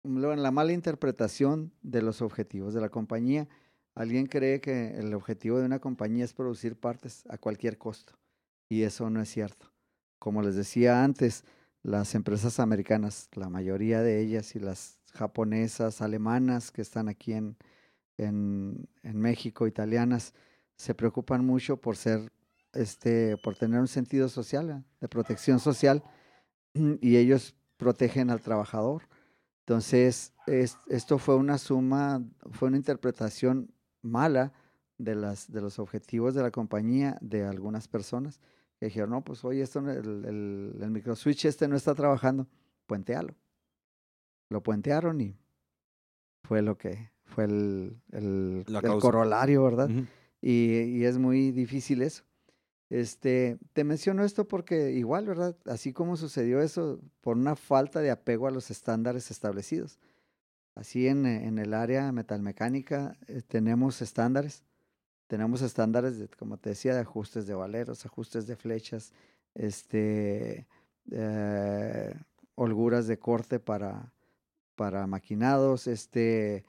la 0.05 0.51
mala 0.51 0.73
interpretación 0.73 1.73
de 1.83 2.03
los 2.03 2.23
objetivos 2.23 2.75
de 2.75 2.81
la 2.81 2.91
compañía. 2.91 3.49
Alguien 3.95 4.27
cree 4.27 4.61
que 4.61 4.99
el 4.99 5.15
objetivo 5.15 5.59
de 5.59 5.67
una 5.67 5.79
compañía 5.79 6.25
es 6.25 6.35
producir 6.35 6.77
partes 6.77 7.25
a 7.29 7.39
cualquier 7.39 7.79
costo 7.79 8.15
y 8.69 8.83
eso 8.83 9.09
no 9.11 9.21
es 9.21 9.29
cierto. 9.31 9.73
Como 10.19 10.43
les 10.43 10.55
decía 10.55 11.05
antes, 11.05 11.45
las 11.83 12.15
empresas 12.15 12.61
americanas, 12.61 13.29
la 13.35 13.49
mayoría 13.49 14.01
de 14.01 14.21
ellas 14.21 14.57
y 14.57 14.59
las 14.59 14.99
japonesas, 15.13 16.01
alemanas 16.01 16.71
que 16.71 16.83
están 16.83 17.09
aquí 17.09 17.35
en, 17.35 17.57
en, 18.17 18.89
México, 19.03 19.67
italianas, 19.67 20.35
se 20.77 20.95
preocupan 20.95 21.45
mucho 21.45 21.77
por 21.77 21.97
ser, 21.97 22.33
este, 22.73 23.37
por 23.37 23.55
tener 23.57 23.81
un 23.81 23.89
sentido 23.89 24.29
social, 24.29 24.85
de 25.01 25.09
protección 25.09 25.61
social, 25.61 26.03
y 26.75 27.17
ellos 27.17 27.55
protegen 27.77 28.31
al 28.31 28.41
trabajador. 28.41 29.03
Entonces, 29.67 30.35
es, 30.47 30.77
esto 30.89 31.19
fue 31.19 31.37
una 31.37 31.57
suma, 31.57 32.23
fue 32.53 32.69
una 32.69 32.77
interpretación 32.77 33.73
mala 34.03 34.53
de, 34.99 35.15
las, 35.15 35.51
de 35.51 35.63
los 35.63 35.79
objetivos 35.79 36.35
de 36.35 36.43
la 36.43 36.51
compañía 36.51 37.17
de 37.23 37.45
algunas 37.45 37.89
personas 37.89 38.41
que 38.79 38.87
dijeron, 38.87 39.11
no, 39.11 39.25
pues 39.25 39.43
oye, 39.45 39.63
esto, 39.63 39.79
el, 39.79 40.25
el, 40.27 40.77
el 40.83 40.91
microswitch 40.91 41.47
este 41.47 41.67
no 41.67 41.77
está 41.77 41.95
trabajando, 41.95 42.47
puentealo. 42.87 43.35
Lo 44.51 44.63
puentearon 44.63 45.21
y 45.23 45.35
fue 46.43 46.61
lo 46.61 46.77
que 46.77 47.11
fue 47.25 47.45
el, 47.45 47.97
el, 48.13 48.65
el 48.69 48.99
corolario, 49.01 49.65
¿verdad? 49.65 49.89
Uh 49.89 49.93
-huh. 49.95 50.07
y, 50.43 50.99
y, 50.99 51.05
es 51.05 51.17
muy 51.17 51.53
difícil 51.53 52.03
eso. 52.03 52.23
Este, 52.91 53.59
te 53.73 53.85
menciono 53.85 54.25
esto 54.25 54.47
porque 54.47 54.93
igual, 54.93 55.27
¿verdad? 55.27 55.57
Así 55.67 55.93
como 55.93 56.17
sucedió 56.17 56.61
eso 56.61 57.01
por 57.21 57.37
una 57.37 57.57
falta 57.57 58.01
de 58.01 58.11
apego 58.11 58.47
a 58.47 58.51
los 58.51 58.71
estándares 58.71 59.31
establecidos. 59.31 59.99
Así 60.75 61.09
en, 61.09 61.25
en 61.27 61.59
el 61.59 61.73
área 61.73 62.11
metalmecánica 62.13 63.17
eh, 63.29 63.43
tenemos 63.47 64.03
estándares, 64.03 64.65
tenemos 65.29 65.63
estándares, 65.63 66.19
de, 66.19 66.29
como 66.29 66.59
te 66.59 66.71
decía, 66.71 66.95
de 66.95 67.01
ajustes 67.01 67.47
de 67.47 67.55
valeros, 67.55 68.05
ajustes 68.05 68.47
de 68.47 68.57
flechas, 68.57 69.13
este, 69.55 70.67
eh, 71.11 72.15
holguras 72.57 73.07
de 73.07 73.19
corte 73.19 73.61
para, 73.61 74.13
para 74.75 75.07
maquinados, 75.07 75.87
este, 75.87 76.65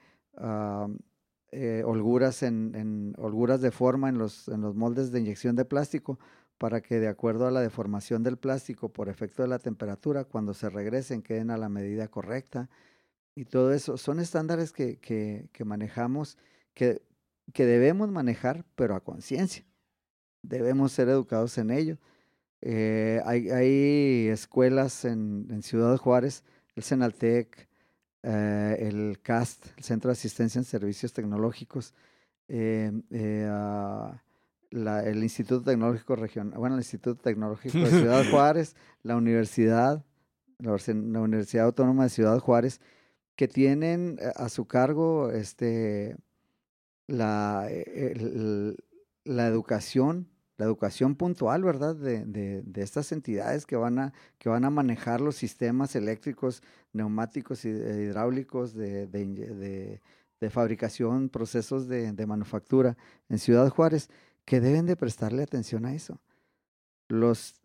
eh, 1.58 1.82
holguras, 1.84 2.42
en, 2.42 2.74
en, 2.74 3.14
holguras 3.16 3.62
de 3.62 3.70
forma 3.70 4.10
en 4.10 4.18
los, 4.18 4.46
en 4.48 4.60
los 4.60 4.74
moldes 4.74 5.10
de 5.10 5.20
inyección 5.20 5.56
de 5.56 5.64
plástico 5.64 6.18
para 6.58 6.82
que 6.82 7.00
de 7.00 7.08
acuerdo 7.08 7.46
a 7.46 7.50
la 7.50 7.62
deformación 7.62 8.22
del 8.22 8.36
plástico 8.36 8.90
por 8.90 9.08
efecto 9.08 9.40
de 9.40 9.48
la 9.48 9.58
temperatura, 9.58 10.24
cuando 10.24 10.52
se 10.52 10.68
regresen 10.68 11.22
queden 11.22 11.50
a 11.50 11.56
la 11.56 11.70
medida 11.70 12.08
correcta. 12.08 12.68
Y 13.34 13.46
todo 13.46 13.72
eso 13.72 13.96
son 13.96 14.20
estándares 14.20 14.70
que, 14.72 14.98
que, 14.98 15.64
manejamos, 15.64 16.36
que, 16.74 17.00
que 17.54 17.64
debemos 17.64 18.10
manejar, 18.10 18.66
pero 18.74 18.94
a 18.94 19.00
conciencia. 19.00 19.64
Debemos 20.42 20.92
ser 20.92 21.08
educados 21.08 21.56
en 21.56 21.70
ello. 21.70 21.98
Eh, 22.60 23.22
hay, 23.24 23.48
hay, 23.48 24.28
escuelas 24.28 25.06
en, 25.06 25.46
en, 25.50 25.62
Ciudad 25.62 25.96
Juárez, 25.96 26.44
el 26.74 26.82
Senaltec, 26.82 27.66
eh, 28.22 28.76
el 28.80 29.20
CAST, 29.22 29.66
el 29.76 29.84
Centro 29.84 30.08
de 30.08 30.12
Asistencia 30.12 30.58
en 30.58 30.64
Servicios 30.64 31.12
Tecnológicos, 31.12 31.94
eh, 32.48 32.92
uh, 33.10 34.14
la, 34.70 35.04
el 35.04 35.22
Instituto 35.22 35.62
Tecnológico 35.62 36.16
Regional, 36.16 36.58
bueno, 36.58 36.76
el 36.76 36.80
Instituto 36.80 37.20
Tecnológico 37.20 37.78
de 37.78 37.90
Ciudad 37.90 38.24
Juárez, 38.30 38.76
la 39.02 39.16
Universidad, 39.16 40.04
la, 40.58 40.76
la, 40.86 41.20
Universidad 41.20 41.66
Autónoma 41.66 42.04
de 42.04 42.10
Ciudad 42.10 42.38
Juárez, 42.38 42.80
que 43.36 43.48
tienen 43.48 44.18
a 44.36 44.48
su 44.48 44.66
cargo 44.66 45.30
este, 45.30 46.16
la, 47.06 47.68
el, 47.70 48.76
la 49.24 49.46
educación 49.46 50.28
la 50.58 50.64
educación 50.64 51.14
puntual, 51.14 51.62
¿verdad? 51.62 51.94
De, 51.94 52.24
de, 52.24 52.62
de, 52.62 52.82
estas 52.82 53.12
entidades 53.12 53.66
que 53.66 53.76
van, 53.76 53.98
a, 53.98 54.12
que 54.38 54.48
van 54.48 54.64
a 54.64 54.70
manejar 54.70 55.20
los 55.20 55.36
sistemas 55.36 55.94
eléctricos, 55.96 56.62
neumáticos 56.92 57.64
y 57.64 57.68
hidráulicos 57.68 58.74
de, 58.74 59.06
de, 59.06 60.50
fabricación, 60.50 61.28
procesos 61.28 61.88
de, 61.88 62.26
manufactura 62.26 62.96
en 63.28 63.38
Ciudad 63.38 63.68
Juárez, 63.68 64.08
que 64.44 64.60
deben 64.60 64.86
de 64.86 64.96
prestarle 64.96 65.42
atención 65.42 65.84
a 65.84 65.94
eso. 65.94 66.20
Los, 67.08 67.60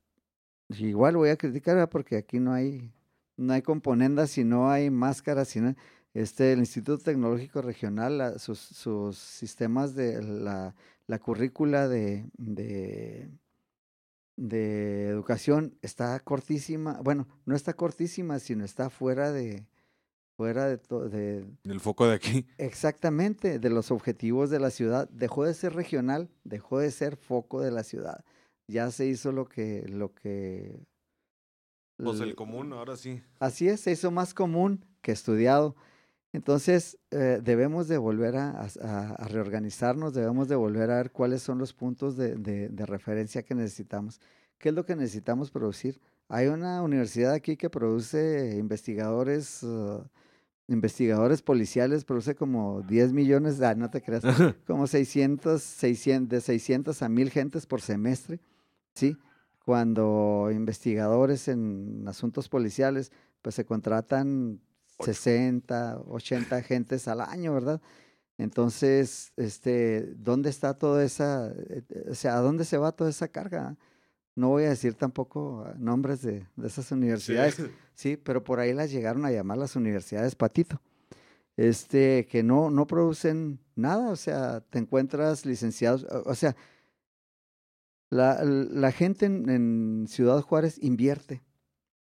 igual 0.69 1.15
voy 1.15 1.29
a 1.29 1.37
criticar 1.37 1.89
porque 1.89 2.17
aquí 2.17 2.39
no 2.39 2.53
hay, 2.53 2.91
no 3.37 3.53
hay 3.53 3.61
componendas, 3.61 4.31
si 4.31 4.43
no 4.43 4.69
hay 4.69 4.89
máscaras, 4.89 5.47
sino 5.47 5.75
este, 6.13 6.53
el 6.53 6.59
Instituto 6.59 7.03
Tecnológico 7.03 7.61
Regional, 7.61 8.17
la, 8.17 8.39
sus, 8.39 8.59
sus, 8.59 9.17
sistemas 9.17 9.95
de 9.95 10.21
la, 10.21 10.75
la 11.07 11.19
currícula 11.19 11.87
de, 11.87 12.25
de, 12.37 13.29
de, 14.35 15.07
educación 15.07 15.77
está 15.81 16.19
cortísima, 16.19 16.99
bueno, 17.01 17.27
no 17.45 17.55
está 17.55 17.73
cortísima, 17.73 18.39
sino 18.39 18.65
está 18.65 18.89
fuera 18.89 19.31
de 19.31 19.65
fuera 20.35 20.67
de, 20.67 20.77
de 21.09 21.45
el 21.65 21.79
foco 21.79 22.07
de 22.07 22.15
aquí. 22.15 22.47
Exactamente, 22.57 23.59
de 23.59 23.69
los 23.69 23.91
objetivos 23.91 24.49
de 24.49 24.59
la 24.59 24.71
ciudad. 24.71 25.07
Dejó 25.09 25.45
de 25.45 25.53
ser 25.53 25.73
regional, 25.73 26.29
dejó 26.43 26.79
de 26.79 26.89
ser 26.89 27.15
foco 27.15 27.61
de 27.61 27.69
la 27.69 27.83
ciudad. 27.83 28.25
Ya 28.67 28.89
se 28.89 29.05
hizo 29.05 29.31
lo 29.31 29.45
que 29.45 29.85
lo 29.87 30.13
que 30.13 30.87
pues 32.03 32.19
el 32.19 32.35
común, 32.35 32.73
ahora 32.73 32.97
sí. 32.97 33.21
Así 33.39 33.67
es, 33.67 33.81
se 33.81 33.91
hizo 33.91 34.11
más 34.11 34.33
común 34.33 34.85
que 35.01 35.11
estudiado. 35.11 35.75
Entonces, 36.33 36.97
eh, 37.11 37.41
debemos 37.43 37.89
de 37.89 37.97
volver 37.97 38.37
a, 38.37 38.61
a, 38.61 39.09
a, 39.15 39.27
reorganizarnos, 39.27 40.13
debemos 40.13 40.47
de 40.47 40.55
volver 40.55 40.89
a 40.89 40.97
ver 40.97 41.11
cuáles 41.11 41.41
son 41.41 41.57
los 41.57 41.73
puntos 41.73 42.15
de, 42.15 42.35
de, 42.35 42.69
de, 42.69 42.85
referencia 42.85 43.43
que 43.43 43.53
necesitamos. 43.53 44.21
¿Qué 44.57 44.69
es 44.69 44.75
lo 44.75 44.85
que 44.85 44.95
necesitamos 44.95 45.51
producir? 45.51 45.99
Hay 46.29 46.47
una 46.47 46.81
universidad 46.81 47.33
aquí 47.33 47.57
que 47.57 47.69
produce 47.69 48.55
investigadores, 48.57 49.61
uh, 49.63 50.05
investigadores 50.69 51.41
policiales, 51.41 52.05
produce 52.05 52.35
como 52.35 52.81
10 52.83 53.11
millones, 53.11 53.61
ah, 53.61 53.75
no 53.75 53.89
te 53.89 54.01
creas, 54.01 54.23
como 54.65 54.87
600, 54.87 55.61
600, 55.61 56.29
de 56.29 56.39
600 56.39 57.01
a 57.01 57.09
1000 57.09 57.29
gentes 57.29 57.65
por 57.65 57.81
semestre, 57.81 58.39
¿sí? 58.93 59.17
Cuando 59.65 60.49
investigadores 60.51 61.49
en 61.49 62.05
asuntos 62.07 62.47
policiales, 62.47 63.11
pues 63.41 63.55
se 63.55 63.65
contratan 63.65 64.61
60, 65.03 66.01
80 66.07 66.61
gentes 66.63 67.07
al 67.07 67.21
año, 67.21 67.53
¿verdad? 67.53 67.81
Entonces, 68.37 69.33
este, 69.37 70.13
¿dónde 70.15 70.49
está 70.49 70.73
toda 70.73 71.03
esa, 71.03 71.53
o 72.09 72.15
sea, 72.15 72.37
a 72.37 72.41
dónde 72.41 72.65
se 72.65 72.77
va 72.77 72.91
toda 72.91 73.09
esa 73.09 73.27
carga? 73.27 73.77
No 74.35 74.49
voy 74.49 74.63
a 74.63 74.69
decir 74.69 74.95
tampoco 74.95 75.67
nombres 75.77 76.21
de, 76.21 76.47
de 76.55 76.67
esas 76.67 76.91
universidades, 76.91 77.55
sí. 77.55 77.63
sí. 77.93 78.17
pero 78.17 78.43
por 78.43 78.59
ahí 78.59 78.73
las 78.73 78.91
llegaron 78.91 79.25
a 79.25 79.31
llamar 79.31 79.57
las 79.57 79.75
universidades 79.75 80.35
Patito. 80.35 80.81
este, 81.55 82.25
que 82.27 82.41
no, 82.41 82.71
no 82.71 82.87
producen 82.87 83.59
nada, 83.75 84.09
o 84.09 84.15
sea, 84.15 84.61
te 84.61 84.79
encuentras 84.79 85.45
licenciados, 85.45 86.05
o 86.25 86.33
sea, 86.33 86.55
la, 88.09 88.43
la 88.43 88.91
gente 88.91 89.25
en, 89.25 89.49
en, 89.49 90.07
Ciudad 90.07 90.41
Juárez 90.41 90.77
invierte. 90.81 91.41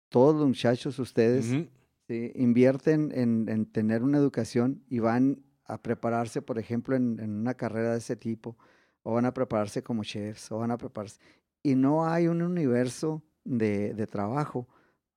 Todos 0.09 0.36
los 0.36 0.47
muchachos, 0.47 0.99
ustedes, 0.99 1.67
¿sí? 2.07 2.31
invierten 2.35 3.11
en, 3.13 3.47
en, 3.49 3.65
tener 3.65 4.03
una 4.03 4.17
educación 4.17 4.83
y 4.89 4.99
van 4.99 5.43
a 5.65 5.81
prepararse, 5.81 6.41
por 6.41 6.59
ejemplo, 6.59 6.95
en, 6.95 7.19
una 7.19 7.55
carrera 7.55 7.91
de 7.93 7.97
ese 7.97 8.15
tipo, 8.15 8.57
o 9.03 9.13
van 9.13 9.25
a 9.25 9.33
prepararse 9.33 9.83
como 9.83 10.03
chefs, 10.03 10.51
o 10.51 10.59
van 10.59 10.71
a 10.71 10.77
prepararse. 10.77 11.19
Y 11.63 11.75
no 11.75 12.07
hay 12.07 12.27
un 12.27 12.41
universo 12.41 13.23
de, 13.43 14.07
trabajo 14.07 14.67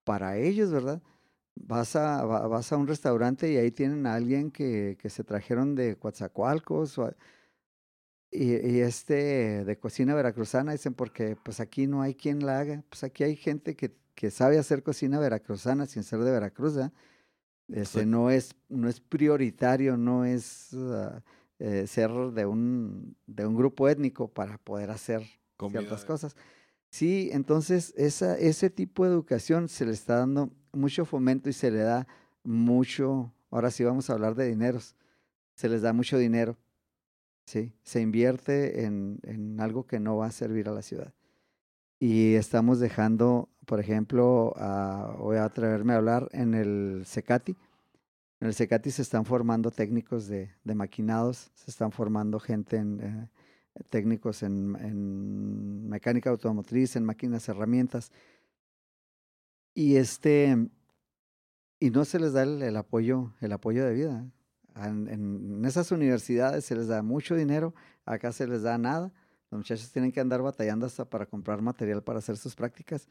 para 0.04 0.36
ellos, 0.38 0.70
¿verdad? 0.72 1.02
Vas 1.54 1.96
a, 1.96 2.24
vas 2.24 2.72
a 2.72 2.76
un 2.76 2.86
restaurante 2.86 3.52
y 3.52 3.56
ahí 3.56 3.70
tienen 3.70 4.06
a 4.06 4.14
alguien 4.14 4.50
que, 4.50 4.96
que 5.00 5.10
se 5.10 5.24
trajeron 5.24 5.74
de 5.74 5.96
Coatzacoalcos 5.96 6.98
y, 8.30 8.44
y, 8.44 8.80
este 8.80 9.64
de 9.64 9.78
cocina 9.78 10.14
veracruzana, 10.14 10.72
dicen, 10.72 10.94
porque 10.94 11.36
pues 11.42 11.60
aquí 11.60 11.86
no 11.86 12.02
hay 12.02 12.14
quien 12.14 12.44
la 12.46 12.60
haga. 12.60 12.84
Pues 12.88 13.02
aquí 13.04 13.24
hay 13.24 13.36
gente 13.36 13.74
que, 13.74 13.96
que 14.18 14.32
sabe 14.32 14.58
hacer 14.58 14.82
cocina 14.82 15.20
veracruzana 15.20 15.86
sin 15.86 16.02
ser 16.02 16.18
de 16.18 16.32
Veracruz. 16.32 16.76
¿eh? 16.76 16.90
Este, 17.68 18.04
no, 18.04 18.30
es, 18.30 18.56
no 18.68 18.88
es 18.88 18.98
prioritario, 18.98 19.96
no 19.96 20.24
es 20.24 20.72
uh, 20.72 21.20
eh, 21.60 21.86
ser 21.86 22.10
de 22.10 22.44
un, 22.44 23.16
de 23.28 23.46
un 23.46 23.54
grupo 23.54 23.88
étnico 23.88 24.26
para 24.26 24.58
poder 24.58 24.90
hacer 24.90 25.22
Comida. 25.56 25.82
ciertas 25.82 26.04
cosas. 26.04 26.36
Sí, 26.90 27.30
entonces 27.32 27.94
esa, 27.96 28.36
ese 28.36 28.70
tipo 28.70 29.04
de 29.04 29.12
educación 29.12 29.68
se 29.68 29.86
le 29.86 29.92
está 29.92 30.16
dando 30.16 30.50
mucho 30.72 31.04
fomento 31.04 31.48
y 31.48 31.52
se 31.52 31.70
le 31.70 31.78
da 31.78 32.08
mucho, 32.42 33.32
ahora 33.52 33.70
sí 33.70 33.84
vamos 33.84 34.10
a 34.10 34.14
hablar 34.14 34.34
de 34.34 34.48
dineros, 34.48 34.96
se 35.54 35.68
les 35.68 35.82
da 35.82 35.92
mucho 35.92 36.18
dinero, 36.18 36.58
¿sí? 37.44 37.72
Se 37.84 38.00
invierte 38.00 38.84
en, 38.84 39.20
en 39.22 39.60
algo 39.60 39.86
que 39.86 40.00
no 40.00 40.16
va 40.16 40.26
a 40.26 40.32
servir 40.32 40.68
a 40.68 40.72
la 40.72 40.82
ciudad. 40.82 41.14
Y 41.98 42.34
estamos 42.34 42.78
dejando, 42.80 43.48
por 43.66 43.80
ejemplo, 43.80 44.54
a, 44.56 45.16
voy 45.18 45.36
a 45.36 45.44
atreverme 45.44 45.92
a 45.92 45.96
hablar 45.96 46.28
en 46.32 46.54
el 46.54 47.02
Secati. 47.06 47.56
En 48.40 48.48
el 48.48 48.54
Secati 48.54 48.90
se 48.90 49.02
están 49.02 49.24
formando 49.24 49.70
técnicos 49.70 50.28
de, 50.28 50.52
de 50.62 50.74
maquinados, 50.74 51.50
se 51.54 51.70
están 51.70 51.92
formando 51.92 52.40
gente 52.40 52.76
en... 52.76 53.00
Eh, 53.00 53.28
técnicos 53.90 54.42
en, 54.42 54.74
en, 54.80 55.88
mecánica 55.88 56.30
automotriz, 56.30 56.96
en 56.96 57.04
máquinas, 57.04 57.48
herramientas. 57.48 58.10
Y 59.72 59.94
este 59.94 60.68
y 61.80 61.90
no 61.90 62.04
se 62.04 62.18
les 62.18 62.32
da 62.32 62.42
el, 62.42 62.76
apoyo, 62.76 63.32
el 63.40 63.52
apoyo 63.52 63.84
de 63.84 63.94
vida. 63.94 64.26
En, 64.74 65.64
esas 65.64 65.92
universidades 65.92 66.64
se 66.64 66.74
les 66.74 66.88
da 66.88 67.02
mucho 67.02 67.36
dinero, 67.36 67.74
acá 68.04 68.32
se 68.32 68.46
les 68.46 68.62
da 68.62 68.78
nada. 68.78 69.12
Los 69.50 69.58
muchachos 69.58 69.90
tienen 69.90 70.12
que 70.12 70.20
andar 70.20 70.42
batallando 70.42 70.86
hasta 70.86 71.04
para 71.04 71.26
comprar 71.26 71.62
material 71.62 72.02
para 72.02 72.18
hacer 72.18 72.36
sus 72.36 72.54
prácticas. 72.54 73.08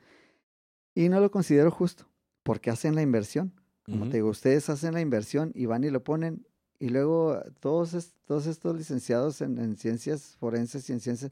Y 0.93 1.09
no 1.09 1.19
lo 1.19 1.31
considero 1.31 1.71
justo, 1.71 2.07
porque 2.43 2.69
hacen 2.69 2.95
la 2.95 3.01
inversión. 3.01 3.53
Como 3.85 4.03
uh 4.03 4.07
-huh. 4.07 4.11
te 4.11 4.17
digo, 4.17 4.29
ustedes 4.29 4.69
hacen 4.69 4.93
la 4.93 5.01
inversión 5.01 5.51
y 5.55 5.65
van 5.65 5.83
y 5.83 5.89
lo 5.89 6.03
ponen 6.03 6.45
y 6.79 6.89
luego 6.89 7.41
todos, 7.59 8.13
todos 8.25 8.45
estos 8.45 8.75
licenciados 8.75 9.41
en, 9.41 9.57
en, 9.57 9.75
ciencias 9.77 10.35
forenses 10.39 10.89
y 10.89 10.93
en 10.93 10.99
ciencias 10.99 11.31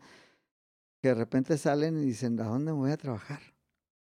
que 1.01 1.09
de 1.09 1.15
repente 1.15 1.57
salen 1.57 2.01
y 2.01 2.05
dicen, 2.05 2.39
¿a 2.39 2.45
dónde 2.45 2.71
me 2.71 2.79
voy 2.79 2.91
a 2.91 2.97
trabajar? 2.97 3.39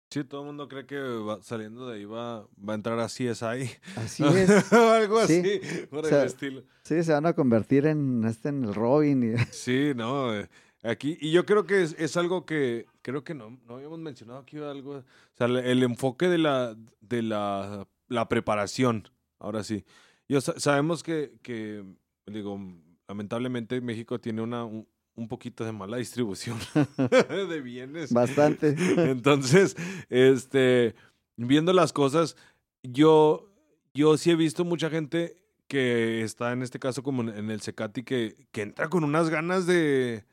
Sí, 0.10 0.24
todo 0.24 0.41
el 0.41 0.47
mundo 0.47 0.68
cree 0.68 0.86
que 0.86 1.00
va, 1.00 1.41
saliendo 1.43 1.88
de 1.88 1.97
ahí 1.97 2.06
va, 2.06 2.41
va 2.41 2.74
a 2.74 2.76
entrar 2.76 3.00
a 3.00 3.06
CSI. 3.06 3.70
Así 3.95 4.24
es. 4.36 4.74
Algo 4.74 5.26
sí. 5.28 5.39
así, 5.39 5.86
por 5.88 6.06
o 6.06 6.10
sea, 6.10 6.22
el 6.22 6.28
estilo. 6.28 6.64
Sí, 6.84 7.04
se 7.04 7.14
van 7.14 7.28
a 7.28 7.34
convertir 7.34 7.86
en, 7.86 8.24
este, 8.26 8.50
en 8.50 8.64
el 8.64 8.74
Robin. 8.74 9.36
Y... 9.36 9.38
Sí, 9.52 9.93
no. 9.95 10.36
Eh, 10.36 10.50
aquí, 10.84 11.17
y 11.19 11.32
yo 11.32 11.45
creo 11.45 11.65
que 11.65 11.84
es, 11.84 11.95
es, 11.97 12.17
algo 12.17 12.45
que 12.45 12.86
creo 13.01 13.23
que 13.23 13.34
no, 13.34 13.59
no 13.67 13.75
habíamos 13.75 13.99
mencionado 13.99 14.39
aquí 14.39 14.57
algo. 14.57 14.97
O 14.97 15.03
sea, 15.38 15.47
el, 15.47 15.84
enfoque 15.84 16.27
de 16.27 16.38
la, 16.38 16.75
de 17.01 17.21
la, 17.21 17.88
la 18.07 18.30
preparación, 18.30 19.07
ahora 19.39 19.63
sí. 19.63 19.86
Yo, 20.27 20.41
sabemos 20.41 21.03
que, 21.03 21.34
que, 21.41 21.84
digo, 22.27 22.59
lamentablemente 23.07 23.82
México 23.82 24.19
tiene 24.19 24.41
una, 24.41 24.63
un, 24.63 24.88
un 25.19 25.27
poquito 25.27 25.65
de 25.65 25.71
mala 25.71 25.97
distribución 25.97 26.57
de 27.49 27.61
bienes. 27.61 28.11
Bastante. 28.11 28.75
Entonces, 28.97 29.75
este, 30.09 30.95
viendo 31.36 31.73
las 31.73 31.93
cosas, 31.93 32.36
yo, 32.84 33.51
yo 33.93 34.17
sí 34.17 34.32
he 34.32 34.36
visto 34.36 34.63
mucha 34.65 34.89
gente 34.89 35.36
que 35.67 36.23
está 36.23 36.51
en 36.51 36.63
este 36.63 36.80
caso 36.80 37.03
como 37.03 37.21
en 37.21 37.51
el 37.51 37.61
Secati 37.61 38.03
que, 38.03 38.47
que 38.51 38.63
entra 38.63 38.89
con 38.89 39.03
unas 39.03 39.30
ganas 39.30 39.67
de... 39.67 40.25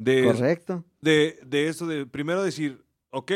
de 0.00 0.24
Correcto. 0.24 0.84
De, 1.00 1.38
de 1.44 1.68
eso, 1.68 1.86
de 1.86 2.06
primero 2.06 2.42
decir, 2.42 2.82
ok, 3.10 3.32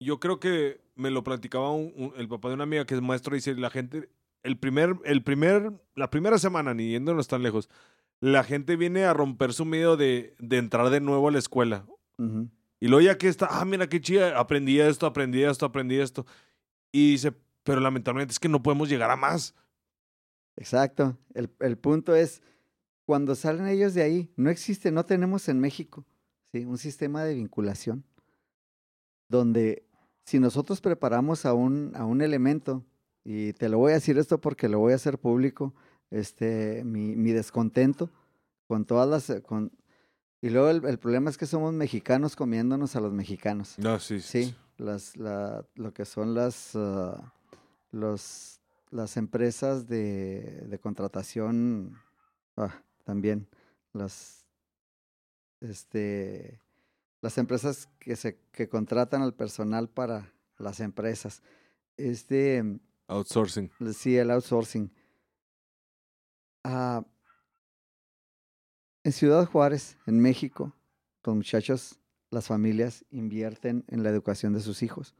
yo 0.00 0.18
creo 0.18 0.40
que 0.40 0.80
me 0.94 1.10
lo 1.10 1.22
platicaba 1.22 1.70
un, 1.70 1.92
un, 1.96 2.12
el 2.16 2.28
papá 2.28 2.48
de 2.48 2.54
una 2.54 2.64
amiga 2.64 2.86
que 2.86 2.94
es 2.94 3.02
maestro, 3.02 3.34
dice, 3.34 3.54
la 3.54 3.70
gente 3.70 4.08
el 4.42 4.58
primer, 4.58 4.96
el 5.04 5.22
primer, 5.22 5.72
la 5.94 6.08
primera 6.08 6.38
semana, 6.38 6.72
ni 6.72 6.90
yéndonos 6.90 7.28
tan 7.28 7.42
lejos, 7.42 7.68
la 8.20 8.42
gente 8.44 8.76
viene 8.76 9.04
a 9.04 9.12
romper 9.12 9.52
su 9.52 9.64
miedo 9.64 9.96
de, 9.96 10.34
de 10.38 10.56
entrar 10.56 10.88
de 10.88 11.00
nuevo 11.00 11.28
a 11.28 11.32
la 11.32 11.38
escuela. 11.38 11.84
Uh 12.16 12.24
-huh. 12.24 12.50
Y 12.80 12.88
luego 12.88 13.02
ya 13.02 13.18
que 13.18 13.28
está, 13.28 13.48
ah, 13.50 13.64
mira 13.64 13.88
qué 13.88 14.00
chida, 14.00 14.38
aprendí 14.38 14.80
esto, 14.80 15.06
aprendí 15.06 15.42
esto, 15.42 15.66
aprendí 15.66 15.98
esto. 15.98 16.24
Y 16.92 17.12
dice, 17.12 17.32
pero 17.64 17.80
lamentablemente 17.80 18.32
es 18.32 18.38
que 18.38 18.48
no 18.48 18.62
podemos 18.62 18.88
llegar 18.88 19.10
a 19.10 19.16
más. 19.16 19.54
Exacto. 20.56 21.18
El, 21.34 21.50
el 21.60 21.76
punto 21.76 22.14
es, 22.14 22.40
cuando 23.06 23.34
salen 23.34 23.68
ellos 23.68 23.94
de 23.94 24.02
ahí, 24.02 24.32
no 24.36 24.50
existe, 24.50 24.90
no 24.92 25.06
tenemos 25.06 25.48
en 25.48 25.60
México 25.60 26.04
¿sí? 26.52 26.64
un 26.64 26.76
sistema 26.76 27.24
de 27.24 27.34
vinculación 27.34 28.04
donde 29.28 29.86
si 30.24 30.38
nosotros 30.38 30.80
preparamos 30.80 31.46
a 31.46 31.54
un, 31.54 31.92
a 31.94 32.04
un 32.04 32.20
elemento 32.20 32.84
y 33.24 33.52
te 33.54 33.68
lo 33.68 33.78
voy 33.78 33.92
a 33.92 33.94
decir 33.94 34.18
esto 34.18 34.40
porque 34.40 34.68
lo 34.68 34.78
voy 34.78 34.92
a 34.92 34.96
hacer 34.96 35.18
público, 35.18 35.74
este, 36.10 36.84
mi, 36.84 37.16
mi 37.16 37.32
descontento 37.32 38.10
con 38.66 38.84
todas 38.84 39.08
las... 39.08 39.40
Con, 39.42 39.72
y 40.42 40.50
luego 40.50 40.68
el, 40.68 40.84
el, 40.84 40.98
problema 40.98 41.30
es 41.30 41.38
que 41.38 41.46
somos 41.46 41.72
mexicanos 41.72 42.36
comiéndonos 42.36 42.94
a 42.94 43.00
los 43.00 43.12
mexicanos. 43.12 43.78
No, 43.78 43.98
sí, 43.98 44.20
sí. 44.20 44.44
sí 44.44 44.56
las, 44.78 45.16
la, 45.16 45.64
lo 45.74 45.92
que 45.92 46.04
son 46.04 46.34
las, 46.34 46.74
uh, 46.74 47.16
los, 47.90 48.60
las 48.90 49.16
empresas 49.16 49.86
de, 49.86 50.64
de 50.68 50.78
contratación, 50.78 51.98
ah, 52.56 52.82
también 53.06 53.48
las, 53.92 54.44
este, 55.60 56.60
las 57.22 57.38
empresas 57.38 57.88
que, 58.00 58.16
se, 58.16 58.40
que 58.50 58.68
contratan 58.68 59.22
al 59.22 59.32
personal 59.32 59.88
para 59.88 60.34
las 60.58 60.80
empresas. 60.80 61.40
Este, 61.96 62.80
Outsourcing. 63.06 63.70
Sí, 63.94 64.16
el 64.16 64.32
outsourcing. 64.32 64.90
Uh, 66.64 67.02
en 69.04 69.12
Ciudad 69.12 69.46
Juárez, 69.46 69.96
en 70.06 70.18
México, 70.18 70.74
los 71.22 71.36
muchachos, 71.36 72.00
las 72.30 72.48
familias 72.48 73.04
invierten 73.10 73.84
en 73.86 74.02
la 74.02 74.10
educación 74.10 74.52
de 74.52 74.60
sus 74.60 74.82
hijos. 74.82 75.14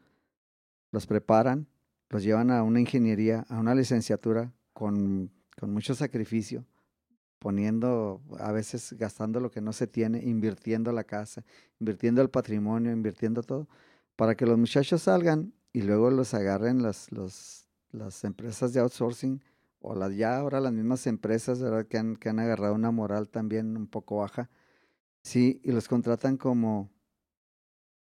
Los 0.91 1.07
preparan, 1.07 1.69
los 2.09 2.25
llevan 2.25 2.51
a 2.51 2.65
una 2.65 2.81
ingeniería, 2.81 3.47
a 3.49 3.61
una 3.61 3.77
licenciatura 3.77 4.53
con, 4.73 5.31
con 5.57 5.73
mucho 5.73 5.95
sacrificio, 5.95 6.67
poniendo, 7.47 8.21
a 8.41 8.51
veces 8.51 8.93
gastando 8.95 9.39
lo 9.39 9.53
que 9.53 9.61
no 9.61 9.73
se 9.73 9.87
tiene, 9.87 10.19
invirtiendo 10.19 10.91
la 10.91 11.05
casa, 11.05 11.45
invirtiendo 11.79 12.21
el 12.21 12.29
patrimonio, 12.29 12.91
invirtiendo 12.91 13.41
todo, 13.45 13.69
para 14.17 14.35
que 14.35 14.47
los 14.47 14.59
muchachos 14.59 15.03
salgan 15.03 15.53
y 15.73 15.83
luego 15.83 16.11
los 16.11 16.35
agarren 16.35 16.83
los 16.83 17.69
las 17.93 18.25
empresas 18.25 18.73
de 18.73 18.81
outsourcing 18.81 19.41
o 19.79 19.95
las 19.95 20.17
ya 20.17 20.39
ahora 20.39 20.59
las 20.59 20.73
mismas 20.73 21.07
empresas 21.07 21.61
¿verdad? 21.61 21.87
Que, 21.87 21.99
han, 21.99 22.17
que 22.17 22.31
han 22.31 22.41
agarrado 22.41 22.75
una 22.75 22.91
moral 22.91 23.29
también 23.29 23.77
un 23.77 23.87
poco 23.87 24.17
baja, 24.17 24.51
sí, 25.23 25.61
y 25.63 25.71
los 25.71 25.87
contratan 25.87 26.37
como 26.37 26.91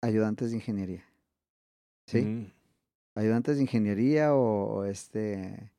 ayudantes 0.02 0.52
de 0.52 0.58
ingeniería. 0.58 1.04
¿Sí? 2.06 2.22
Mm. 2.22 2.52
Ayudantes 3.16 3.56
de 3.56 3.64
ingeniería 3.64 4.36
o, 4.36 4.82
o 4.82 4.86
este, 4.86 5.72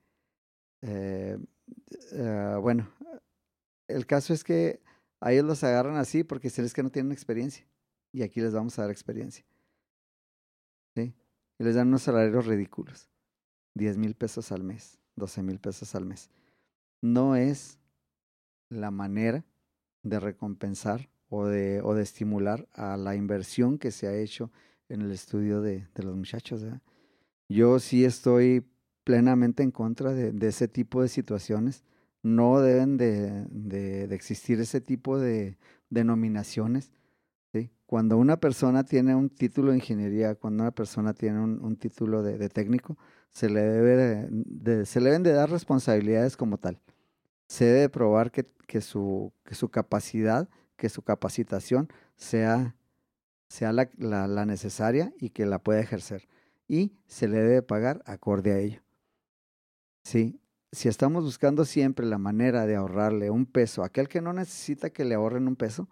eh, 0.80 1.38
uh, 2.10 2.60
bueno, 2.60 2.90
el 3.92 4.06
caso 4.06 4.32
es 4.32 4.44
que 4.44 4.80
a 5.20 5.32
ellos 5.32 5.44
los 5.44 5.62
agarran 5.64 5.96
así 5.96 6.24
porque 6.24 6.50
se 6.50 6.68
que 6.72 6.82
no 6.82 6.90
tienen 6.90 7.12
experiencia 7.12 7.66
y 8.12 8.22
aquí 8.22 8.40
les 8.40 8.52
vamos 8.52 8.78
a 8.78 8.82
dar 8.82 8.90
experiencia. 8.90 9.44
¿Sí? 10.94 11.14
Y 11.58 11.64
les 11.64 11.74
dan 11.74 11.88
unos 11.88 12.02
salarios 12.02 12.46
ridículos. 12.46 13.08
10 13.74 13.96
mil 13.96 14.14
pesos 14.14 14.52
al 14.52 14.62
mes, 14.62 14.98
12 15.16 15.42
mil 15.42 15.58
pesos 15.58 15.94
al 15.94 16.04
mes. 16.04 16.28
No 17.00 17.36
es 17.36 17.78
la 18.68 18.90
manera 18.90 19.44
de 20.02 20.20
recompensar 20.20 21.08
o 21.28 21.46
de, 21.46 21.82
estimular 22.02 22.68
a 22.72 22.96
la 22.96 23.14
inversión 23.16 23.78
que 23.78 23.90
se 23.90 24.06
ha 24.06 24.14
hecho 24.14 24.50
en 24.88 25.00
el 25.00 25.10
estudio 25.12 25.62
de, 25.62 25.88
los 25.94 26.14
muchachos. 26.14 26.62
Yo 27.48 27.78
sí 27.78 28.04
estoy 28.04 28.66
plenamente 29.04 29.62
en 29.62 29.70
contra 29.70 30.12
de 30.12 30.46
ese 30.46 30.68
tipo 30.68 31.00
de 31.00 31.08
situaciones. 31.08 31.84
No 32.22 32.60
deben 32.60 32.96
de, 32.96 33.46
de, 33.50 34.06
de 34.06 34.14
existir 34.14 34.60
ese 34.60 34.80
tipo 34.80 35.18
de 35.18 35.58
denominaciones. 35.90 36.90
Cuando 37.92 38.16
una 38.16 38.38
persona 38.38 38.84
tiene 38.84 39.14
un 39.14 39.28
título 39.28 39.70
de 39.70 39.76
ingeniería, 39.76 40.34
cuando 40.34 40.62
una 40.62 40.70
persona 40.70 41.12
tiene 41.12 41.40
un, 41.40 41.62
un 41.62 41.76
título 41.76 42.22
de, 42.22 42.38
de, 42.38 42.48
técnico, 42.48 42.96
se 43.30 43.50
le, 43.50 43.60
debe 43.60 44.28
de, 44.30 44.86
se 44.86 44.98
le 44.98 45.10
deben 45.10 45.22
de 45.22 45.32
dar 45.32 45.50
responsabilidades 45.50 46.38
como 46.38 46.56
tal. 46.56 46.80
Se 47.48 47.66
debe 47.66 47.90
probar 47.90 48.30
que, 48.30 48.50
que, 48.66 48.80
su, 48.80 49.34
que 49.44 49.54
su 49.54 49.68
capacidad, 49.68 50.48
que 50.76 50.88
su 50.88 51.02
capacitación 51.02 51.88
sea, 52.16 52.76
sea 53.50 53.74
la, 53.74 53.90
la, 53.98 54.26
la 54.26 54.46
necesaria 54.46 55.12
y 55.18 55.28
que 55.28 55.44
la 55.44 55.58
pueda 55.58 55.80
ejercer. 55.80 56.26
Y 56.66 56.94
se 57.04 57.28
le 57.28 57.42
debe 57.42 57.60
pagar 57.60 58.02
acorde 58.06 58.52
a 58.52 58.58
ello. 58.58 58.80
Sí, 60.02 60.40
si 60.72 60.88
estamos 60.88 61.24
buscando 61.24 61.66
siempre 61.66 62.06
la 62.06 62.16
manera 62.16 62.66
de 62.66 62.76
ahorrarle 62.76 63.30
un 63.30 63.44
peso 63.44 63.82
a 63.82 63.86
aquel 63.86 64.08
que 64.08 64.22
no 64.22 64.32
necesita 64.32 64.88
que 64.88 65.04
le 65.04 65.14
ahorren 65.14 65.46
un 65.46 65.54
peso, 65.54 65.86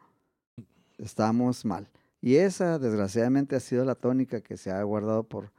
estamos 0.96 1.66
mal. 1.66 1.88
Y 2.22 2.36
esa, 2.36 2.78
desgraciadamente, 2.78 3.56
ha 3.56 3.60
sido 3.60 3.84
la 3.84 3.94
tónica 3.94 4.40
que 4.40 4.56
se 4.56 4.70
ha 4.70 4.82
guardado 4.82 5.22
por, 5.24 5.52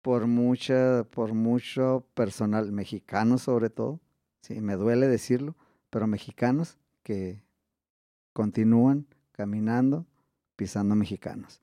por, 0.00 0.26
mucha, 0.26 1.04
por 1.04 1.34
mucho 1.34 2.06
personal, 2.14 2.72
mexicano 2.72 3.36
sobre 3.36 3.68
todo, 3.68 4.00
sí, 4.40 4.60
me 4.62 4.74
duele 4.74 5.06
decirlo, 5.06 5.54
pero 5.90 6.06
mexicanos 6.06 6.78
que 7.02 7.42
continúan 8.32 9.06
caminando, 9.32 10.06
pisando 10.56 10.94
mexicanos. 10.94 11.60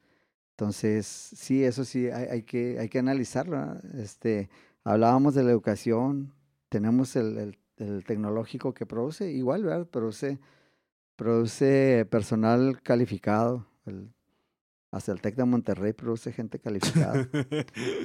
Entonces, 0.52 1.08
sí, 1.08 1.64
eso 1.64 1.86
sí, 1.86 2.10
hay, 2.10 2.26
hay 2.26 2.44
que, 2.44 2.80
hay 2.80 2.90
que 2.90 3.00
analizarlo. 3.00 3.80
Este, 3.96 4.50
hablábamos 4.84 5.36
de 5.36 5.44
la 5.44 5.52
educación, 5.52 6.34
tenemos 6.70 7.16
el, 7.16 7.38
el, 7.38 7.58
el 7.78 8.04
tecnológico 8.06 8.74
que 8.74 8.86
produce, 8.86 9.32
igual, 9.32 9.64
¿verdad? 9.64 9.88
Produce, 9.88 10.40
produce 11.16 12.06
personal 12.10 12.82
calificado. 12.82 13.68
El, 13.86 14.12
hasta 14.92 15.12
el 15.12 15.22
TEC 15.22 15.36
de 15.36 15.46
Monterrey 15.46 15.94
produce 15.94 16.32
gente 16.32 16.60
calificada. 16.60 17.28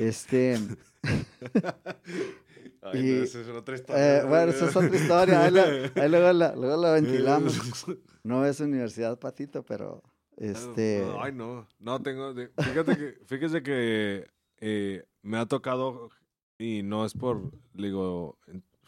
este. 0.00 0.58
Ay, 2.82 2.98
y, 3.00 3.12
no, 3.12 3.22
esa 3.22 3.40
es 3.40 3.48
otra 3.48 3.74
historia. 3.76 4.18
Eh, 4.18 4.24
bueno, 4.24 4.50
esa 4.50 4.66
es 4.66 4.76
otra 4.76 4.96
historia. 4.96 5.42
Ahí, 5.42 5.50
la, 5.52 5.62
ahí 5.62 6.08
luego, 6.08 6.32
la, 6.32 6.56
luego 6.56 6.82
la 6.82 6.92
ventilamos. 6.92 7.86
No 8.24 8.46
es 8.46 8.60
universidad 8.60 9.18
patito, 9.18 9.64
pero. 9.64 10.00
Este... 10.36 11.04
Ay, 11.18 11.32
no. 11.32 11.66
No 11.80 12.00
tengo. 12.00 12.32
Fíjate 12.34 12.96
que, 12.96 13.18
fíjese 13.26 13.64
que 13.64 14.28
eh, 14.58 15.04
me 15.22 15.38
ha 15.38 15.46
tocado 15.46 16.10
y 16.58 16.82
no 16.82 17.04
es 17.04 17.14
por, 17.14 17.50
digo, 17.74 18.38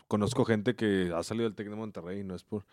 conozco 0.09 0.45
gente 0.45 0.77
que 0.77 1.13
ha 1.15 1.23
salido 1.23 1.45
del 1.45 1.57
TEC 1.57 1.69
de 1.71 1.77
Monterrey 1.77 2.21
y 2.21 2.25
no 2.25 2.35
es 2.35 2.45
por... 2.45 2.65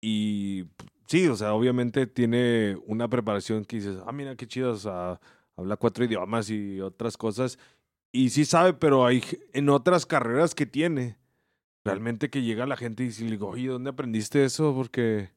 Y 0.00 0.64
sí, 1.06 1.28
o 1.28 1.36
sea, 1.36 1.54
obviamente 1.54 2.06
tiene 2.06 2.76
una 2.86 3.08
preparación 3.08 3.64
que 3.64 3.76
dices, 3.76 3.98
ah, 4.04 4.12
mira 4.12 4.34
qué 4.34 4.46
chido, 4.46 4.72
o 4.72 4.76
sea, 4.76 5.20
habla 5.56 5.76
cuatro 5.76 6.04
idiomas 6.04 6.50
y 6.50 6.80
otras 6.80 7.16
cosas. 7.16 7.58
Y 8.10 8.30
sí 8.30 8.44
sabe, 8.44 8.74
pero 8.74 9.06
hay 9.06 9.22
en 9.52 9.68
otras 9.68 10.06
carreras 10.06 10.54
que 10.54 10.66
tiene. 10.66 11.18
Realmente 11.84 12.30
que 12.30 12.42
llega 12.42 12.66
la 12.66 12.76
gente 12.76 13.02
y 13.02 13.06
dice, 13.06 13.24
digo, 13.24 13.48
oye, 13.48 13.68
¿dónde 13.68 13.90
aprendiste 13.90 14.44
eso? 14.44 14.74
Porque 14.74 15.30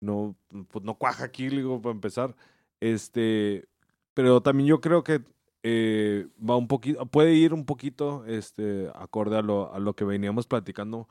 no, 0.00 0.36
pues 0.68 0.84
no 0.84 0.94
cuaja 0.94 1.24
aquí, 1.24 1.48
digo, 1.48 1.80
para 1.80 1.94
empezar. 1.94 2.36
Este, 2.80 3.68
pero 4.14 4.42
también 4.42 4.68
yo 4.68 4.80
creo 4.80 5.04
que 5.04 5.22
eh, 5.62 6.26
va 6.38 6.56
un 6.56 6.66
poquito, 6.66 7.06
puede 7.06 7.34
ir 7.34 7.54
un 7.54 7.64
poquito 7.64 8.24
este, 8.26 8.90
acorde 8.94 9.36
a 9.38 9.42
lo, 9.42 9.72
a 9.72 9.78
lo 9.78 9.94
que 9.94 10.04
veníamos 10.04 10.46
platicando, 10.46 11.08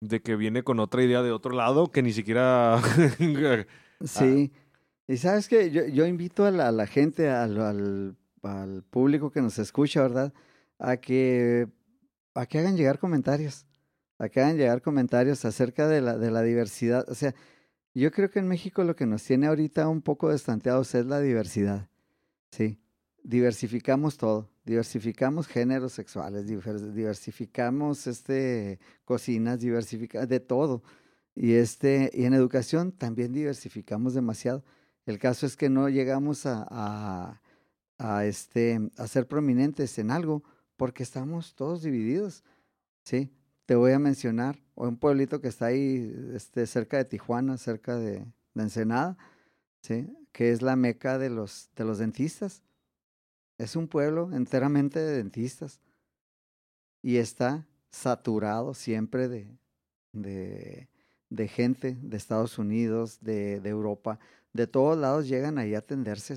de 0.00 0.20
que 0.20 0.34
viene 0.34 0.64
con 0.64 0.80
otra 0.80 1.02
idea 1.02 1.22
de 1.22 1.30
otro 1.30 1.52
lado 1.52 1.90
que 1.92 2.02
ni 2.02 2.12
siquiera... 2.12 2.80
sí, 4.04 4.52
y 5.06 5.16
sabes 5.16 5.48
que 5.48 5.70
yo, 5.70 6.06
invito 6.06 6.44
a 6.44 6.50
la, 6.50 6.86
gente, 6.86 7.30
al, 7.30 7.60
al, 7.60 8.16
al, 8.42 8.82
público 8.82 9.30
que 9.30 9.42
nos 9.42 9.58
escucha, 9.58 10.02
¿verdad? 10.02 10.32
A 10.78 10.96
que, 10.96 11.68
a 12.34 12.46
que 12.46 12.58
hagan 12.58 12.76
llegar 12.76 12.98
comentarios, 12.98 13.66
a 14.18 14.28
que 14.28 14.40
hagan 14.40 14.56
llegar 14.56 14.82
comentarios 14.82 15.44
acerca 15.44 15.86
de 15.86 16.00
la, 16.00 16.18
de 16.18 16.30
la 16.30 16.42
diversidad. 16.42 17.08
O 17.08 17.14
sea, 17.14 17.34
yo 17.94 18.10
creo 18.10 18.30
que 18.30 18.40
en 18.40 18.48
México 18.48 18.82
lo 18.82 18.96
que 18.96 19.06
nos 19.06 19.22
tiene 19.22 19.46
ahorita 19.46 19.88
un 19.88 20.02
poco 20.02 20.30
destanteados 20.30 20.94
es 20.94 21.06
la 21.06 21.20
diversidad, 21.20 21.88
¿sí? 22.50 22.81
Diversificamos 23.22 24.16
todo, 24.16 24.50
diversificamos 24.64 25.46
géneros 25.46 25.92
sexuales, 25.92 26.46
diversificamos 26.46 28.06
este 28.06 28.78
cocinas, 29.04 29.60
diversificamos 29.60 30.28
de 30.28 30.40
todo. 30.40 30.82
Y 31.34 31.52
este 31.54 32.10
y 32.12 32.24
en 32.24 32.34
educación 32.34 32.92
también 32.92 33.32
diversificamos 33.32 34.14
demasiado. 34.14 34.64
El 35.06 35.18
caso 35.18 35.46
es 35.46 35.56
que 35.56 35.68
no 35.68 35.88
llegamos 35.88 36.46
a, 36.46 37.40
a, 37.98 38.24
este 38.24 38.90
a 38.96 39.06
ser 39.06 39.26
prominentes 39.26 39.98
en 39.98 40.10
algo 40.10 40.42
porque 40.76 41.02
estamos 41.02 41.54
todos 41.54 41.82
divididos. 41.82 42.44
Sí, 43.04 43.32
te 43.66 43.74
voy 43.74 43.92
a 43.92 43.98
mencionar 43.98 44.58
un 44.74 44.96
pueblito 44.96 45.40
que 45.40 45.48
está 45.48 45.66
ahí 45.66 46.12
este 46.34 46.66
cerca 46.66 46.98
de 46.98 47.04
Tijuana, 47.04 47.56
cerca 47.56 47.96
de, 47.96 48.26
de 48.54 48.62
Ensenada, 48.62 49.16
sí, 49.80 50.12
que 50.32 50.50
es 50.52 50.62
la 50.62 50.76
meca 50.76 51.18
de 51.18 51.30
los 51.30 51.70
de 51.76 51.84
los 51.84 51.98
dentistas 51.98 52.62
es 53.62 53.76
un 53.76 53.86
pueblo 53.86 54.30
enteramente 54.32 54.98
de 54.98 55.16
dentistas 55.18 55.80
y 57.00 57.16
está 57.16 57.66
saturado 57.90 58.74
siempre 58.74 59.28
de, 59.28 60.88
gente 61.48 61.96
de 62.00 62.16
Estados 62.16 62.58
Unidos, 62.58 63.18
de, 63.20 63.56
Europa, 63.64 64.18
de 64.52 64.66
todos 64.66 64.98
lados 64.98 65.28
llegan 65.28 65.58
ahí 65.58 65.74
a 65.74 65.78
atenderse 65.78 66.34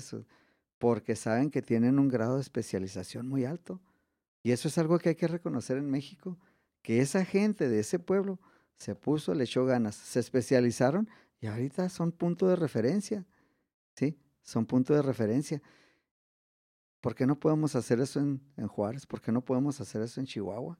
porque 0.78 1.16
saben 1.16 1.50
que 1.50 1.62
tienen 1.62 1.98
un 1.98 2.08
grado 2.08 2.36
de 2.36 2.42
especialización 2.42 3.28
muy 3.28 3.44
alto. 3.44 3.80
Y 4.42 4.52
eso 4.52 4.68
es 4.68 4.78
algo 4.78 4.98
que 4.98 5.08
hay 5.10 5.14
que 5.16 5.26
reconocer 5.26 5.78
en 5.78 5.90
México, 5.90 6.38
que 6.82 7.00
esa 7.00 7.24
gente 7.24 7.68
de 7.68 7.80
ese 7.80 7.98
pueblo 7.98 8.38
se 8.76 8.94
puso, 8.94 9.34
le 9.34 9.44
echó 9.44 9.64
ganas, 9.64 9.96
se 9.96 10.20
especializaron 10.20 11.08
y 11.40 11.48
ahorita 11.48 11.88
son 11.88 12.12
punto 12.12 12.46
de 12.46 12.54
referencia, 12.54 13.24
¿sí? 13.96 14.16
Son 14.42 14.66
punto 14.66 14.94
de 14.94 15.02
referencia. 15.02 15.60
¿Por 17.06 17.14
qué 17.14 17.24
no 17.24 17.38
podemos 17.38 17.76
hacer 17.76 18.00
eso 18.00 18.18
en, 18.18 18.40
en, 18.56 18.66
Juárez? 18.66 19.06
¿Por 19.06 19.20
qué 19.20 19.30
no 19.30 19.40
podemos 19.40 19.80
hacer 19.80 20.02
eso 20.02 20.18
en 20.18 20.26
Chihuahua? 20.26 20.76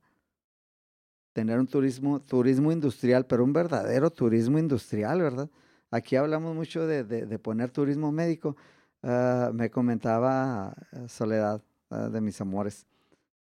Tener 1.33 1.57
un 1.61 1.69
turismo, 1.69 2.21
turismo 2.21 2.73
industrial, 2.73 3.27
pero 3.27 3.45
un 3.45 3.53
verdadero 3.53 4.11
turismo 4.11 4.59
industrial, 4.59 5.23
¿verdad? 5.23 5.49
Aquí 5.89 6.17
hablamos 6.17 6.53
mucho 6.53 6.85
de, 6.85 7.05
de, 7.05 7.27
de 7.27 7.39
poner 7.39 7.71
turismo 7.71 8.11
médico. 8.11 8.57
Uh, 9.03 9.53
me 9.53 9.71
comentaba 9.71 10.75
uh, 10.91 11.09
Soledad, 11.09 11.63
uh, 11.91 12.11
de 12.11 12.21
mis 12.21 12.41
amores, 12.41 12.89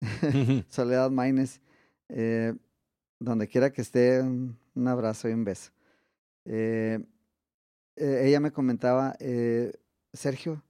Soledad 0.68 1.10
Maines, 1.10 1.60
eh, 2.08 2.54
donde 3.18 3.48
quiera 3.48 3.72
que 3.72 3.82
esté, 3.82 4.20
un, 4.20 4.56
un 4.76 4.86
abrazo 4.86 5.28
y 5.28 5.32
un 5.32 5.42
beso. 5.42 5.72
Eh, 6.44 7.00
eh, 7.96 8.22
ella 8.26 8.38
me 8.38 8.52
comentaba, 8.52 9.16
eh, 9.18 9.72
Sergio, 10.12 10.62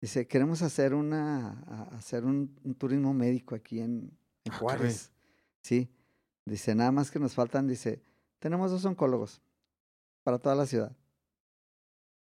Dice, 0.00 0.26
queremos 0.26 0.62
hacer 0.62 0.94
una, 0.94 1.88
hacer 1.92 2.24
un, 2.24 2.54
un 2.64 2.74
turismo 2.74 3.14
médico 3.14 3.54
aquí 3.54 3.80
en, 3.80 4.10
en 4.44 4.52
Juárez. 4.52 5.10
Sí. 5.62 5.88
Dice, 6.44 6.74
nada 6.74 6.92
más 6.92 7.10
que 7.10 7.18
nos 7.18 7.34
faltan, 7.34 7.66
dice, 7.66 8.02
tenemos 8.38 8.70
dos 8.70 8.84
oncólogos 8.84 9.42
para 10.22 10.38
toda 10.38 10.54
la 10.54 10.66
ciudad. 10.66 10.96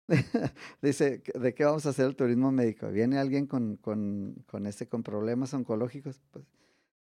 dice, 0.82 1.22
¿de 1.34 1.54
qué 1.54 1.64
vamos 1.64 1.86
a 1.86 1.90
hacer 1.90 2.08
el 2.08 2.16
turismo 2.16 2.52
médico? 2.52 2.90
¿Viene 2.90 3.20
alguien 3.20 3.46
con, 3.46 3.78
con, 3.78 4.44
con, 4.48 4.66
este, 4.66 4.88
con 4.88 5.04
problemas 5.04 5.54
oncológicos? 5.54 6.20
Pues, 6.32 6.46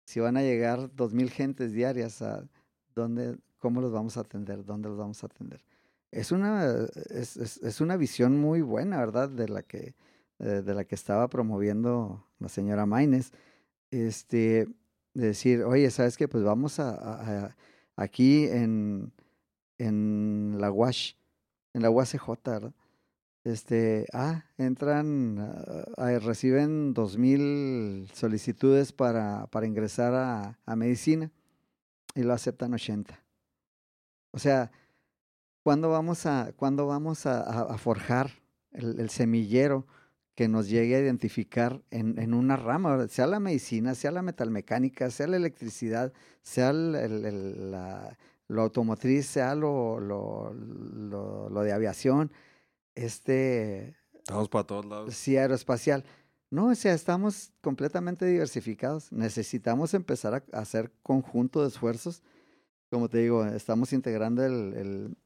si 0.03 0.19
van 0.19 0.37
a 0.37 0.41
llegar 0.41 0.93
dos 0.95 1.13
mil 1.13 1.29
gentes 1.29 1.71
diarias, 1.71 2.21
¿a 2.21 2.47
dónde, 2.93 3.37
¿cómo 3.57 3.81
los 3.81 3.91
vamos 3.91 4.17
a 4.17 4.21
atender? 4.21 4.63
¿Dónde 4.63 4.89
los 4.89 4.97
vamos 4.97 5.23
a 5.23 5.27
atender? 5.27 5.63
Es 6.11 6.31
una, 6.31 6.87
es, 7.09 7.37
es, 7.37 7.57
es 7.57 7.81
una 7.81 7.97
visión 7.97 8.39
muy 8.39 8.61
buena, 8.61 8.97
¿verdad? 8.97 9.29
De 9.29 9.47
la 9.49 9.63
que 9.63 9.95
eh, 10.39 10.61
de 10.63 10.73
la 10.75 10.85
que 10.85 10.95
estaba 10.95 11.27
promoviendo 11.29 12.25
la 12.39 12.49
señora 12.49 12.85
Maines, 12.85 13.31
este, 13.89 14.67
de 15.13 15.27
decir, 15.27 15.63
oye, 15.63 15.89
¿sabes 15.89 16.15
qué? 16.15 16.27
Pues 16.27 16.43
vamos 16.43 16.79
a, 16.79 17.55
aquí 17.95 18.45
en, 18.45 19.11
en 19.79 20.57
la 20.59 20.71
WASH, 20.71 21.15
en 21.73 21.81
la 21.81 21.89
UACJ, 21.89 22.29
¿verdad? 22.45 22.73
Este, 23.43 24.05
ah, 24.11 24.43
entran, 24.57 25.39
uh, 25.39 26.19
reciben 26.19 26.93
dos 26.93 27.17
mil 27.17 28.09
solicitudes 28.13 28.91
para, 28.91 29.47
para 29.47 29.65
ingresar 29.65 30.13
a, 30.13 30.59
a 30.65 30.75
medicina 30.75 31.31
y 32.13 32.23
lo 32.23 32.33
aceptan 32.33 32.73
80. 32.73 33.23
O 34.31 34.39
sea, 34.39 34.69
¿cuándo 35.63 35.89
vamos 35.89 36.25
a, 36.25 36.51
¿cuándo 36.57 36.87
vamos 36.87 37.25
a, 37.25 37.77
forjar 37.77 38.31
el 38.71 39.09
semillero 39.09 39.87
que 40.37 40.47
nos 40.47 40.69
llegue 40.69 40.95
a 40.95 40.99
identificar 40.99 41.81
en, 41.89 42.19
en 42.19 42.35
una 42.35 42.57
rama, 42.57 43.07
sea 43.07 43.25
la 43.25 43.39
medicina, 43.39 43.95
sea 43.95 44.11
la 44.11 44.21
metalmecánica, 44.21 45.09
sea 45.09 45.25
la 45.25 45.35
electricidad, 45.35 46.13
sea 46.43 46.69
el, 46.69 46.93
el, 46.93 47.71
la, 47.71 48.15
lo 48.47 48.61
automotriz, 48.61 49.25
sea 49.25 49.55
lo, 49.55 49.99
lo, 49.99 50.53
lo, 50.53 51.49
lo, 51.49 51.61
de 51.63 51.73
aviación, 51.73 52.31
este... 52.93 53.95
Estamos 54.13 54.47
para 54.47 54.63
todos 54.65 54.85
lados. 54.85 55.15
Sí, 55.15 55.35
aeroespacial. 55.35 56.05
No, 56.51 56.67
o 56.67 56.75
sea, 56.75 56.93
estamos 56.93 57.51
completamente 57.61 58.27
diversificados. 58.27 59.11
Necesitamos 59.11 59.95
empezar 59.95 60.43
a 60.53 60.59
hacer 60.59 60.91
conjunto 61.01 61.63
de 61.63 61.69
esfuerzos. 61.69 62.21
Como 62.91 63.09
te 63.09 63.17
digo, 63.17 63.43
estamos 63.43 63.91
integrando 63.91 64.45
el, 64.45 65.17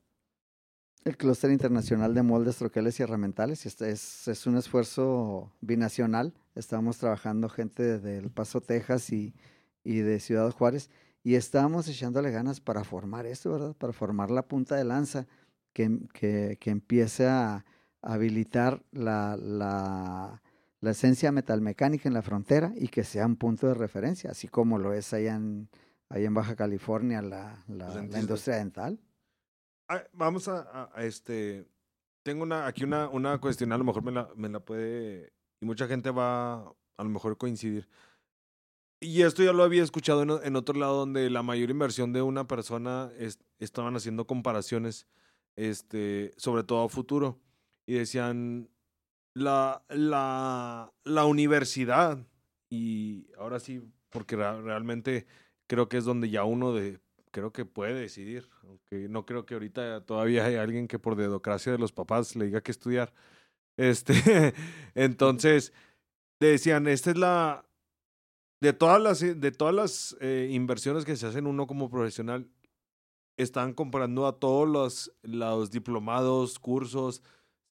el, 1.04 1.18
clúster 1.18 1.52
internacional 1.52 2.14
de 2.14 2.24
moldes, 2.24 2.58
troqueles 2.58 3.00
y 3.00 3.04
herramientales. 3.04 3.66
Este 3.66 3.92
es, 3.92 4.28
es 4.28 4.48
un 4.48 4.58
esfuerzo 4.58 5.52
binacional. 5.62 6.34
Estamos 6.56 6.98
trabajando 6.98 7.50
gente 7.50 8.00
de 8.00 8.18
El 8.18 8.30
Paso, 8.30 8.62
Texas 8.62 9.12
y, 9.12 9.34
y 9.84 10.00
de 10.00 10.20
Ciudad 10.20 10.52
Juárez. 10.52 10.90
Y 11.24 11.36
estamos 11.36 11.88
echándole 11.88 12.32
ganas 12.32 12.60
para 12.60 12.84
formar 12.84 13.26
esto, 13.26 13.52
¿verdad? 13.52 13.76
Para 13.76 13.94
formar 13.94 14.32
la 14.32 14.48
punta 14.48 14.76
de 14.76 14.84
lanza 14.84 15.28
que, 15.74 16.00
que, 16.14 16.58
que 16.60 16.70
empiece 16.72 17.28
a 17.28 17.66
habilitar 18.02 18.84
la, 18.92 19.38
la 19.38 20.42
la 20.82 20.92
esencia 20.92 21.32
metalmecánica 21.32 22.10
en 22.10 22.16
la 22.16 22.24
frontera 22.24 22.74
y 22.76 22.88
que 22.88 23.04
sea 23.04 23.26
un 23.28 23.36
punto 23.36 23.68
de 23.68 23.76
referencia, 23.76 24.32
así 24.32 24.48
como 24.48 24.80
lo 24.80 24.94
es 24.94 25.14
allá 25.14 25.36
en, 25.36 25.70
allá 26.10 26.26
en 26.26 26.34
Baja 26.34 26.56
California 26.56 27.22
la, 27.22 27.64
la 27.68 28.20
industria 28.20 28.58
dental. 28.58 29.00
Ah, 29.94 30.08
vamos 30.14 30.48
a, 30.48 30.90
este, 31.00 31.68
tengo 32.24 32.44
una, 32.44 32.66
aquí 32.66 32.86
una, 32.86 33.10
una 33.10 33.42
cuestión, 33.42 33.74
a 33.74 33.78
lo 33.78 33.84
mejor 33.84 34.04
me 34.04 34.14
la, 34.14 34.30
me 34.38 34.48
la 34.48 34.62
puede, 34.62 35.34
y 35.60 35.66
mucha 35.66 35.86
gente 35.86 36.12
va 36.12 36.62
a 36.62 37.04
lo 37.04 37.10
mejor 37.10 37.38
coincidir. 37.38 37.90
Y 39.02 39.24
esto 39.24 39.44
ya 39.44 39.52
lo 39.52 39.64
había 39.64 39.84
escuchado 39.84 40.42
en, 40.42 40.56
otro 40.56 40.80
lado 40.80 40.96
donde 40.96 41.30
la 41.30 41.44
mayor 41.44 41.70
inversión 41.72 42.14
de 42.14 42.22
una 42.22 42.48
persona 42.48 43.12
es, 43.18 43.40
estaban 43.60 43.94
haciendo 43.98 44.26
comparaciones, 44.26 45.08
este, 45.58 46.34
sobre 46.38 46.64
todo 46.64 46.86
a 46.86 46.90
futuro, 46.90 47.42
y 47.86 47.96
decían, 47.96 48.70
la, 49.34 49.84
la, 49.90 50.94
la 51.04 51.26
universidad, 51.26 52.26
y 52.70 53.28
ahora 53.38 53.60
sí, 53.60 53.82
porque 54.10 54.38
realmente 54.38 55.28
creo 55.68 55.90
que 55.90 55.98
es 55.98 56.06
donde 56.06 56.30
ya 56.30 56.46
uno 56.46 56.72
de, 56.72 57.02
creo 57.32 57.52
que 57.52 57.66
puede 57.66 57.94
decidir, 57.94 58.50
aunque 58.64 59.08
no 59.10 59.26
creo 59.26 59.46
que 59.46 59.56
ahorita 59.56 60.06
todavía 60.06 60.46
hay 60.46 60.56
alguien 60.56 60.88
que 60.88 61.00
por 61.00 61.16
dedocracia 61.16 61.72
de 61.72 61.78
los 61.78 61.92
papás 61.92 62.36
le 62.36 62.46
diga 62.46 62.62
que 62.62 62.72
estudiar. 62.72 63.14
Este, 63.78 64.14
entonces, 64.96 65.74
decían, 66.40 66.88
esta 66.88 67.12
es 67.12 67.18
la, 67.18 67.66
de 68.62 68.74
todas 68.74 69.02
las, 69.02 69.20
de 69.20 69.52
todas 69.52 69.74
las 69.74 70.18
eh, 70.22 70.50
inversiones 70.52 71.06
que 71.06 71.16
se 71.16 71.28
hacen 71.28 71.48
uno 71.48 71.68
como 71.68 71.90
profesional, 71.90 72.48
están 73.38 73.74
comparando 73.74 74.28
a 74.28 74.40
todos 74.40 74.68
los, 74.68 75.16
los 75.24 75.72
diplomados, 75.72 76.60
cursos, 76.60 77.24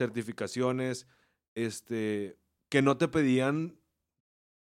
certificaciones, 0.01 1.07
este, 1.55 2.39
que 2.71 2.83
no 2.83 2.97
te 2.97 3.09
pedían 3.09 3.79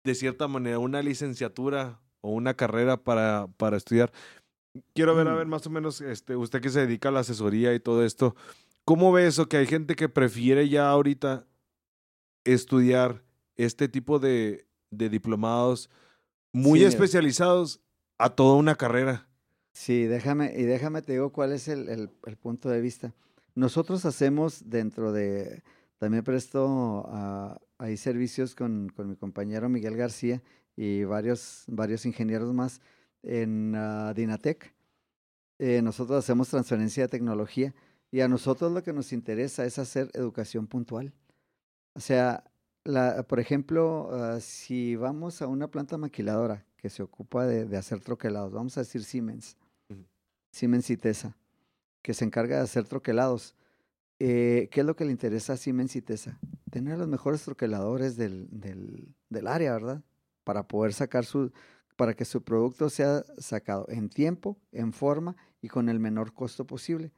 de 0.04 0.14
cierta 0.14 0.48
manera 0.48 0.78
una 0.78 1.02
licenciatura 1.02 2.00
o 2.20 2.30
una 2.30 2.54
carrera 2.54 3.02
para, 3.02 3.48
para 3.56 3.76
estudiar. 3.76 4.12
Quiero 4.92 5.14
ver, 5.14 5.28
a 5.28 5.34
ver, 5.34 5.46
más 5.46 5.66
o 5.66 5.70
menos, 5.70 6.00
este, 6.00 6.36
usted 6.36 6.60
que 6.60 6.70
se 6.70 6.80
dedica 6.80 7.08
a 7.08 7.12
la 7.12 7.20
asesoría 7.20 7.74
y 7.74 7.80
todo 7.80 8.04
esto, 8.04 8.34
¿cómo 8.84 9.12
ve 9.12 9.26
eso? 9.26 9.48
Que 9.48 9.58
hay 9.58 9.66
gente 9.66 9.94
que 9.94 10.08
prefiere 10.08 10.68
ya 10.68 10.88
ahorita 10.88 11.46
estudiar 12.44 13.22
este 13.56 13.88
tipo 13.88 14.18
de, 14.18 14.66
de 14.90 15.08
diplomados 15.08 15.90
muy 16.52 16.80
sí, 16.80 16.86
especializados 16.86 17.80
a 18.18 18.30
toda 18.30 18.56
una 18.56 18.74
carrera. 18.74 19.28
Sí, 19.72 20.04
déjame, 20.04 20.52
y 20.56 20.62
déjame 20.62 21.02
te 21.02 21.12
digo 21.12 21.32
cuál 21.32 21.52
es 21.52 21.68
el, 21.68 21.88
el, 21.88 22.10
el 22.26 22.36
punto 22.36 22.68
de 22.68 22.80
vista. 22.80 23.12
Nosotros 23.54 24.04
hacemos 24.04 24.68
dentro 24.68 25.12
de, 25.12 25.62
también 25.98 26.24
presto 26.24 26.66
uh, 27.08 27.56
ahí 27.78 27.96
servicios 27.96 28.54
con, 28.54 28.88
con, 28.94 29.08
mi 29.08 29.16
compañero 29.16 29.68
Miguel 29.68 29.96
García 29.96 30.42
y 30.76 31.04
varios, 31.04 31.64
varios 31.66 32.04
ingenieros 32.06 32.52
más 32.52 32.80
en 33.24 33.74
uh, 33.74 34.14
Dinatec. 34.14 34.74
Eh, 35.58 35.82
nosotros 35.82 36.18
hacemos 36.18 36.48
transferencia 36.48 37.04
de 37.04 37.08
tecnología 37.08 37.74
y 38.10 38.20
a 38.20 38.28
nosotros 38.28 38.72
lo 38.72 38.82
que 38.82 38.92
nos 38.92 39.12
interesa 39.12 39.64
es 39.64 39.78
hacer 39.78 40.10
educación 40.14 40.66
puntual. 40.66 41.12
O 41.94 42.00
sea, 42.00 42.44
la, 42.84 43.22
por 43.24 43.40
ejemplo, 43.40 44.08
uh, 44.08 44.40
si 44.40 44.96
vamos 44.96 45.42
a 45.42 45.46
una 45.46 45.68
planta 45.68 45.96
maquiladora 45.96 46.66
que 46.76 46.90
se 46.90 47.02
ocupa 47.02 47.46
de, 47.46 47.64
de 47.64 47.76
hacer 47.76 48.00
troquelados, 48.00 48.52
vamos 48.52 48.76
a 48.76 48.80
decir 48.80 49.04
Siemens, 49.04 49.56
uh 49.88 49.94
-huh. 49.94 50.06
Siemens 50.50 50.90
y 50.90 50.96
Tesa, 50.96 51.36
que 52.02 52.14
se 52.14 52.24
encarga 52.24 52.56
de 52.56 52.62
hacer 52.62 52.84
troquelados 52.84 53.54
eh, 54.18 54.68
¿Qué 54.70 54.80
es 54.80 54.86
lo 54.86 54.96
que 54.96 55.04
le 55.04 55.10
interesa 55.10 55.54
a 55.54 55.56
Siemens 55.56 55.96
y 55.96 56.02
Tesa? 56.02 56.38
Tener 56.70 56.98
los 56.98 57.08
mejores 57.08 57.42
troqueladores 57.42 58.16
del, 58.16 58.48
del, 58.50 59.14
del, 59.28 59.46
área, 59.46 59.72
¿verdad? 59.72 60.02
Para 60.44 60.68
poder 60.68 60.92
sacar 60.92 61.24
su, 61.24 61.52
para 61.96 62.14
que 62.14 62.24
su 62.24 62.42
producto 62.42 62.90
sea 62.90 63.24
sacado 63.38 63.86
en 63.88 64.08
tiempo, 64.08 64.58
en 64.72 64.92
forma 64.92 65.36
y 65.60 65.68
con 65.68 65.88
el 65.88 66.00
menor 66.00 66.32
costo 66.32 66.66
posible. 66.66 67.12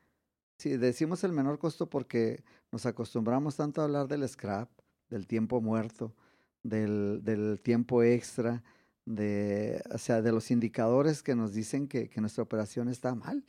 Sí, 0.59 0.77
decimos 0.77 1.24
el 1.24 1.33
menor 1.33 1.59
costo 1.59 1.89
porque 1.89 2.43
nos 2.72 2.87
acostumbramos 2.87 3.57
tanto 3.57 3.81
a 3.81 3.85
hablar 3.85 4.09
del 4.09 4.29
scrap, 4.29 4.70
del 5.09 5.27
tiempo 5.27 5.61
muerto, 5.61 6.14
del, 6.62 7.20
del 7.22 7.61
tiempo 7.61 8.03
extra, 8.03 8.62
de, 9.05 9.83
o 9.93 9.99
sea, 9.99 10.22
de 10.22 10.33
los 10.33 10.51
indicadores 10.51 11.22
que 11.22 11.35
nos 11.35 11.53
dicen 11.53 11.89
que, 11.89 12.09
que 12.09 12.20
nuestra 12.20 12.43
operación 12.43 12.89
está 12.89 13.14
mal 13.14 13.45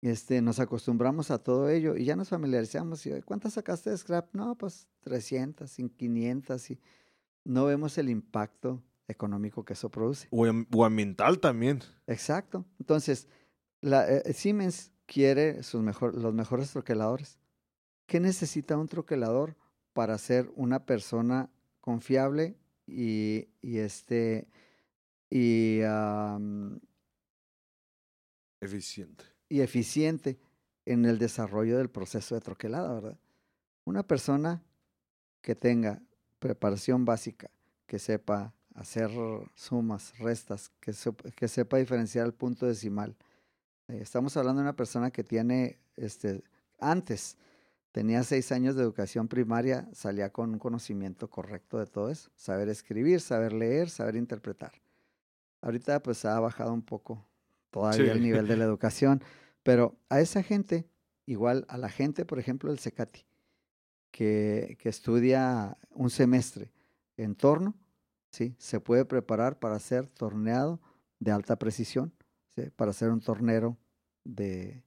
este, 0.00 0.40
nos 0.42 0.60
acostumbramos 0.60 1.30
a 1.30 1.38
todo 1.42 1.68
ello 1.68 1.96
y 1.96 2.04
ya 2.04 2.16
nos 2.16 2.28
familiarizamos. 2.28 3.04
Y, 3.06 3.20
¿Cuántas 3.22 3.54
sacaste 3.54 3.90
de 3.90 3.98
scrap? 3.98 4.32
No, 4.34 4.54
pues 4.56 4.88
300, 5.00 5.70
500 5.96 6.70
y 6.70 6.80
no 7.44 7.64
vemos 7.64 7.98
el 7.98 8.08
impacto 8.08 8.82
económico 9.08 9.64
que 9.64 9.72
eso 9.72 9.90
produce. 9.90 10.28
O, 10.30 10.46
o 10.46 10.84
ambiental 10.84 11.40
también. 11.40 11.80
Exacto. 12.06 12.64
Entonces, 12.78 13.26
la, 13.80 14.08
eh, 14.08 14.32
Siemens 14.32 14.92
quiere 15.06 15.62
sus 15.62 15.82
mejor, 15.82 16.14
los 16.14 16.34
mejores 16.34 16.70
troqueladores. 16.70 17.38
¿Qué 18.06 18.20
necesita 18.20 18.76
un 18.76 18.88
troquelador 18.88 19.56
para 19.92 20.16
ser 20.18 20.50
una 20.54 20.86
persona 20.86 21.50
confiable 21.80 22.56
y, 22.86 23.48
y 23.60 23.78
este 23.78 24.48
y 25.30 25.80
um, 25.82 26.78
eficiente? 28.60 29.24
y 29.48 29.60
eficiente 29.60 30.38
en 30.84 31.04
el 31.04 31.18
desarrollo 31.18 31.78
del 31.78 31.90
proceso 31.90 32.34
de 32.34 32.40
troquelada, 32.40 32.94
¿verdad? 32.94 33.18
Una 33.84 34.06
persona 34.06 34.62
que 35.40 35.54
tenga 35.54 36.02
preparación 36.38 37.04
básica, 37.04 37.50
que 37.86 37.98
sepa 37.98 38.54
hacer 38.78 39.10
sumas, 39.54 40.16
restas, 40.18 40.70
que, 40.80 40.92
que 41.34 41.48
sepa 41.48 41.78
diferenciar 41.78 42.26
el 42.26 42.32
punto 42.32 42.66
decimal. 42.66 43.16
Eh, 43.88 43.98
estamos 44.00 44.36
hablando 44.36 44.60
de 44.60 44.66
una 44.66 44.76
persona 44.76 45.10
que 45.10 45.24
tiene, 45.24 45.78
este, 45.96 46.42
antes 46.78 47.36
tenía 47.90 48.22
seis 48.22 48.52
años 48.52 48.76
de 48.76 48.82
educación 48.82 49.26
primaria, 49.26 49.88
salía 49.92 50.30
con 50.30 50.50
un 50.52 50.58
conocimiento 50.58 51.28
correcto 51.28 51.78
de 51.78 51.86
todo 51.86 52.08
eso, 52.10 52.30
saber 52.36 52.68
escribir, 52.68 53.20
saber 53.20 53.52
leer, 53.52 53.90
saber 53.90 54.14
interpretar. 54.14 54.72
Ahorita 55.60 56.00
pues 56.00 56.24
ha 56.24 56.38
bajado 56.38 56.72
un 56.72 56.82
poco 56.82 57.26
todavía 57.70 58.04
sí. 58.04 58.10
el 58.10 58.22
nivel 58.22 58.46
de 58.46 58.56
la 58.56 58.64
educación. 58.64 59.22
Pero 59.64 59.98
a 60.08 60.20
esa 60.20 60.44
gente, 60.44 60.88
igual 61.26 61.66
a 61.68 61.78
la 61.78 61.88
gente, 61.88 62.24
por 62.24 62.38
ejemplo, 62.38 62.70
del 62.70 62.78
CECATI, 62.78 63.26
que, 64.12 64.78
que 64.80 64.88
estudia 64.88 65.76
un 65.90 66.10
semestre 66.10 66.70
en 67.16 67.34
torno, 67.34 67.74
¿sí? 68.30 68.54
se 68.58 68.80
puede 68.80 69.04
preparar 69.04 69.58
para 69.58 69.76
hacer 69.76 70.08
torneado 70.08 70.80
de 71.20 71.32
alta 71.32 71.56
precisión, 71.56 72.12
para 72.76 72.92
ser 72.92 73.10
un 73.10 73.20
tornero 73.20 73.76
de, 74.24 74.82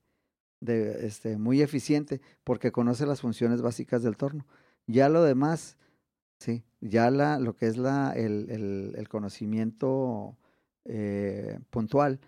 de, 0.60 1.06
este, 1.06 1.38
muy 1.38 1.62
eficiente, 1.62 2.20
porque 2.44 2.72
conoce 2.72 3.06
las 3.06 3.20
funciones 3.20 3.62
básicas 3.62 4.02
del 4.02 4.16
torno. 4.16 4.46
Ya 4.86 5.08
lo 5.08 5.22
demás, 5.22 5.76
sí, 6.38 6.64
ya 6.80 7.10
la, 7.10 7.38
lo 7.38 7.56
que 7.56 7.66
es 7.66 7.76
la, 7.76 8.12
el, 8.12 8.50
el, 8.50 8.94
el 8.96 9.08
conocimiento 9.08 10.36
eh, 10.84 11.60
puntual, 11.70 12.20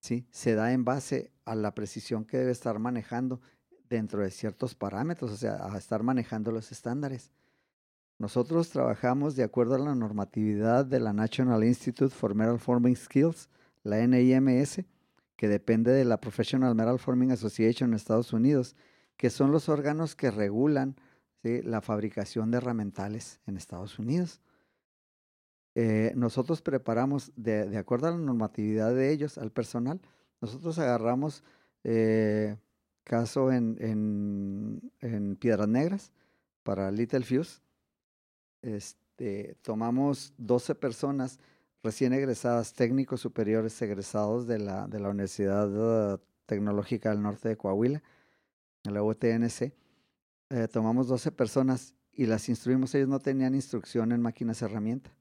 ¿sí? 0.00 0.26
se 0.30 0.54
da 0.54 0.72
en 0.72 0.84
base 0.84 1.32
a 1.44 1.54
la 1.54 1.74
precisión 1.74 2.24
que 2.24 2.38
debe 2.38 2.52
estar 2.52 2.78
manejando 2.78 3.40
dentro 3.88 4.22
de 4.22 4.30
ciertos 4.30 4.74
parámetros, 4.74 5.30
o 5.32 5.36
sea, 5.36 5.66
a 5.66 5.76
estar 5.78 6.02
manejando 6.02 6.52
los 6.52 6.72
estándares. 6.72 7.30
Nosotros 8.22 8.70
trabajamos 8.70 9.34
de 9.34 9.42
acuerdo 9.42 9.74
a 9.74 9.80
la 9.80 9.96
normatividad 9.96 10.86
de 10.86 11.00
la 11.00 11.12
National 11.12 11.64
Institute 11.64 12.14
for 12.14 12.36
Metal 12.36 12.60
Forming 12.60 12.94
Skills, 12.94 13.48
la 13.82 14.06
NIMS, 14.06 14.84
que 15.34 15.48
depende 15.48 15.90
de 15.90 16.04
la 16.04 16.20
Professional 16.20 16.72
Metal 16.76 17.00
Forming 17.00 17.32
Association 17.32 17.90
en 17.90 17.96
Estados 17.96 18.32
Unidos, 18.32 18.76
que 19.16 19.28
son 19.28 19.50
los 19.50 19.68
órganos 19.68 20.14
que 20.14 20.30
regulan 20.30 20.94
la 21.42 21.80
fabricación 21.80 22.52
de 22.52 22.58
herramientales 22.58 23.40
en 23.48 23.56
Estados 23.56 23.98
Unidos. 23.98 24.40
Eh, 25.74 26.12
nosotros 26.14 26.62
preparamos, 26.62 27.32
de, 27.34 27.76
acuerdo 27.76 28.06
a 28.06 28.12
la 28.12 28.18
normatividad 28.18 28.94
de 28.94 29.10
ellos, 29.10 29.36
al 29.36 29.50
personal, 29.50 30.00
nosotros 30.40 30.78
agarramos 30.78 31.42
eh, 31.82 32.56
caso 33.02 33.50
en, 33.50 33.78
en, 35.00 35.36
Piedras 35.40 35.66
Negras 35.66 36.12
para 36.62 36.92
Little 36.92 37.24
Fuse. 37.24 37.60
Este, 38.62 39.56
tomamos 39.62 40.32
12 40.38 40.74
personas 40.74 41.38
recién 41.82 42.12
egresadas, 42.12 42.72
técnicos 42.72 43.20
superiores 43.20 43.80
egresados 43.82 44.46
de 44.46 44.58
la, 44.58 44.86
de 44.86 45.00
la 45.00 45.10
Universidad 45.10 46.20
Tecnológica 46.46 47.10
del 47.10 47.22
Norte 47.22 47.48
de 47.48 47.56
Coahuila, 47.56 48.02
la 48.84 49.02
UTNC. 49.02 49.72
Eh, 50.50 50.68
tomamos 50.70 51.08
12 51.08 51.32
personas 51.32 51.94
y 52.12 52.26
las 52.26 52.48
instruimos. 52.48 52.94
Ellos 52.94 53.08
no 53.08 53.18
tenían 53.18 53.54
instrucción 53.54 54.12
en 54.12 54.20
máquinas 54.20 54.62
herramienta 54.62 55.12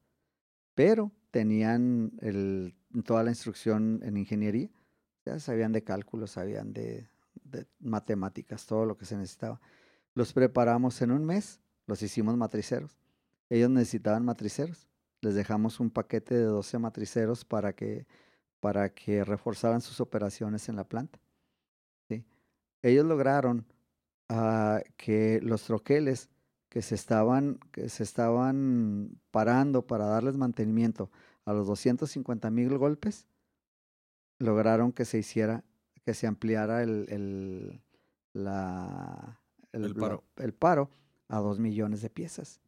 pero 0.76 1.12
tenían 1.32 2.14
el, 2.22 2.76
toda 3.06 3.24
la 3.24 3.32
instrucción 3.32 4.02
en 4.04 4.18
ingeniería. 4.18 4.70
Ya 5.26 5.40
sabían 5.40 5.72
de 5.72 5.84
cálculos, 5.84 6.32
sabían 6.32 6.74
de, 6.74 7.08
de, 7.44 7.68
matemáticas, 7.80 8.66
todo 8.66 8.86
lo 8.86 8.98
que 8.98 9.06
se 9.06 9.16
necesitaba. 9.16 9.62
Los 10.14 10.34
preparamos 10.34 11.02
en 11.02 11.12
un 11.12 11.26
mes, 11.26 11.62
los 11.86 12.02
hicimos 12.02 12.36
matriceros. 12.36 12.98
Ellos 13.52 13.70
necesitaban 13.70 14.24
matriceros. 14.24 14.88
Les 15.20 15.36
dejamos 15.36 15.82
un 15.82 15.90
paquete 15.90 16.36
de 16.36 16.46
12 16.46 16.80
matriceros 16.80 17.44
para 17.44 17.74
que, 17.74 18.08
para 18.62 18.94
que 18.94 19.26
reforzaran 19.26 19.82
sus 19.82 20.00
operaciones 20.00 20.70
en 20.70 20.78
la 20.78 20.86
planta. 20.86 21.20
¿sí? 22.08 22.24
Ellos 22.82 23.06
lograron 23.06 23.66
uh, 24.30 24.80
que 24.96 25.42
los 25.44 25.64
troqueles 25.64 26.30
que 26.70 26.82
se 26.82 26.96
estaban, 26.96 27.60
que 27.74 27.90
se 27.90 28.04
estaban 28.04 29.20
parando 29.32 29.86
para 29.86 30.06
darles 30.06 30.38
mantenimiento 30.38 31.12
a 31.44 31.52
los 31.52 31.68
250 31.68 32.50
mil 32.52 32.78
golpes, 32.78 33.28
lograron 34.40 34.94
que 34.94 35.04
se 35.04 35.18
hiciera, 35.18 35.66
que 36.06 36.14
se 36.14 36.26
ampliara 36.26 36.84
el, 36.84 37.06
el, 37.10 37.82
la, 38.32 39.42
el, 39.74 39.94
paro. 39.94 40.24
La, 40.38 40.46
el 40.46 40.54
paro 40.54 40.90
a 41.28 41.40
2 41.40 41.60
millones 41.60 42.02
de 42.02 42.10
piezas. 42.10 42.62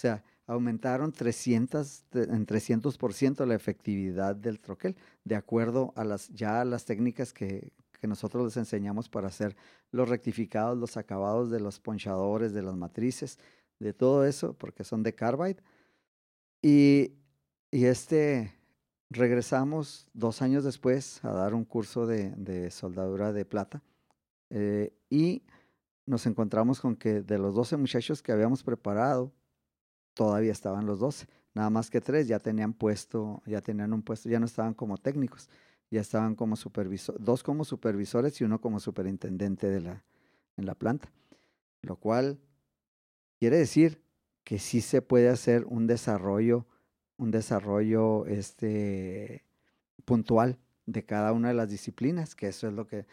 O 0.00 0.02
sea, 0.02 0.24
aumentaron 0.46 1.12
300, 1.12 2.06
en 2.14 2.46
300% 2.46 3.44
la 3.44 3.54
efectividad 3.54 4.34
del 4.34 4.58
troquel, 4.58 4.96
de 5.24 5.36
acuerdo 5.36 5.92
a 5.94 6.04
las, 6.04 6.30
ya 6.30 6.64
las 6.64 6.86
técnicas 6.86 7.34
que, 7.34 7.74
que 8.00 8.06
nosotros 8.06 8.46
les 8.46 8.56
enseñamos 8.56 9.10
para 9.10 9.28
hacer 9.28 9.54
los 9.90 10.08
rectificados, 10.08 10.78
los 10.78 10.96
acabados 10.96 11.50
de 11.50 11.60
los 11.60 11.80
ponchadores, 11.80 12.54
de 12.54 12.62
las 12.62 12.76
matrices, 12.76 13.38
de 13.78 13.92
todo 13.92 14.24
eso, 14.24 14.54
porque 14.54 14.84
son 14.84 15.02
de 15.02 15.14
carbide. 15.14 15.62
Y, 16.62 17.12
y 17.70 17.84
este, 17.84 18.54
regresamos 19.10 20.08
dos 20.14 20.40
años 20.40 20.64
después 20.64 21.22
a 21.26 21.32
dar 21.32 21.52
un 21.52 21.66
curso 21.66 22.06
de, 22.06 22.30
de 22.36 22.70
soldadura 22.70 23.34
de 23.34 23.44
plata 23.44 23.82
eh, 24.48 24.94
y 25.10 25.42
nos 26.06 26.24
encontramos 26.24 26.80
con 26.80 26.96
que 26.96 27.20
de 27.20 27.36
los 27.36 27.54
12 27.54 27.76
muchachos 27.76 28.22
que 28.22 28.32
habíamos 28.32 28.62
preparado, 28.62 29.30
todavía 30.14 30.52
estaban 30.52 30.86
los 30.86 30.98
12. 30.98 31.26
Nada 31.54 31.70
más 31.70 31.90
que 31.90 32.00
tres 32.00 32.28
ya 32.28 32.38
tenían 32.38 32.72
puesto, 32.72 33.42
ya 33.46 33.60
tenían 33.60 33.92
un 33.92 34.02
puesto, 34.02 34.28
ya 34.28 34.38
no 34.38 34.46
estaban 34.46 34.74
como 34.74 34.96
técnicos 34.96 35.48
ya 35.90 36.00
estaban 36.00 36.34
como 36.34 36.56
supervisores, 36.56 37.22
dos 37.22 37.42
como 37.42 37.64
supervisores 37.64 38.40
y 38.40 38.44
uno 38.44 38.60
como 38.60 38.78
superintendente 38.78 39.68
de 39.68 39.80
la, 39.80 40.04
en 40.56 40.66
la 40.66 40.74
planta. 40.74 41.10
Lo 41.82 41.96
cual 41.96 42.38
quiere 43.38 43.58
decir 43.58 44.00
que 44.44 44.58
sí 44.58 44.80
se 44.80 45.02
puede 45.02 45.28
hacer 45.28 45.64
un 45.66 45.86
desarrollo, 45.86 46.66
un 47.16 47.30
desarrollo 47.30 48.24
este, 48.26 49.44
puntual 50.04 50.58
de 50.86 51.04
cada 51.04 51.32
una 51.32 51.48
de 51.48 51.54
las 51.54 51.70
disciplinas, 51.70 52.34
que 52.34 52.48
eso 52.48 52.68
es 52.68 52.74
lo 52.74 52.86
que... 52.86 53.06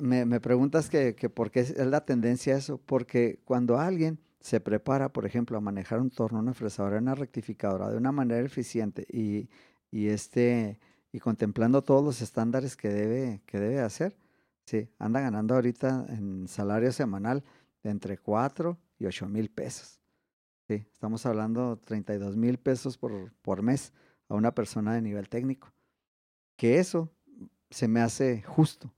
Me, 0.00 0.24
me 0.26 0.40
preguntas 0.40 0.88
que, 0.88 1.16
que 1.16 1.28
por 1.28 1.50
qué 1.50 1.60
es 1.60 1.76
la 1.76 2.04
tendencia 2.04 2.54
a 2.54 2.58
eso, 2.58 2.78
porque 2.78 3.40
cuando 3.44 3.78
alguien 3.78 4.20
se 4.40 4.60
prepara, 4.60 5.12
por 5.12 5.26
ejemplo, 5.26 5.58
a 5.58 5.60
manejar 5.60 6.00
un 6.00 6.10
torno, 6.10 6.38
una 6.38 6.54
fresadora, 6.54 6.98
una 6.98 7.14
rectificadora 7.14 7.90
de 7.90 7.96
una 7.96 8.12
manera 8.12 8.44
eficiente 8.44 9.06
y, 9.10 9.48
y 9.90 10.08
este 10.08 10.78
y 11.12 11.20
contemplando 11.20 11.82
todos 11.82 12.04
los 12.04 12.20
estándares 12.20 12.76
que 12.76 12.88
debe, 12.88 13.42
que 13.46 13.58
debe 13.58 13.80
hacer, 13.80 14.16
sí, 14.64 14.90
anda 14.98 15.20
ganando 15.20 15.54
ahorita 15.54 16.06
en 16.10 16.46
salario 16.48 16.92
semanal 16.92 17.42
de 17.82 17.90
entre 17.90 18.18
4 18.18 18.78
y 18.98 19.06
8 19.06 19.26
mil 19.28 19.50
pesos. 19.50 20.00
Sí, 20.66 20.86
estamos 20.92 21.24
hablando 21.24 21.76
de 21.76 21.82
32 21.82 22.36
mil 22.36 22.58
pesos 22.58 22.98
por, 22.98 23.32
por 23.40 23.62
mes 23.62 23.92
a 24.28 24.34
una 24.34 24.54
persona 24.54 24.94
de 24.94 25.00
nivel 25.00 25.28
técnico. 25.28 25.72
Que 26.56 26.78
eso 26.78 27.10
se 27.70 27.88
me 27.88 28.00
hace 28.00 28.42
justo. 28.42 28.92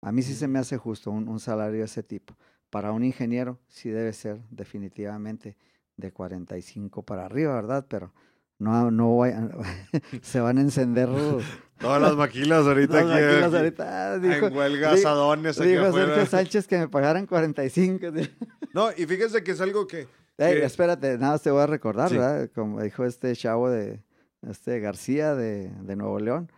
A 0.00 0.10
mí 0.10 0.22
sí 0.22 0.34
se 0.34 0.48
me 0.48 0.58
hace 0.58 0.78
justo 0.78 1.10
un, 1.10 1.28
un 1.28 1.38
salario 1.38 1.80
de 1.80 1.84
ese 1.84 2.02
tipo. 2.02 2.34
Para 2.72 2.92
un 2.92 3.04
ingeniero 3.04 3.58
sí 3.68 3.90
debe 3.90 4.14
ser 4.14 4.40
definitivamente 4.48 5.58
de 5.98 6.10
45 6.10 7.02
para 7.02 7.26
arriba, 7.26 7.54
¿verdad? 7.54 7.84
Pero 7.86 8.14
no, 8.58 8.90
no 8.90 9.20
se 10.22 10.40
van 10.40 10.56
a 10.56 10.62
encender 10.62 11.10
todas 11.78 12.00
las 12.00 12.16
maquilas 12.16 12.66
ahorita 12.66 13.04
las 13.04 13.20
Maquilas 13.20 13.52
ahorita, 13.52 14.18
dijo, 14.20 14.46
en 14.46 14.56
huelga 14.56 14.92
aquí 14.92 15.66
dijo 15.66 15.92
Sergio 15.92 16.24
Sánchez 16.24 16.66
que 16.66 16.78
me 16.78 16.88
pagaran 16.88 17.26
45. 17.26 18.06
No, 18.72 18.90
y 18.90 19.04
fíjense 19.04 19.44
que 19.44 19.50
es 19.50 19.60
algo 19.60 19.86
que... 19.86 20.08
Espérate, 20.38 21.18
nada 21.18 21.38
te 21.38 21.50
voy 21.50 21.60
a 21.60 21.66
recordar, 21.66 22.10
¿verdad? 22.10 22.48
Como 22.54 22.80
dijo 22.80 23.04
este 23.04 23.36
chavo 23.36 23.68
de 23.68 24.02
este 24.48 24.80
García 24.80 25.34
de, 25.34 25.68
de 25.68 25.94
Nuevo 25.94 26.18
León, 26.18 26.50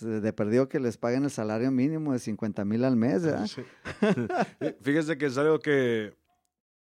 de 0.00 0.32
perdido 0.32 0.68
que 0.68 0.80
les 0.80 0.96
paguen 0.96 1.24
el 1.24 1.30
salario 1.30 1.70
mínimo 1.70 2.12
de 2.12 2.18
50 2.18 2.64
mil 2.64 2.84
al 2.84 2.96
mes. 2.96 3.22
Sí. 3.46 3.62
Fíjese 4.82 5.18
que 5.18 5.26
es 5.26 5.38
algo 5.38 5.58
que, 5.58 6.14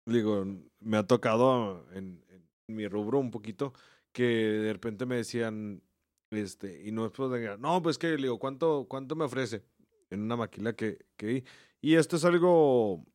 digo, 0.06 0.46
me 0.80 0.98
ha 0.98 1.04
tocado 1.04 1.86
en, 1.94 2.24
en 2.30 2.76
mi 2.76 2.88
rubro 2.88 3.20
un 3.20 3.32
poquito, 3.32 3.74
que 4.12 4.24
de 4.24 4.74
repente 4.74 5.06
me 5.06 5.18
decían, 5.18 5.82
este, 6.32 6.84
y 6.86 6.92
no 6.92 7.04
después 7.04 7.32
de 7.32 7.58
no, 7.58 7.82
pues 7.82 7.98
que 7.98 8.16
digo, 8.18 8.40
¿cuánto, 8.40 8.86
cuánto 8.90 9.16
me 9.16 9.26
ofrece? 9.26 9.64
En 10.10 10.22
una 10.22 10.36
maquila 10.36 10.74
que, 10.74 11.06
que. 11.18 11.44
Y 11.82 11.96
esto 11.96 12.16
es 12.16 12.26
algo 12.26 13.06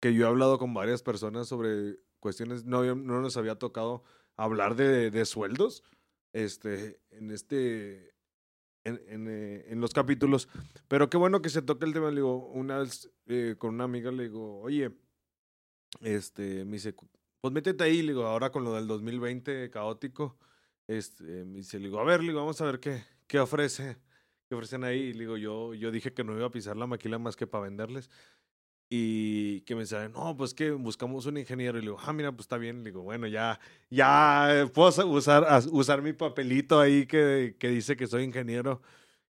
que 0.00 0.14
yo 0.14 0.24
he 0.24 0.28
hablado 0.28 0.58
con 0.58 0.74
varias 0.74 1.02
personas 1.02 1.46
sobre 1.46 1.98
cuestiones, 2.20 2.64
no, 2.64 2.82
no 2.94 3.20
nos 3.20 3.36
había 3.36 3.56
tocado 3.56 4.02
hablar 4.36 4.74
de, 4.74 5.10
de 5.10 5.24
sueldos, 5.24 5.84
este, 6.32 7.00
en 7.10 7.30
este, 7.30 8.11
en, 8.84 9.00
en, 9.08 9.28
eh, 9.28 9.64
en, 9.68 9.80
los 9.80 9.92
capítulos. 9.92 10.48
Pero 10.88 11.08
qué 11.10 11.16
bueno 11.16 11.42
que 11.42 11.48
se 11.48 11.62
toque 11.62 11.84
el 11.84 11.92
tema. 11.92 12.10
Le 12.10 12.16
digo, 12.16 12.48
una 12.48 12.78
vez 12.78 13.10
eh, 13.26 13.56
con 13.58 13.74
una 13.74 13.84
amiga 13.84 14.10
le 14.10 14.24
digo, 14.24 14.60
oye, 14.60 14.90
este, 16.00 16.64
me 16.64 16.72
dice, 16.72 16.94
pues 17.40 17.52
métete 17.52 17.84
ahí, 17.84 18.02
le 18.02 18.12
digo, 18.12 18.26
ahora 18.26 18.50
con 18.50 18.64
lo 18.64 18.74
del 18.74 18.86
2020 18.86 19.70
caótico, 19.70 20.38
este, 20.86 21.44
me 21.44 21.58
dice, 21.58 21.78
le 21.78 21.86
digo, 21.86 22.00
a 22.00 22.04
ver, 22.04 22.20
le 22.20 22.28
digo, 22.28 22.40
vamos 22.40 22.60
a 22.60 22.66
ver 22.66 22.80
qué, 22.80 23.04
qué 23.26 23.38
ofrece, 23.40 23.98
qué 24.48 24.54
ofrecen 24.54 24.84
ahí. 24.84 25.00
Y 25.00 25.12
le 25.12 25.20
digo, 25.20 25.36
yo, 25.36 25.74
yo 25.74 25.90
dije 25.90 26.12
que 26.12 26.24
no 26.24 26.36
iba 26.36 26.46
a 26.46 26.50
pisar 26.50 26.76
la 26.76 26.86
maquila 26.86 27.18
más 27.18 27.36
que 27.36 27.46
para 27.46 27.64
venderles. 27.64 28.10
Y 28.94 29.62
que 29.62 29.74
me 29.74 29.80
dice, 29.80 30.10
no, 30.10 30.36
pues 30.36 30.52
que 30.52 30.70
buscamos 30.72 31.24
un 31.24 31.38
ingeniero. 31.38 31.78
Y 31.78 31.80
le 31.80 31.86
digo, 31.86 31.98
ah, 32.02 32.12
mira, 32.12 32.30
pues 32.30 32.44
está 32.44 32.58
bien. 32.58 32.84
Le 32.84 32.90
digo, 32.90 33.00
bueno, 33.00 33.26
ya, 33.26 33.58
ya 33.88 34.68
puedo 34.74 35.08
usar, 35.08 35.46
usar 35.70 36.02
mi 36.02 36.12
papelito 36.12 36.78
ahí 36.78 37.06
que, 37.06 37.56
que 37.58 37.68
dice 37.68 37.96
que 37.96 38.06
soy 38.06 38.24
ingeniero. 38.24 38.82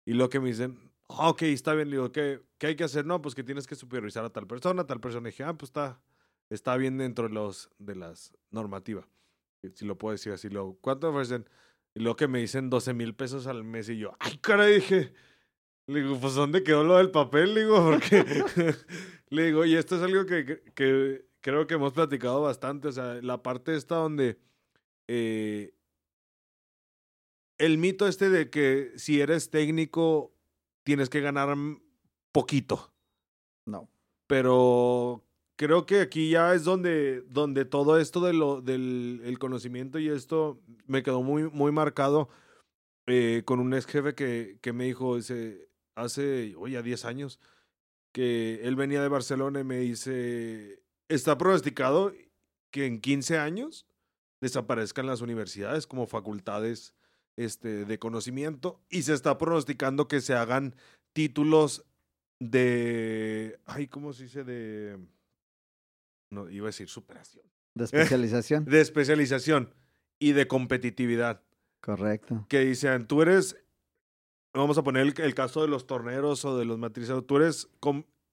Y 0.06 0.14
lo 0.14 0.30
que 0.30 0.40
me 0.40 0.48
dicen, 0.48 0.78
ah, 1.08 1.28
ok, 1.28 1.42
está 1.42 1.74
bien. 1.74 1.90
Le 1.90 1.96
digo, 1.96 2.11
¿qué, 2.11 2.40
¿qué 2.56 2.68
hay 2.68 2.74
que 2.74 2.84
hacer? 2.84 3.04
No, 3.04 3.20
pues 3.20 3.34
que 3.34 3.44
tienes 3.44 3.66
que 3.66 3.74
supervisar 3.74 4.24
a 4.24 4.30
tal 4.30 4.46
persona, 4.46 4.80
a 4.80 4.86
tal 4.86 4.98
persona. 4.98 5.28
Y 5.28 5.32
dije, 5.32 5.44
ah, 5.44 5.52
pues 5.52 5.68
está, 5.68 6.00
está 6.48 6.78
bien 6.78 6.96
dentro 6.96 7.28
de, 7.28 7.34
los, 7.34 7.70
de 7.78 7.96
las 7.96 8.32
normativas. 8.50 9.04
Si 9.74 9.84
lo 9.84 9.98
puedo 9.98 10.12
decir 10.12 10.32
así. 10.32 10.48
Lo, 10.48 10.78
¿Cuánto 10.80 11.11
ofrecen? 11.11 11.46
Y 11.94 12.00
luego 12.00 12.16
que 12.16 12.28
me 12.28 12.38
dicen 12.38 12.70
12 12.70 12.94
mil 12.94 13.14
pesos 13.14 13.46
al 13.46 13.62
mes 13.62 13.90
y 13.90 13.98
yo, 13.98 14.16
ay, 14.20 14.38
caray, 14.38 14.76
dije, 14.76 15.12
le 15.87 16.03
digo, 16.03 16.18
pues 16.20 16.35
¿dónde 16.35 16.62
quedó 16.62 16.85
lo 16.85 16.97
del 16.97 17.11
papel? 17.11 17.55
Le 17.55 17.61
digo, 17.61 17.85
porque 17.85 18.24
le 19.31 19.47
digo, 19.47 19.64
y 19.64 19.74
esto 19.74 19.97
es 19.97 20.03
algo 20.03 20.26
que, 20.26 20.62
que, 20.74 21.26
creo 21.41 21.66
que 21.66 21.74
hemos 21.74 21.93
platicado 21.93 22.43
bastante, 22.43 22.89
o 22.89 22.93
sea, 22.93 23.20
la 23.22 23.43
parte 23.43 23.76
esta 23.76 23.97
donde 23.97 24.39
eh, 25.09 25.74
el 27.59 27.78
mito 27.78 28.07
este 28.07 28.28
de 28.31 28.51
que 28.51 28.93
si 28.97 29.20
eres 29.20 29.51
técnico 29.51 30.33
tienes 30.85 31.09
que 31.09 31.20
ganar 31.20 31.57
poquito. 32.33 32.93
No. 33.66 33.89
Pero 34.26 35.24
creo 35.57 35.85
que 35.87 36.01
aquí 36.01 36.31
ya 36.31 36.55
es 36.55 36.64
donde, 36.64 37.22
donde 37.22 37.64
todo 37.64 37.99
esto 37.99 38.20
de 38.20 38.33
lo, 38.33 38.62
del 38.62 39.20
el 39.24 39.39
conocimiento 39.39 39.99
y 39.99 40.09
esto 40.09 40.61
me 40.87 41.03
quedó 41.03 41.22
muy, 41.22 41.51
muy 41.51 41.72
marcado 41.72 42.28
eh, 43.07 43.43
con 43.45 43.61
un 43.61 43.74
ex 43.74 43.87
jefe 43.87 44.14
que, 44.14 44.59
que 44.62 44.72
me 44.72 44.85
dijo 44.85 45.16
ese, 45.16 45.70
hace, 46.01 46.55
oye, 46.57 46.82
10 46.82 47.05
años, 47.05 47.40
que 48.12 48.61
él 48.64 48.76
venía 48.76 49.03
de 49.03 49.09
Barcelona 49.09 49.61
y 49.61 49.64
me 49.64 49.78
dice, 49.78 50.82
está 51.09 51.38
pronosticado 51.38 52.12
que 52.70 52.86
en 52.86 53.01
15 53.01 53.38
años 53.38 53.86
desaparezcan 54.40 55.07
las 55.07 55.20
universidades 55.20 55.86
como 55.86 56.07
facultades 56.07 56.94
este, 57.36 57.84
de 57.84 57.98
conocimiento 57.98 58.80
y 58.88 59.03
se 59.03 59.14
está 59.14 59.38
pronosticando 59.38 60.09
que 60.09 60.20
se 60.20 60.34
hagan 60.34 60.74
títulos 61.12 61.84
de, 62.40 63.59
ay, 63.66 63.86
¿cómo 63.88 64.12
se 64.12 64.24
dice? 64.24 64.44
De, 64.44 64.98
no, 66.30 66.48
iba 66.48 66.66
a 66.66 66.68
decir 66.68 66.88
superación. 66.88 67.44
De 67.74 67.84
especialización. 67.86 68.64
de 68.64 68.80
especialización 68.80 69.74
y 70.18 70.32
de 70.32 70.46
competitividad. 70.46 71.42
Correcto. 71.80 72.46
Que 72.48 72.61
dicen, 72.61 73.07
tú 73.07 73.22
eres, 73.22 73.57
vamos 74.53 74.78
a 74.78 74.82
poner 74.82 75.12
el, 75.16 75.34
caso 75.34 75.62
de 75.62 75.68
los 75.68 75.86
torneros 75.86 76.44
o 76.44 76.59
de 76.59 76.64
los 76.64 76.78
matrizados, 76.78 77.26
tú 77.26 77.36
eres, 77.36 77.68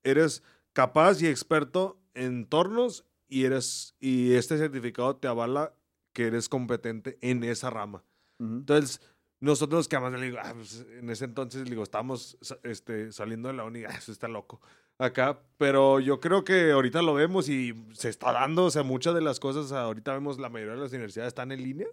eres 0.03 0.43
capaz 0.73 1.21
y 1.21 1.27
experto 1.27 1.99
en 2.13 2.45
tornos 2.45 3.05
y, 3.27 3.45
eres, 3.45 3.95
y 3.99 4.33
este 4.33 4.57
certificado 4.57 5.15
te 5.15 5.27
avala 5.27 5.73
que 6.13 6.27
eres 6.27 6.49
competente 6.49 7.17
en 7.21 7.43
esa 7.43 7.69
rama. 7.69 8.03
Entonces, 8.39 9.01
nosotros 9.39 9.87
que 9.87 9.95
además 9.95 10.19
le 10.19 10.27
digo, 10.27 10.37
ah, 10.41 10.53
pues, 10.55 10.85
en 10.97 11.09
ese 11.09 11.25
entonces 11.25 11.63
le 11.63 11.71
digo, 11.71 11.83
estábamos 11.83 12.37
este, 12.63 13.11
saliendo 13.11 13.49
de 13.49 13.55
la 13.55 13.63
uni, 13.63 13.83
ah, 13.83 13.95
eso 13.97 14.11
está 14.11 14.27
loco 14.27 14.61
acá, 14.97 15.39
pero 15.57 15.99
yo 15.99 16.19
creo 16.19 16.43
que 16.43 16.71
ahorita 16.71 17.01
lo 17.01 17.13
vemos 17.13 17.49
y 17.49 17.73
se 17.93 18.09
está 18.09 18.31
dando, 18.31 18.65
o 18.65 18.71
sea, 18.71 18.83
muchas 18.83 19.13
de 19.13 19.21
las 19.21 19.39
cosas, 19.39 19.71
ahorita 19.71 20.13
vemos 20.13 20.39
la 20.39 20.49
mayoría 20.49 20.75
de 20.75 20.81
las 20.81 20.91
universidades 20.91 21.29
están 21.29 21.51
en 21.51 21.63
línea 21.63 21.87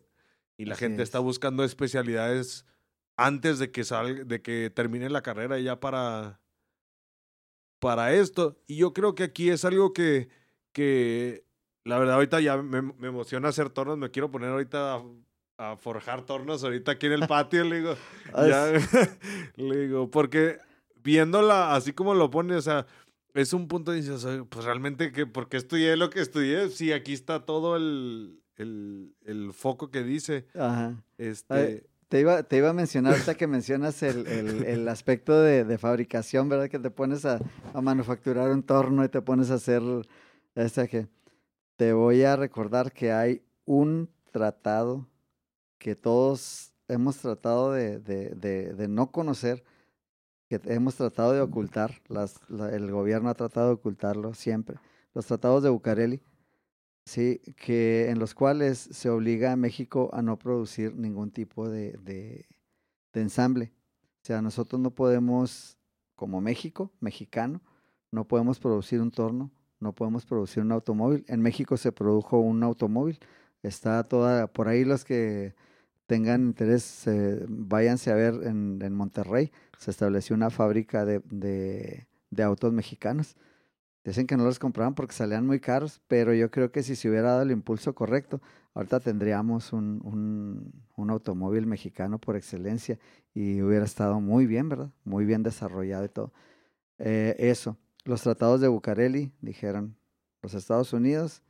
y 0.56 0.64
la 0.64 0.76
gente 0.76 1.02
está 1.02 1.18
buscando 1.18 1.64
especialidades 1.64 2.64
antes 3.16 3.58
de 3.58 3.70
que 3.70 3.84
salga, 3.84 4.24
de 4.24 4.42
que 4.42 4.70
termine 4.70 5.08
la 5.10 5.22
carrera 5.22 5.58
ya 5.58 5.80
para, 5.80 6.40
para 7.78 8.12
esto. 8.12 8.58
Y 8.66 8.76
yo 8.76 8.92
creo 8.92 9.14
que 9.14 9.24
aquí 9.24 9.50
es 9.50 9.64
algo 9.64 9.92
que, 9.92 10.28
que 10.72 11.44
la 11.84 11.98
verdad 11.98 12.16
ahorita 12.16 12.40
ya 12.40 12.56
me, 12.56 12.82
me 12.82 13.08
emociona 13.08 13.48
hacer 13.48 13.70
tornos, 13.70 13.98
me 13.98 14.10
quiero 14.10 14.30
poner 14.30 14.50
ahorita 14.50 15.02
a, 15.58 15.76
forjar 15.76 16.26
tornos 16.26 16.64
ahorita 16.64 16.92
aquí 16.92 17.06
en 17.06 17.12
el 17.12 17.28
patio, 17.28 17.64
le 17.64 17.76
digo, 17.76 17.94
ya, 18.34 18.72
le 19.56 19.78
digo, 19.78 20.10
porque 20.10 20.58
viéndola 20.96 21.74
así 21.74 21.92
como 21.92 22.14
lo 22.14 22.30
pone, 22.30 22.56
o 22.56 22.62
sea, 22.62 22.86
es 23.34 23.52
un 23.52 23.68
punto 23.68 23.90
de 23.92 23.98
dices, 23.98 24.26
pues 24.48 24.64
realmente, 24.64 25.12
que 25.12 25.26
¿por 25.26 25.48
qué 25.48 25.56
estudié 25.56 25.96
lo 25.96 26.10
que 26.10 26.20
estudié? 26.20 26.68
Sí, 26.70 26.92
aquí 26.92 27.12
está 27.12 27.44
todo 27.44 27.76
el, 27.76 28.40
el, 28.56 29.14
el 29.24 29.52
foco 29.52 29.90
que 29.90 30.02
dice. 30.02 30.46
Ajá. 30.54 31.02
Este... 31.18 31.86
te 32.14 32.20
iba, 32.20 32.44
te 32.44 32.58
iba 32.58 32.70
a 32.70 32.72
mencionar, 32.72 33.14
ahorita 33.14 33.34
que 33.34 33.48
mencionas 33.48 34.00
el, 34.04 34.28
el, 34.28 34.64
el 34.66 34.88
aspecto 34.88 35.42
de, 35.42 35.64
de, 35.64 35.78
fabricación, 35.78 36.48
¿verdad? 36.48 36.68
Que 36.68 36.78
te 36.78 36.88
pones 36.88 37.24
a, 37.24 37.40
a, 37.72 37.80
manufacturar 37.80 38.52
un 38.52 38.62
torno 38.62 39.04
y 39.04 39.08
te 39.08 39.20
pones 39.20 39.50
a 39.50 39.54
hacer, 39.54 39.82
este 40.54 40.86
que 40.86 41.08
te 41.74 41.92
voy 41.92 42.22
a 42.22 42.36
recordar 42.36 42.92
que 42.92 43.10
hay 43.10 43.42
un 43.64 44.08
tratado 44.30 45.08
que 45.76 45.96
todos 45.96 46.72
hemos 46.86 47.16
tratado 47.16 47.72
de, 47.72 47.98
de, 47.98 48.28
de, 48.28 48.74
de 48.74 48.86
no 48.86 49.10
conocer, 49.10 49.64
que 50.48 50.60
hemos 50.66 50.94
tratado 50.94 51.32
de 51.32 51.40
ocultar, 51.40 52.00
las, 52.06 52.40
el 52.70 52.92
gobierno 52.92 53.28
ha 53.28 53.34
tratado 53.34 53.66
de 53.66 53.74
ocultarlo 53.74 54.34
siempre, 54.34 54.76
los 55.14 55.26
tratados 55.26 55.64
de 55.64 55.70
Bucareli, 55.70 56.22
sí, 57.04 57.40
que 57.56 58.10
en 58.10 58.18
los 58.18 58.34
cuales 58.34 58.78
se 58.78 59.10
obliga 59.10 59.52
a 59.52 59.56
México 59.56 60.10
a 60.12 60.22
no 60.22 60.38
producir 60.38 60.94
ningún 60.96 61.30
tipo 61.30 61.68
de, 61.68 61.92
de, 62.02 62.46
ensamble. 63.14 63.72
O 64.22 64.26
sea, 64.26 64.42
nosotros 64.42 64.80
no 64.80 64.90
podemos, 64.90 65.78
como 66.14 66.40
México, 66.40 66.92
mexicano, 67.00 67.60
no 68.10 68.26
podemos 68.26 68.58
producir 68.58 69.00
un 69.00 69.10
torno, 69.10 69.50
no 69.80 69.94
podemos 69.94 70.24
producir 70.24 70.62
un 70.62 70.72
automóvil. 70.72 71.24
En 71.28 71.40
México 71.40 71.76
se 71.76 71.92
produjo 71.92 72.38
un 72.38 72.62
automóvil. 72.62 73.18
Está 73.62 74.02
toda, 74.04 74.46
por 74.46 74.68
ahí 74.68 74.84
los 74.84 75.04
que 75.04 75.54
tengan 76.06 76.42
interés, 76.42 77.06
eh, 77.06 77.44
váyanse 77.48 78.10
a 78.10 78.14
ver 78.14 78.34
en, 78.44 78.80
en, 78.82 78.94
Monterrey, 78.94 79.52
se 79.78 79.90
estableció 79.90 80.36
una 80.36 80.50
fábrica 80.50 81.04
de, 81.04 81.20
de, 81.30 82.42
autos 82.42 82.72
mexicanos. 82.72 83.36
Dicen 84.04 84.26
que 84.26 84.36
no 84.36 84.44
los 84.44 84.58
compraban 84.58 84.94
porque 84.94 85.14
salían 85.14 85.46
muy 85.46 85.60
caros, 85.60 86.02
pero 86.08 86.34
yo 86.34 86.50
creo 86.50 86.70
que 86.70 86.82
si 86.82 86.94
se 86.94 87.08
hubiera 87.08 87.30
dado 87.30 87.42
el 87.42 87.50
impulso 87.50 87.94
correcto, 87.94 88.42
ahorita 88.74 89.00
tendríamos 89.00 89.72
un, 89.72 90.00
un, 90.04 90.84
un 90.96 91.10
automóvil 91.10 91.66
mexicano 91.66 92.18
por 92.18 92.36
excelencia 92.36 92.98
y 93.32 93.62
hubiera 93.62 93.86
estado 93.86 94.20
muy 94.20 94.46
bien, 94.46 94.68
¿verdad? 94.68 94.90
Muy 95.04 95.24
bien 95.24 95.42
desarrollado 95.42 96.04
y 96.04 96.10
todo. 96.10 96.32
Eh, 96.98 97.34
eso, 97.38 97.78
los 98.04 98.22
tratados 98.22 98.60
de 98.60 98.68
Bucareli 98.68 99.32
dijeron, 99.40 99.96
los 100.42 100.52
Estados 100.52 100.92
Unidos 100.92 101.42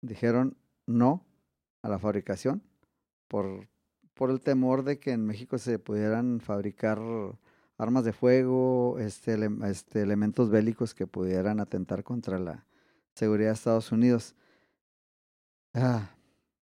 dijeron 0.00 0.56
no 0.86 1.26
a 1.82 1.88
la 1.88 1.98
fabricación 1.98 2.62
por, 3.26 3.68
por 4.14 4.30
el 4.30 4.40
temor 4.40 4.84
de 4.84 5.00
que 5.00 5.10
en 5.10 5.26
México 5.26 5.58
se 5.58 5.80
pudieran 5.80 6.40
fabricar 6.40 7.00
armas 7.78 8.04
de 8.04 8.12
fuego, 8.12 8.98
este, 8.98 9.38
este, 9.64 10.02
elementos 10.02 10.50
bélicos 10.50 10.94
que 10.94 11.06
pudieran 11.06 11.60
atentar 11.60 12.04
contra 12.04 12.38
la 12.38 12.66
seguridad 13.14 13.48
de 13.48 13.54
Estados 13.54 13.92
Unidos. 13.92 14.34
Ah, 15.72 16.10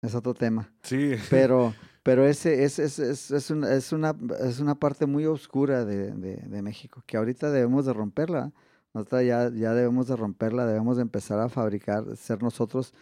es 0.02 0.16
otro 0.16 0.34
tema. 0.34 0.74
Sí. 0.84 1.16
Pero, 1.30 1.74
pero 2.04 2.26
ese 2.28 2.64
es, 2.64 2.80
es, 2.80 3.00
es, 3.00 3.32
es, 3.32 3.50
una, 3.50 3.74
es, 3.74 3.92
una, 3.92 4.16
es 4.40 4.60
una 4.60 4.76
parte 4.76 5.06
muy 5.06 5.26
oscura 5.26 5.86
de, 5.86 6.12
de, 6.12 6.36
de 6.38 6.62
México, 6.62 7.04
que 7.06 7.18
ahorita 7.18 7.52
debemos 7.52 7.86
de 7.86 7.94
romperla. 7.94 8.52
Nosotros 8.94 9.24
ya, 9.26 9.50
ya 9.50 9.74
debemos 9.74 10.08
de 10.08 10.16
romperla, 10.16 10.66
debemos 10.66 10.98
de 10.98 11.04
empezar 11.04 11.40
a 11.40 11.50
fabricar, 11.50 12.18
ser 12.18 12.42
nosotros. 12.42 12.94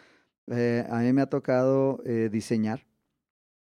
Eh, 0.48 0.86
a 0.90 1.00
mí 1.00 1.14
me 1.14 1.22
ha 1.22 1.30
tocado 1.30 2.02
eh, 2.06 2.30
diseñar 2.32 2.86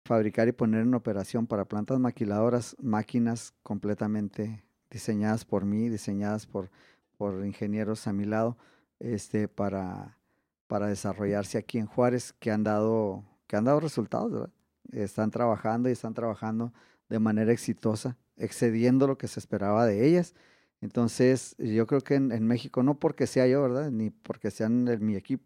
fabricar 0.05 0.47
y 0.47 0.51
poner 0.51 0.81
en 0.81 0.93
operación 0.93 1.47
para 1.47 1.65
plantas 1.65 1.99
maquiladoras 1.99 2.75
máquinas 2.79 3.53
completamente 3.63 4.63
diseñadas 4.91 5.43
por 5.43 5.65
mí, 5.65 5.89
diseñadas 5.89 6.45
por, 6.45 6.69
por 7.17 7.43
ingenieros 7.43 8.05
a 8.07 8.13
mi 8.13 8.25
lado, 8.25 8.55
este, 8.99 9.47
para, 9.47 10.19
para 10.67 10.87
desarrollarse 10.87 11.57
aquí 11.57 11.79
en 11.79 11.87
Juárez, 11.87 12.33
que 12.39 12.51
han 12.51 12.63
dado, 12.63 13.25
que 13.47 13.57
han 13.57 13.65
dado 13.65 13.79
resultados, 13.79 14.49
Están 14.91 15.31
trabajando 15.31 15.89
y 15.89 15.93
están 15.93 16.13
trabajando 16.13 16.71
de 17.09 17.19
manera 17.19 17.51
exitosa, 17.51 18.15
excediendo 18.37 19.07
lo 19.07 19.17
que 19.17 19.27
se 19.27 19.39
esperaba 19.39 19.87
de 19.87 20.07
ellas. 20.07 20.35
Entonces, 20.81 21.55
yo 21.57 21.87
creo 21.87 22.01
que 22.01 22.15
en, 22.15 22.47
México, 22.47 22.83
no 22.83 22.99
porque 22.99 23.25
sea 23.25 23.47
yo, 23.47 23.63
¿verdad? 23.63 23.89
Ni 23.91 24.11
porque 24.11 24.51
sean 24.51 24.85
mi 25.03 25.15
equipo, 25.15 25.43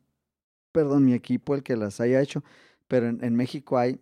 perdón, 0.74 1.06
mi 1.06 1.14
equipo 1.14 1.56
el 1.56 1.64
que 1.64 1.78
las 1.78 2.02
haya 2.02 2.22
hecho, 2.22 2.44
pero 2.88 3.08
en 3.08 3.36
México 3.36 3.78
hay 3.78 4.02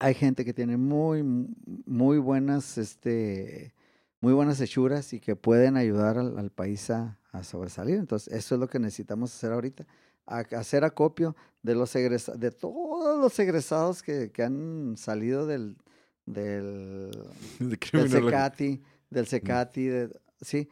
hay 0.00 0.14
gente 0.14 0.44
que 0.46 0.54
tiene 0.54 0.78
muy, 0.78 1.22
muy 1.22 2.18
buenas, 2.18 2.78
este, 2.78 3.74
muy 4.20 4.32
buenas 4.32 4.58
hechuras 4.60 5.12
y 5.12 5.20
que 5.20 5.36
pueden 5.36 5.76
ayudar 5.76 6.18
al, 6.18 6.50
país 6.50 6.90
a, 6.90 7.18
sobresalir. 7.42 7.96
Entonces, 7.96 8.32
eso 8.32 8.54
es 8.54 8.60
lo 8.60 8.66
que 8.66 8.78
necesitamos 8.78 9.32
hacer 9.32 9.52
ahorita. 9.52 9.86
hacer 10.26 10.84
acopio 10.84 11.36
de 11.62 11.74
los 11.74 11.92
de 11.92 12.50
todos 12.50 13.20
los 13.20 13.38
egresados 13.38 14.02
que, 14.02 14.32
que 14.32 14.42
han 14.42 14.96
salido 14.96 15.46
del, 15.46 15.76
del, 16.24 17.10
del 17.60 18.10
Secati, 18.10 18.82
del 19.10 19.26
Secati, 19.26 19.84
de, 19.84 20.20
sí, 20.40 20.70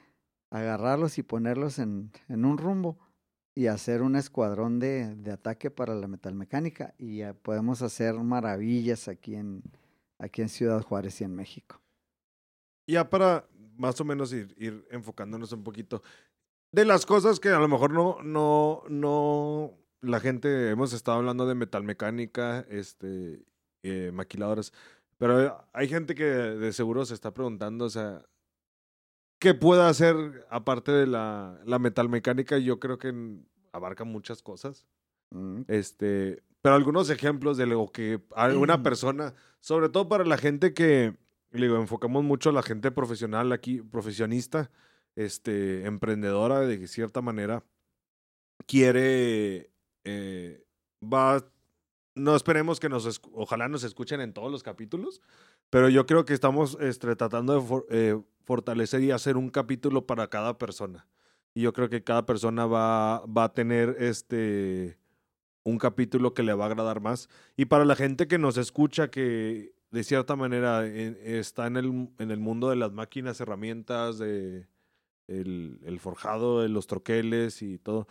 agarrarlos 0.49 1.19
y 1.19 1.23
ponerlos 1.23 1.79
en, 1.79 2.11
en 2.29 2.47
un 2.47 2.57
rumbo 2.57 2.99
y 3.59 3.67
hacer 3.67 4.03
un 4.03 4.15
escuadrón 4.15 4.79
de, 4.79 5.17
de 5.17 5.33
ataque 5.33 5.69
para 5.69 5.93
la 5.93 6.07
metalmecánica 6.07 6.95
y 6.97 7.25
podemos 7.43 7.83
hacer 7.83 8.15
maravillas 8.15 9.09
aquí 9.09 9.35
en, 9.35 9.65
aquí 10.17 10.43
en 10.43 10.49
Ciudad 10.49 10.81
Juárez 10.81 11.21
y 11.21 11.25
en 11.25 11.35
México. 11.35 11.81
Ya 12.87 13.11
para 13.11 13.49
más 13.77 14.01
o 14.01 14.05
menos 14.05 14.33
ir, 14.33 14.55
ir 14.59 14.87
enfocándonos 14.93 15.51
un 15.51 15.65
poquito 15.65 16.05
de 16.71 16.85
las 16.85 17.05
cosas 17.05 17.41
que 17.41 17.49
a 17.49 17.59
lo 17.59 17.67
mejor 17.67 17.93
no, 17.93 18.23
no, 18.23 18.85
no, 18.89 19.75
la 20.03 20.21
gente, 20.21 20.71
hemos 20.71 20.93
estado 20.93 21.19
hablando 21.19 21.45
de 21.45 21.57
metalmecánica, 21.57 22.61
este, 22.71 23.45
eh, 23.83 24.13
maquiladoras, 24.15 24.73
pero 25.17 25.67
hay 25.73 25.89
gente 25.89 26.15
que 26.15 26.23
de 26.23 26.73
seguro 26.73 27.05
se 27.05 27.15
está 27.15 27.35
preguntando, 27.35 27.87
o 27.87 27.91
sea, 27.91 28.23
¿Qué 29.39 29.55
puede 29.55 29.83
hacer 29.83 30.17
aparte 30.51 30.93
de 30.93 31.07
la, 31.07 31.61
la 31.65 31.79
metalmecánica? 31.79 32.59
Yo 32.59 32.81
creo 32.81 32.99
que 32.99 33.15
abarca 33.73 34.05
muchas 34.05 34.43
cosas. 34.43 34.87
Mm. 35.31 35.63
Este, 35.69 36.43
pero 36.63 36.75
algunos 36.75 37.11
ejemplos 37.11 37.57
de 37.57 37.67
lo 37.67 37.87
que 37.89 38.21
alguna 38.35 38.83
persona, 38.83 39.35
sobre 39.61 39.89
todo 39.89 40.09
para 40.09 40.25
la 40.25 40.39
gente 40.39 40.75
que, 40.75 41.17
le 41.51 41.67
digo, 41.67 41.77
enfocamos 41.77 42.25
mucho 42.25 42.51
a 42.51 42.53
la 42.53 42.63
gente 42.63 42.91
profesional 42.91 43.53
aquí, 43.53 43.81
profesionista, 43.81 44.71
este, 45.15 45.87
emprendedora 45.87 46.61
de 46.61 46.87
cierta 46.89 47.23
manera, 47.23 47.65
quiere, 48.67 49.71
eh, 50.05 50.65
va, 51.03 51.45
no 52.15 52.35
esperemos 52.35 52.81
que 52.81 52.89
nos, 52.89 53.21
ojalá 53.33 53.69
nos 53.69 53.85
escuchen 53.85 54.21
en 54.21 54.33
todos 54.33 54.51
los 54.51 54.63
capítulos, 54.63 55.21
pero 55.71 55.89
yo 55.89 56.07
creo 56.07 56.25
que 56.25 56.35
estamos 56.35 56.77
este, 56.81 57.15
tratando 57.17 57.61
de 57.61 57.85
eh, 57.91 58.21
fortalecer 58.45 59.03
y 59.03 59.11
hacer 59.11 59.37
un 59.37 59.51
capítulo 59.51 60.07
para 60.07 60.29
cada 60.29 60.59
persona. 60.59 61.07
y 61.55 61.63
yo 61.63 61.73
creo 61.73 61.89
que 61.89 62.05
cada 62.05 62.27
persona 62.27 62.67
va, 62.67 63.25
va 63.27 63.45
a 63.45 63.55
tener 63.55 63.97
este 63.99 64.99
un 65.65 65.79
capítulo 65.79 66.35
que 66.35 66.43
le 66.43 66.55
va 66.55 66.65
a 66.65 66.69
agradar 66.69 67.01
más. 67.01 67.29
Y 67.57 67.67
para 67.67 67.85
la 67.85 67.95
gente 67.97 68.27
que 68.27 68.39
nos 68.39 68.57
escucha, 68.57 69.11
que 69.11 69.75
de 69.91 70.05
cierta 70.05 70.37
manera 70.37 70.87
está 70.87 71.67
en 71.67 71.77
el, 71.77 72.09
en 72.19 72.31
el 72.31 72.41
mundo 72.41 72.71
de 72.71 72.77
las 72.77 72.93
máquinas, 72.93 73.41
herramientas, 73.41 74.19
de 74.19 74.67
el, 75.27 75.81
el 75.85 76.01
forjado, 76.01 76.63
de 76.63 76.69
los 76.69 76.87
troqueles 76.87 77.63
y 77.63 77.79
todo. 77.79 78.09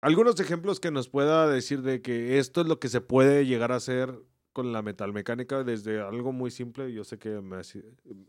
Algunos 0.00 0.38
ejemplos 0.40 0.80
que 0.80 0.90
nos 0.90 1.08
pueda 1.08 1.48
decir 1.48 1.82
de 1.82 2.02
que 2.02 2.38
esto 2.38 2.62
es 2.62 2.66
lo 2.66 2.78
que 2.78 2.88
se 2.88 3.00
puede 3.00 3.46
llegar 3.46 3.72
a 3.72 3.76
hacer 3.76 4.18
con 4.54 4.72
la 4.72 4.80
metalmecánica 4.80 5.62
desde 5.64 6.00
algo 6.00 6.32
muy 6.32 6.50
simple. 6.50 6.90
Yo 6.94 7.04
sé 7.04 7.18
que 7.18 7.42
me, 7.42 7.58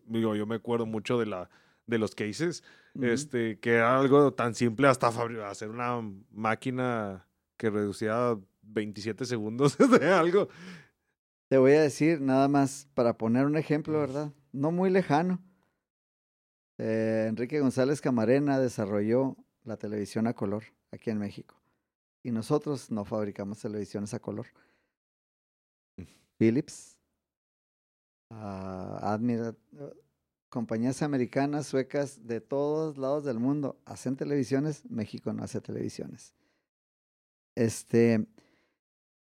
digo, 0.08 0.36
yo 0.36 0.46
me 0.46 0.56
acuerdo 0.56 0.86
mucho 0.86 1.18
de 1.18 1.28
la 1.28 1.50
de 1.88 2.00
los 2.00 2.16
cases, 2.16 2.64
este, 3.00 3.60
que 3.60 3.76
era 3.76 4.00
algo 4.00 4.34
tan 4.34 4.56
simple 4.56 4.88
hasta 4.88 5.08
hacer 5.48 5.70
una 5.70 6.02
máquina 6.32 7.28
que 7.58 7.70
reducía 7.70 8.36
27 8.64 9.24
segundos 9.24 9.78
de 10.00 10.12
algo. 10.12 10.50
Te 11.48 11.60
voy 11.60 11.74
a 11.74 11.82
decir 11.82 12.22
nada 12.22 12.48
más 12.48 12.88
para 12.96 13.18
poner 13.18 13.46
un 13.46 13.56
ejemplo, 13.56 14.00
¿verdad? 14.00 14.34
No 14.52 14.72
muy 14.72 14.90
lejano. 14.90 15.44
Eh, 16.80 17.28
Enrique 17.30 17.60
González 17.60 18.02
Camarena 18.02 18.60
desarrolló 18.60 19.38
la 19.64 19.78
televisión 19.78 20.26
a 20.26 20.34
color 20.34 20.64
aquí 20.92 21.12
en 21.12 21.20
México. 21.20 21.62
Y 22.24 22.32
nosotros 22.32 22.90
no 22.90 23.06
fabricamos 23.06 23.60
televisiones 23.60 24.16
a 24.16 24.20
color. 24.20 24.48
Philips, 26.38 26.98
uh, 28.32 29.54
compañías 30.50 31.02
americanas, 31.02 31.68
suecas, 31.68 32.26
de 32.28 32.42
todos 32.42 32.98
lados 32.98 33.26
del 33.26 33.40
mundo 33.40 33.80
hacen 33.86 34.16
televisiones, 34.16 34.84
México 34.90 35.34
no 35.34 35.44
hace 35.44 35.62
televisiones. 35.62 36.34
Este, 37.56 38.26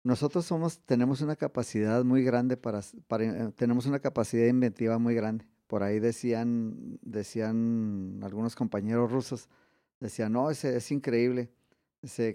nosotros 0.02 0.44
somos, 0.44 0.80
tenemos 0.80 1.20
una 1.20 1.36
capacidad 1.36 2.04
muy 2.04 2.24
grande 2.24 2.56
para, 2.56 2.80
para, 3.06 3.24
eh, 3.24 3.52
tenemos 3.56 3.86
una 3.86 4.00
capacidad 4.00 4.46
inventiva 4.46 4.98
muy 4.98 5.14
grande. 5.14 5.46
Por 5.66 5.82
ahí 5.82 5.98
decían, 5.98 6.98
decían 7.02 8.20
algunos 8.22 8.54
compañeros 8.54 9.10
rusos, 9.10 9.48
decían, 10.00 10.32
no, 10.32 10.50
es, 10.50 10.64
es 10.64 10.90
increíble 10.90 11.50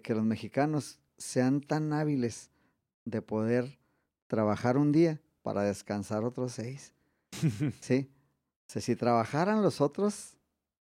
que 0.04 0.16
los 0.16 0.26
mexicanos 0.26 1.00
sean 1.18 1.62
tan 1.62 1.94
hábiles 1.94 2.50
de 3.06 3.22
poder 3.22 3.79
trabajar 4.30 4.78
un 4.78 4.94
día 4.94 5.20
para 5.42 5.64
descansar 5.64 6.24
otros 6.24 6.54
seis. 6.54 6.94
sí. 7.82 8.10
si 8.68 8.96
trabajaran 8.96 9.62
los 9.62 9.82
otros 9.82 10.38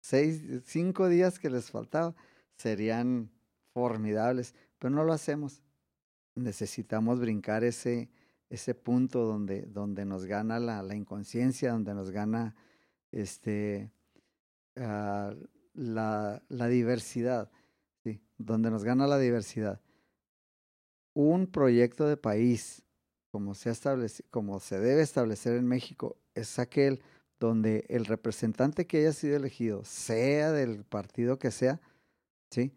seis, 0.00 0.42
cinco 0.66 1.08
días 1.08 1.38
que 1.38 1.50
les 1.50 1.70
faltaba, 1.70 2.14
serían 2.56 3.30
formidables, 3.72 4.54
pero 4.78 4.94
no 4.94 5.04
lo 5.04 5.14
hacemos. 5.14 5.62
Necesitamos 6.34 7.18
brincar 7.18 7.64
ese, 7.64 8.10
ese 8.50 8.74
punto 8.74 9.24
donde, 9.24 9.62
donde 9.62 10.04
nos 10.04 10.26
gana 10.26 10.60
la, 10.60 10.82
la 10.82 10.94
inconsciencia, 10.94 11.72
donde 11.72 11.94
nos 11.94 12.10
gana 12.10 12.54
este, 13.10 13.90
uh, 14.76 15.34
la, 15.72 16.42
la 16.48 16.66
diversidad. 16.68 17.50
Sí, 18.04 18.20
donde 18.36 18.70
nos 18.70 18.84
gana 18.84 19.06
la 19.06 19.18
diversidad. 19.18 19.80
Un 21.14 21.46
proyecto 21.46 22.06
de 22.06 22.18
país, 22.18 22.84
como 23.30 23.54
se, 23.54 23.70
establece, 23.70 24.24
como 24.30 24.60
se 24.60 24.78
debe 24.78 25.02
establecer 25.02 25.56
en 25.56 25.66
México, 25.66 26.16
es 26.34 26.58
aquel 26.58 27.02
donde 27.38 27.86
el 27.88 28.04
representante 28.06 28.86
que 28.86 28.98
haya 28.98 29.12
sido 29.12 29.36
elegido, 29.36 29.84
sea 29.84 30.52
del 30.52 30.84
partido 30.84 31.38
que 31.38 31.50
sea, 31.50 31.80
¿sí? 32.50 32.72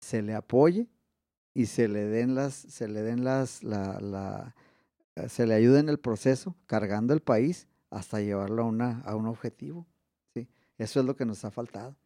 se 0.00 0.22
le 0.22 0.34
apoye 0.34 0.88
y 1.54 1.66
se 1.66 1.88
le 1.88 2.04
den 2.04 2.34
las, 2.34 2.54
se 2.54 2.86
le 2.86 3.02
den 3.02 3.24
las, 3.24 3.64
la, 3.64 4.54
eh, 5.16 5.28
se 5.28 5.46
le 5.46 5.54
ayude 5.54 5.80
en 5.80 5.88
el 5.88 5.98
proceso, 5.98 6.54
cargando 6.66 7.14
el 7.14 7.20
país 7.20 7.66
hasta 7.90 8.20
llevarlo 8.20 8.62
a, 8.62 8.66
una, 8.66 9.00
a 9.00 9.16
un 9.16 9.26
objetivo. 9.26 9.86
¿sí? 10.34 10.48
Eso 10.78 11.00
es 11.00 11.06
lo 11.06 11.16
que 11.16 11.24
nos 11.24 11.44
ha 11.44 11.50
faltado 11.50 11.96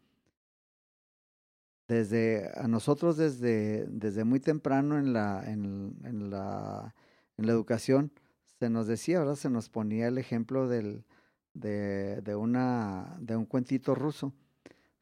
desde 1.91 2.49
a 2.55 2.69
nosotros 2.69 3.17
desde, 3.17 3.85
desde 3.89 4.23
muy 4.23 4.39
temprano 4.39 4.97
en 4.97 5.13
la, 5.13 5.43
en, 5.45 6.31
la, 6.31 6.95
en 7.41 7.47
la 7.47 7.53
educación 7.53 8.13
se 8.59 8.69
nos 8.69 8.87
decía, 8.87 9.19
¿verdad? 9.19 9.35
Se 9.35 9.49
nos 9.49 9.71
ponía 9.71 10.09
el 10.09 10.19
ejemplo 10.19 10.69
del, 10.69 11.07
de, 11.55 12.35
una, 12.37 13.17
de 13.19 13.35
un 13.35 13.47
cuentito 13.47 13.95
ruso, 13.95 14.35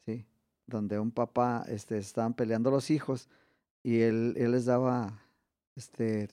¿sí? 0.07 0.25
Donde 0.65 1.01
un 1.01 1.11
papá 1.11 1.65
este, 1.67 1.99
estaban 1.99 2.35
peleando 2.35 2.71
los 2.71 2.91
hijos 2.91 3.29
y 3.83 4.03
él, 4.03 4.35
les 4.35 4.67
daba 4.67 5.21
este, 5.75 6.29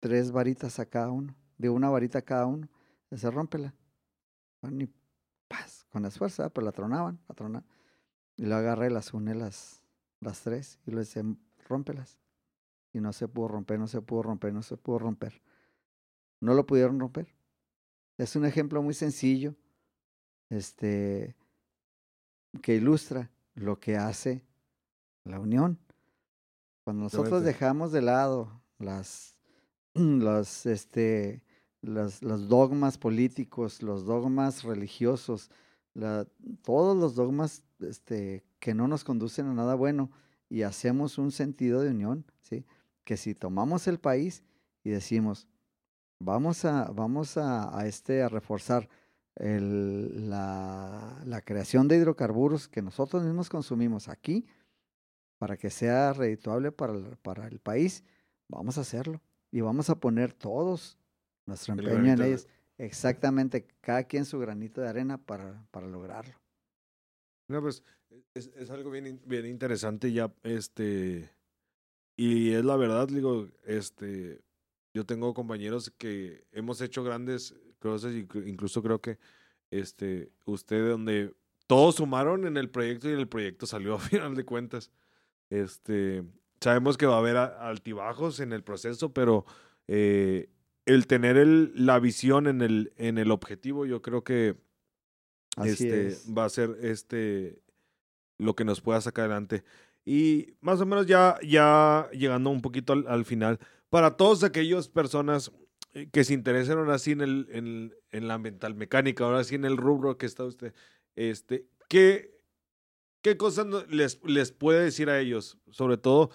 tres 0.00 0.32
varitas 0.32 0.80
a 0.80 0.86
cada 0.86 1.12
uno, 1.12 1.36
de 1.56 1.70
una 1.70 1.88
varita 1.88 2.18
a 2.18 2.22
cada 2.22 2.46
uno. 2.46 2.68
Se 3.12 3.30
rómpela. 3.30 3.72
con 5.90 6.04
esfuerzo, 6.04 6.50
pero 6.50 6.64
la 6.64 6.72
tronaban, 6.72 7.20
la 7.28 7.34
tronaban. 7.36 7.68
Y 8.36 8.46
lo 8.46 8.56
agarra 8.56 8.88
y 8.88 8.90
las 8.90 9.14
une 9.14 9.36
las, 9.36 9.82
las 10.18 10.40
tres 10.40 10.80
y 10.84 10.90
le 10.90 11.00
dice, 11.00 11.22
rómpelas. 11.68 12.18
Y 12.92 13.00
no 13.00 13.12
se 13.12 13.28
pudo 13.28 13.48
romper, 13.48 13.78
no 13.78 13.86
se 13.86 14.00
pudo 14.00 14.22
romper, 14.22 14.52
no 14.52 14.62
se 14.62 14.76
pudo 14.76 14.98
romper. 14.98 15.42
No 16.40 16.54
lo 16.54 16.66
pudieron 16.66 16.98
romper. 16.98 17.34
Es 18.16 18.34
un 18.36 18.44
ejemplo 18.44 18.82
muy 18.82 18.94
sencillo, 18.94 19.54
este, 20.50 21.36
que 22.62 22.74
ilustra 22.74 23.30
lo 23.54 23.78
que 23.78 23.96
hace 23.96 24.44
la 25.24 25.38
unión. 25.38 25.78
Cuando 26.84 27.04
nosotros 27.04 27.44
dejamos 27.44 27.92
de 27.92 28.02
lado 28.02 28.62
las, 28.78 29.36
los, 29.94 30.66
este, 30.66 31.42
los 31.82 32.48
dogmas 32.48 32.98
políticos, 32.98 33.82
los 33.82 34.04
dogmas 34.04 34.64
religiosos, 34.64 35.50
todos 36.62 36.96
los 36.96 37.14
dogmas 37.14 37.62
este, 37.80 38.44
que 38.58 38.74
no 38.74 38.88
nos 38.88 39.04
conducen 39.04 39.46
a 39.46 39.54
nada 39.54 39.74
bueno 39.74 40.10
y 40.48 40.62
hacemos 40.62 41.18
un 41.18 41.30
sentido 41.30 41.80
de 41.82 41.90
unión, 41.90 42.24
¿sí? 42.40 42.64
Que 43.08 43.16
si 43.16 43.34
tomamos 43.34 43.86
el 43.86 43.98
país 43.98 44.44
y 44.84 44.90
decimos, 44.90 45.48
vamos 46.20 46.66
a, 46.66 46.90
vamos 46.90 47.38
a, 47.38 47.74
a 47.74 47.86
este, 47.86 48.22
a 48.22 48.28
reforzar 48.28 48.86
el, 49.36 50.28
la, 50.28 51.18
la, 51.24 51.40
creación 51.40 51.88
de 51.88 51.96
hidrocarburos 51.96 52.68
que 52.68 52.82
nosotros 52.82 53.24
mismos 53.24 53.48
consumimos 53.48 54.10
aquí 54.10 54.44
para 55.38 55.56
que 55.56 55.70
sea 55.70 56.12
redituable 56.12 56.70
para 56.70 56.92
el, 56.92 57.16
para 57.22 57.48
el 57.48 57.60
país, 57.60 58.04
vamos 58.46 58.76
a 58.76 58.82
hacerlo 58.82 59.22
y 59.50 59.62
vamos 59.62 59.88
a 59.88 59.98
poner 59.98 60.34
todos 60.34 60.98
nuestro 61.46 61.72
empeño 61.72 62.12
en 62.12 62.20
ellos. 62.20 62.46
Exactamente, 62.76 63.66
cada 63.80 64.04
quien 64.04 64.26
su 64.26 64.38
granito 64.38 64.82
de 64.82 64.88
arena 64.88 65.16
para, 65.16 65.66
para 65.70 65.86
lograrlo. 65.86 66.38
No, 67.48 67.62
pues 67.62 67.82
es, 68.34 68.50
es 68.54 68.68
algo 68.68 68.90
bien, 68.90 69.18
bien 69.24 69.46
interesante 69.46 70.12
ya, 70.12 70.30
este, 70.42 71.37
y 72.18 72.52
es 72.52 72.64
la 72.64 72.74
verdad, 72.74 73.06
digo, 73.06 73.46
este, 73.64 74.40
yo 74.92 75.06
tengo 75.06 75.32
compañeros 75.34 75.92
que 75.96 76.44
hemos 76.50 76.80
hecho 76.80 77.04
grandes 77.04 77.54
cosas, 77.78 78.12
incluso 78.12 78.82
creo 78.82 79.00
que, 79.00 79.20
este, 79.70 80.32
usted 80.44 80.88
donde 80.88 81.32
todos 81.68 81.94
sumaron 81.94 82.44
en 82.44 82.56
el 82.56 82.70
proyecto 82.70 83.08
y 83.08 83.12
el 83.12 83.28
proyecto 83.28 83.66
salió 83.66 83.94
a 83.94 83.98
final 84.00 84.34
de 84.34 84.44
cuentas. 84.44 84.90
Este, 85.48 86.24
sabemos 86.60 86.96
que 86.96 87.06
va 87.06 87.14
a 87.14 87.18
haber 87.18 87.36
altibajos 87.36 88.40
en 88.40 88.52
el 88.52 88.64
proceso, 88.64 89.12
pero 89.12 89.46
eh, 89.86 90.48
el 90.86 91.06
tener 91.06 91.36
el, 91.36 91.70
la 91.76 92.00
visión 92.00 92.48
en 92.48 92.62
el, 92.62 92.92
en 92.96 93.18
el 93.18 93.30
objetivo, 93.30 93.86
yo 93.86 94.02
creo 94.02 94.24
que 94.24 94.56
este, 95.64 96.16
va 96.36 96.46
a 96.46 96.48
ser 96.48 96.78
este, 96.82 97.62
lo 98.38 98.56
que 98.56 98.64
nos 98.64 98.80
pueda 98.80 99.00
sacar 99.00 99.26
adelante. 99.26 99.62
Y 100.08 100.54
más 100.62 100.80
o 100.80 100.86
menos 100.86 101.06
ya, 101.06 101.36
ya 101.46 102.08
llegando 102.12 102.48
un 102.48 102.62
poquito 102.62 102.94
al, 102.94 103.24
final, 103.26 103.58
para 103.90 104.16
todas 104.16 104.42
aquellas 104.42 104.88
personas 104.88 105.52
eh, 105.92 106.08
que 106.10 106.24
se 106.24 106.32
interesaron 106.32 106.88
así 106.88 107.12
en, 107.12 107.20
el, 107.20 107.46
en, 107.50 107.94
en, 108.10 108.26
la 108.26 108.38
mental 108.38 108.74
mecánica, 108.74 109.24
ahora 109.24 109.44
sí 109.44 109.56
en 109.56 109.66
el 109.66 109.76
rubro 109.76 110.16
que 110.16 110.24
está 110.24 110.44
usted, 110.44 110.72
este, 111.14 111.66
¿qué, 111.90 112.40
qué 113.20 113.36
cosas 113.36 113.66
les, 113.90 114.18
les 114.24 114.52
puede 114.52 114.82
decir 114.82 115.10
a 115.10 115.20
ellos? 115.20 115.58
Sobre 115.70 115.98
todo 115.98 116.30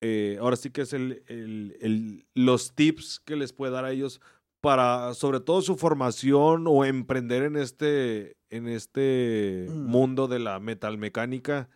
eh, 0.00 0.38
ahora 0.40 0.56
sí 0.56 0.70
que 0.70 0.82
es 0.82 0.94
el, 0.94 1.22
el, 1.26 1.76
el, 1.80 2.26
los 2.34 2.74
tips 2.74 3.20
que 3.20 3.36
les 3.36 3.52
puede 3.52 3.72
dar 3.72 3.84
a 3.84 3.90
ellos 3.90 4.22
para, 4.60 5.12
sobre 5.12 5.40
todo, 5.40 5.60
su 5.60 5.76
formación 5.76 6.64
o 6.66 6.86
emprender 6.86 7.42
en 7.42 7.56
este, 7.56 8.36
en 8.48 8.68
este 8.68 9.66
mm. 9.68 9.84
mundo 9.84 10.28
de 10.28 10.38
la 10.38 10.60
metalmecánica, 10.60 11.68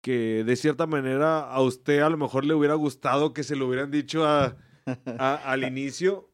que 0.00 0.44
de 0.44 0.56
cierta 0.56 0.86
manera 0.86 1.40
a 1.40 1.60
usted 1.62 2.00
a 2.00 2.08
lo 2.08 2.16
mejor 2.16 2.44
le 2.44 2.54
hubiera 2.54 2.74
gustado 2.74 3.32
que 3.32 3.42
se 3.42 3.56
lo 3.56 3.66
hubieran 3.66 3.90
dicho 3.90 4.24
a, 4.24 4.56
al 5.18 5.64
inicio. 5.64 6.30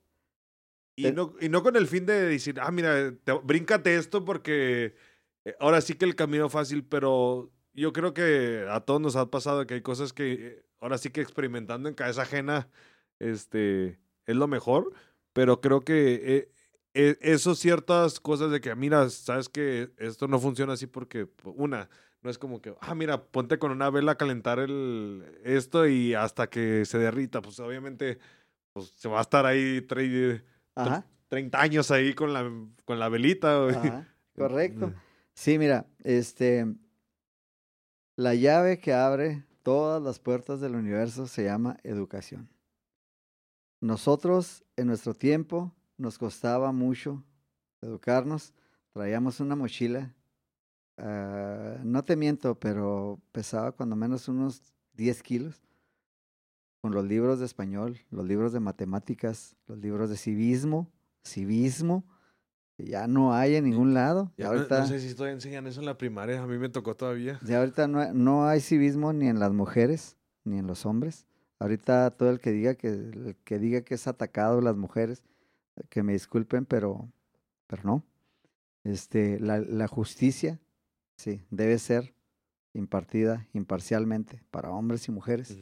Y 0.94 1.12
no, 1.12 1.34
y 1.40 1.48
no 1.50 1.62
con 1.62 1.76
el 1.76 1.86
fin 1.86 2.06
de 2.06 2.22
decir, 2.22 2.58
ah, 2.60 2.70
mira, 2.70 3.12
te, 3.22 3.32
bríncate 3.32 3.96
esto 3.96 4.24
porque 4.24 4.94
eh, 5.44 5.54
ahora 5.60 5.80
sí 5.82 5.94
que 5.94 6.06
el 6.06 6.14
camino 6.14 6.48
fácil, 6.48 6.84
pero 6.84 7.52
yo 7.74 7.92
creo 7.92 8.14
que 8.14 8.66
a 8.70 8.80
todos 8.80 9.00
nos 9.00 9.16
ha 9.16 9.30
pasado 9.30 9.66
que 9.66 9.74
hay 9.74 9.82
cosas 9.82 10.14
que 10.14 10.64
ahora 10.80 10.96
sí 10.96 11.10
que 11.10 11.20
experimentando 11.20 11.88
en 11.88 11.94
cabeza 11.94 12.22
ajena, 12.22 12.68
este, 13.18 13.98
es 14.24 14.36
lo 14.36 14.48
mejor, 14.48 14.92
pero 15.32 15.60
creo 15.60 15.82
que 15.82 16.14
eh, 16.14 16.52
eh, 16.94 17.18
eso 17.20 17.54
ciertas 17.54 18.20
cosas 18.20 18.50
de 18.50 18.60
que, 18.60 18.74
mira, 18.74 19.10
sabes 19.10 19.50
que 19.50 19.90
esto 19.98 20.28
no 20.28 20.38
funciona 20.38 20.72
así 20.72 20.86
porque, 20.86 21.28
una, 21.44 21.90
no 22.26 22.30
es 22.32 22.38
como 22.38 22.60
que, 22.60 22.74
ah, 22.80 22.94
mira, 22.96 23.22
ponte 23.22 23.56
con 23.56 23.70
una 23.70 23.88
vela 23.88 24.12
a 24.12 24.18
calentar 24.18 24.58
el, 24.58 25.24
esto 25.44 25.86
y 25.86 26.12
hasta 26.12 26.50
que 26.50 26.84
se 26.84 26.98
derrita, 26.98 27.40
pues 27.40 27.60
obviamente 27.60 28.18
pues, 28.72 28.92
se 28.96 29.08
va 29.08 29.20
a 29.20 29.22
estar 29.22 29.46
ahí 29.46 29.80
30 29.80 30.42
años 31.60 31.92
ahí 31.92 32.14
con 32.14 32.32
la, 32.32 32.50
con 32.84 32.98
la 32.98 33.08
velita. 33.08 34.08
Correcto. 34.36 34.92
Sí, 35.34 35.56
mira, 35.56 35.86
este, 36.02 36.66
la 38.16 38.34
llave 38.34 38.80
que 38.80 38.92
abre 38.92 39.44
todas 39.62 40.02
las 40.02 40.18
puertas 40.18 40.60
del 40.60 40.74
universo 40.74 41.28
se 41.28 41.44
llama 41.44 41.76
educación. 41.84 42.48
Nosotros 43.80 44.64
en 44.74 44.88
nuestro 44.88 45.14
tiempo 45.14 45.72
nos 45.96 46.18
costaba 46.18 46.72
mucho 46.72 47.22
educarnos, 47.80 48.52
traíamos 48.92 49.38
una 49.38 49.54
mochila, 49.54 50.12
ah, 50.98 51.76
no 51.84 52.04
te 52.04 52.16
miento, 52.16 52.58
pero 52.58 53.20
pesaba 53.32 53.72
cuando 53.72 53.96
menos 53.96 54.28
unos 54.28 54.62
10 54.94 55.22
kilos, 55.22 55.62
con 56.80 56.92
los 56.92 57.04
libros 57.04 57.40
de 57.40 57.46
español, 57.46 57.98
los 58.10 58.26
libros 58.26 58.52
de 58.52 58.60
matemáticas, 58.60 59.56
los 59.66 59.78
libros 59.78 60.10
de 60.10 60.16
civismo, 60.16 60.90
civismo, 61.24 62.04
ya 62.78 63.06
no 63.06 63.34
hay 63.34 63.56
en 63.56 63.64
ningún 63.64 63.94
lado. 63.94 64.32
Ya 64.36 64.48
ahorita, 64.48 64.80
no, 64.80 64.86
sé 64.86 65.00
si 65.00 65.14
todavía 65.14 65.34
enseñan 65.34 65.66
eso 65.66 65.80
en 65.80 65.86
la 65.86 65.96
primaria, 65.96 66.42
a 66.42 66.46
mí 66.46 66.58
me 66.58 66.68
tocó 66.68 66.94
todavía. 66.94 67.40
Ya 67.42 67.58
ahorita 67.58 67.88
no, 67.88 68.12
no 68.12 68.46
hay 68.46 68.60
civismo 68.60 69.12
ni 69.12 69.28
en 69.28 69.38
las 69.38 69.52
mujeres, 69.52 70.16
ni 70.44 70.58
en 70.58 70.66
los 70.66 70.84
hombres. 70.84 71.26
Ahorita 71.58 72.10
todo 72.10 72.30
el 72.30 72.38
que 72.38 72.52
diga 72.52 72.74
que, 72.74 72.88
el 72.88 73.36
que 73.44 73.58
diga 73.58 73.80
que 73.80 73.94
es 73.94 74.06
atacado 74.06 74.60
las 74.60 74.76
mujeres, 74.76 75.22
que 75.88 76.02
me 76.02 76.12
disculpen, 76.12 76.66
pero, 76.66 77.10
pero 77.66 77.82
no. 77.84 78.04
Este, 78.84 79.40
la, 79.40 79.58
la 79.58 79.88
justicia, 79.88 80.60
sí, 81.16 81.42
debe 81.50 81.78
ser 81.78 82.14
impartida 82.74 83.46
imparcialmente 83.52 84.42
para 84.50 84.70
hombres 84.70 85.08
y 85.08 85.12
mujeres. 85.12 85.56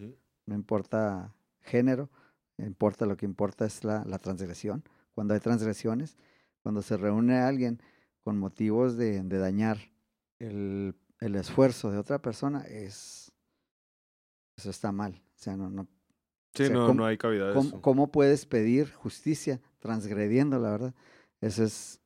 No 0.47 0.55
importa 0.55 1.35
género, 1.61 2.11
importa 2.59 3.07
lo 3.07 3.17
que 3.17 3.27
importa 3.27 3.65
es 3.65 3.85
la, 3.85 4.05
la 4.05 4.19
transgresión. 4.19 4.85
Cuando 5.15 5.35
hay 5.35 5.41
transgresiones, 5.41 6.17
cuando 6.63 6.83
se 6.83 6.97
reúne 6.97 7.39
alguien 7.39 7.81
con 8.25 8.39
motivos 8.39 8.97
de, 8.97 9.23
dañar 9.23 9.79
el, 10.39 10.95
esfuerzo 11.21 11.91
de 11.91 11.99
otra 11.99 12.21
persona, 12.21 12.63
es 12.63 13.33
eso 14.57 14.71
está 14.71 14.93
mal. 14.93 15.23
O 15.37 15.43
sea, 15.43 15.57
no, 15.57 15.69
no, 15.69 15.87
sí, 16.55 16.71
no, 16.71 16.95
no 16.95 17.05
hay 17.05 17.19
cavidad. 17.19 17.53
¿cómo, 17.55 17.83
¿Cómo 17.83 18.11
puedes 18.11 18.47
pedir 18.47 18.93
justicia 18.93 19.61
transgrediendo, 19.79 20.59
la 20.59 20.71
verdad? 20.71 20.95
Eso 21.41 21.65
es, 21.65 22.01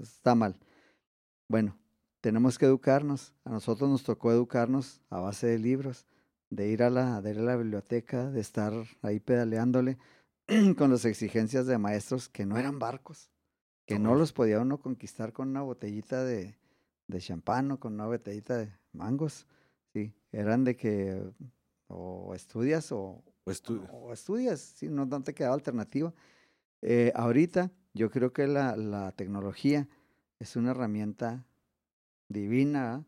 está 0.00 0.34
mal. 0.34 0.58
Bueno, 1.48 1.78
tenemos 2.24 2.58
que 2.58 2.64
educarnos. 2.64 3.34
A 3.44 3.50
nosotros 3.50 3.90
nos 3.90 4.02
tocó 4.02 4.32
educarnos 4.32 5.02
a 5.10 5.20
base 5.20 5.46
de 5.46 5.58
libros, 5.58 6.06
de 6.48 6.70
ir 6.70 6.82
a 6.82 6.88
la, 6.88 7.20
de 7.20 7.32
ir 7.32 7.38
a 7.40 7.42
la 7.42 7.56
biblioteca, 7.56 8.30
de 8.30 8.40
estar 8.40 8.72
ahí 9.02 9.20
pedaleándole 9.20 9.98
con 10.78 10.90
las 10.90 11.04
exigencias 11.04 11.66
de 11.66 11.76
maestros 11.76 12.30
que 12.30 12.46
no 12.46 12.56
eran 12.56 12.78
barcos 12.78 13.30
que 13.86 13.98
no 13.98 14.14
los 14.14 14.32
podía 14.32 14.60
uno 14.60 14.78
conquistar 14.78 15.34
con 15.34 15.48
una 15.50 15.60
botellita 15.60 16.24
de, 16.24 16.56
de 17.06 17.20
champán 17.20 17.70
o 17.72 17.78
con 17.78 17.92
una 17.92 18.06
botellita 18.06 18.56
de 18.56 18.72
mangos. 18.94 19.46
Sí, 19.92 20.14
eran 20.32 20.64
de 20.64 20.74
que 20.74 21.22
o 21.88 22.34
estudias 22.34 22.90
o, 22.92 23.22
o, 23.44 24.12
estudias, 24.14 24.60
sí, 24.60 24.88
no, 24.88 25.06
te 25.22 25.34
quedaba 25.34 25.54
alternativa. 25.54 26.14
Eh, 26.80 27.12
ahorita 27.14 27.70
yo 27.92 28.10
creo 28.10 28.32
que 28.32 28.46
la, 28.46 28.74
la, 28.76 29.12
tecnología 29.12 29.86
es 30.38 30.56
una 30.56 30.70
herramienta 30.70 31.44
divina 32.28 33.04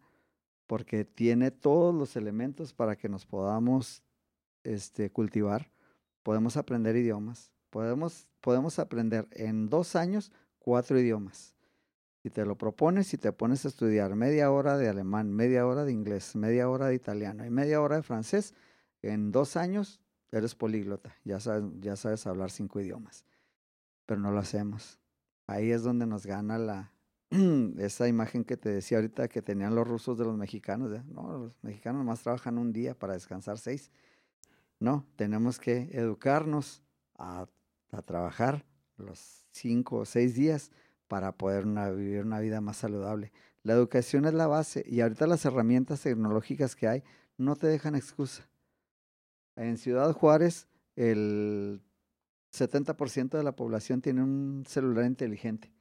porque 0.66 1.04
tiene 1.04 1.50
todos 1.50 1.94
los 1.94 2.16
elementos 2.16 2.72
para 2.72 2.96
que 2.96 3.08
nos 3.08 3.24
podamos 3.24 4.02
este, 4.64 5.10
cultivar. 5.10 5.70
Podemos 6.22 6.56
aprender 6.56 6.96
idiomas, 6.96 7.52
podemos, 7.70 8.28
podemos 8.40 8.78
aprender 8.78 9.28
en 9.30 9.68
dos 9.68 9.94
años 9.94 10.32
cuatro 10.58 10.98
idiomas. 10.98 11.54
Si 12.22 12.30
te 12.30 12.44
lo 12.44 12.58
propones, 12.58 13.06
si 13.06 13.18
te 13.18 13.30
pones 13.30 13.64
a 13.64 13.68
estudiar 13.68 14.16
media 14.16 14.50
hora 14.50 14.76
de 14.76 14.88
alemán, 14.88 15.32
media 15.32 15.64
hora 15.64 15.84
de 15.84 15.92
inglés, 15.92 16.34
media 16.34 16.68
hora 16.68 16.88
de 16.88 16.96
italiano 16.96 17.46
y 17.46 17.50
media 17.50 17.80
hora 17.80 17.96
de 17.96 18.02
francés, 18.02 18.52
en 19.02 19.30
dos 19.30 19.56
años 19.56 20.00
eres 20.32 20.56
políglota, 20.56 21.14
ya 21.22 21.38
sabes, 21.38 21.70
ya 21.78 21.94
sabes 21.94 22.26
hablar 22.26 22.50
cinco 22.50 22.80
idiomas. 22.80 23.24
Pero 24.06 24.20
no 24.20 24.32
lo 24.32 24.40
hacemos. 24.40 24.98
Ahí 25.46 25.70
es 25.70 25.84
donde 25.84 26.06
nos 26.06 26.26
gana 26.26 26.58
la, 26.58 26.92
esa 27.78 28.08
imagen 28.08 28.44
que 28.44 28.56
te 28.56 28.70
decía 28.70 28.98
ahorita 28.98 29.28
que 29.28 29.42
tenían 29.42 29.74
los 29.74 29.86
rusos 29.86 30.16
de 30.18 30.24
los 30.24 30.36
mexicanos. 30.36 30.90
No, 31.06 31.38
los 31.38 31.52
mexicanos 31.62 32.04
más 32.04 32.22
trabajan 32.22 32.58
un 32.58 32.72
día 32.72 32.94
para 32.94 33.14
descansar 33.14 33.58
seis. 33.58 33.90
No, 34.78 35.06
tenemos 35.16 35.58
que 35.58 35.90
educarnos 35.92 36.82
a, 37.16 37.46
a 37.90 38.02
trabajar 38.02 38.64
los 38.96 39.46
cinco 39.50 39.98
o 39.98 40.04
seis 40.04 40.34
días 40.34 40.70
para 41.08 41.32
poder 41.32 41.64
vivir 41.94 42.22
una 42.22 42.40
vida 42.40 42.60
más 42.60 42.76
saludable. 42.78 43.32
La 43.62 43.72
educación 43.72 44.26
es 44.26 44.34
la 44.34 44.46
base 44.46 44.84
y 44.86 45.00
ahorita 45.00 45.26
las 45.26 45.44
herramientas 45.44 46.02
tecnológicas 46.02 46.76
que 46.76 46.88
hay 46.88 47.02
no 47.36 47.56
te 47.56 47.66
dejan 47.66 47.94
excusa. 47.94 48.48
En 49.56 49.78
Ciudad 49.78 50.12
Juárez, 50.12 50.68
el 50.94 51.82
70% 52.52 53.30
de 53.30 53.42
la 53.42 53.56
población 53.56 54.02
tiene 54.02 54.22
un 54.22 54.64
celular 54.66 55.06
inteligente 55.06 55.75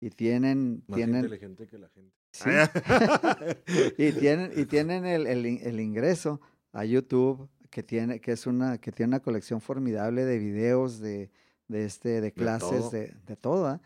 y 0.00 0.10
tienen... 0.10 0.84
Más 0.86 0.96
tienen, 0.96 1.24
inteligente 1.24 1.66
que 1.66 1.78
la 1.78 1.88
gente. 1.88 2.14
y 3.98 4.12
tienen, 4.12 4.52
y 4.54 4.66
tienen 4.66 5.06
el, 5.06 5.26
el, 5.26 5.46
el, 5.46 5.80
ingreso 5.80 6.40
a 6.72 6.84
YouTube, 6.84 7.48
que 7.70 7.82
tiene, 7.82 8.20
que 8.20 8.32
es 8.32 8.46
una, 8.46 8.78
que 8.78 8.92
tiene 8.92 9.08
una 9.10 9.20
colección 9.20 9.60
formidable 9.60 10.24
de 10.24 10.38
videos, 10.38 10.98
de, 10.98 11.30
de, 11.68 11.84
este, 11.84 12.20
de 12.20 12.32
clases, 12.32 12.90
de, 12.90 13.14
de, 13.26 13.36
todo. 13.36 13.80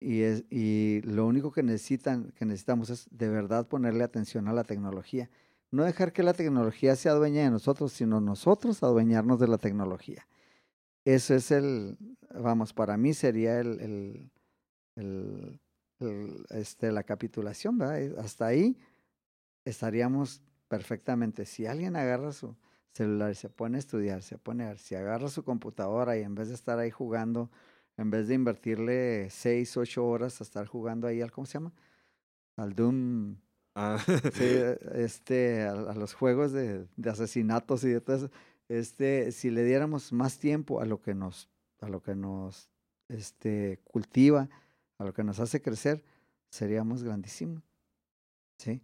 Y, 0.00 0.22
es, 0.22 0.44
y 0.50 1.02
lo 1.02 1.26
único 1.26 1.52
que, 1.52 1.62
necesitan, 1.62 2.32
que 2.32 2.46
necesitamos 2.46 2.88
es 2.90 3.06
de 3.10 3.28
verdad 3.28 3.68
ponerle 3.68 4.02
atención 4.02 4.48
a 4.48 4.52
la 4.52 4.64
tecnología. 4.64 5.28
No 5.70 5.84
dejar 5.84 6.12
que 6.12 6.22
la 6.22 6.32
tecnología 6.32 6.96
sea 6.96 7.12
dueña 7.12 7.44
de 7.44 7.50
nosotros, 7.50 7.92
sino 7.92 8.20
nosotros 8.20 8.82
adueñarnos 8.82 9.38
de 9.38 9.48
la 9.48 9.58
tecnología. 9.58 10.26
Eso 11.04 11.34
es 11.34 11.50
el, 11.50 11.96
vamos, 12.34 12.72
para 12.72 12.96
mí 12.96 13.14
sería 13.14 13.60
el, 13.60 13.80
el, 13.80 14.30
el, 15.00 15.60
el 16.00 16.46
este, 16.50 16.92
la 16.92 17.02
capitulación, 17.02 17.78
¿verdad? 17.78 18.18
Hasta 18.18 18.46
ahí 18.46 18.78
estaríamos 19.64 20.42
perfectamente. 20.68 21.44
Si 21.46 21.66
alguien 21.66 21.96
agarra 21.96 22.32
su, 22.32 22.56
celular, 22.92 23.34
se 23.34 23.48
pone 23.48 23.76
a 23.76 23.80
estudiar, 23.80 24.22
se 24.22 24.38
pone 24.38 24.64
a 24.64 24.68
ver, 24.68 24.78
si 24.78 24.94
agarra 24.94 25.28
su 25.28 25.44
computadora 25.44 26.18
y 26.18 26.22
en 26.22 26.34
vez 26.34 26.48
de 26.48 26.54
estar 26.54 26.78
ahí 26.78 26.90
jugando, 26.90 27.50
en 27.96 28.10
vez 28.10 28.28
de 28.28 28.34
invertirle 28.34 29.28
seis, 29.30 29.76
ocho 29.76 30.06
horas 30.06 30.40
a 30.40 30.44
estar 30.44 30.66
jugando 30.66 31.06
ahí 31.06 31.20
al, 31.20 31.30
¿cómo 31.30 31.46
se 31.46 31.54
llama? 31.54 31.72
Al 32.56 32.74
Doom. 32.74 33.36
Ah. 33.74 33.98
este, 34.94 35.62
a, 35.62 35.94
los 35.94 36.14
juegos 36.14 36.52
de, 36.52 36.86
de, 36.96 37.10
asesinatos 37.10 37.84
y 37.84 37.90
de 37.90 38.00
todo 38.00 38.16
eso. 38.16 38.30
Este, 38.68 39.32
si 39.32 39.50
le 39.50 39.64
diéramos 39.64 40.12
más 40.12 40.38
tiempo 40.38 40.80
a 40.80 40.86
lo 40.86 41.00
que 41.00 41.14
nos, 41.14 41.48
a 41.80 41.88
lo 41.88 42.02
que 42.02 42.14
nos 42.14 42.70
este, 43.08 43.80
cultiva, 43.84 44.48
a 45.00 45.04
lo 45.04 45.12
que 45.12 45.24
nos 45.24 45.40
hace 45.40 45.60
crecer, 45.60 46.04
seríamos 46.50 47.02
grandísimos. 47.02 47.64
¿Sí? 48.56 48.82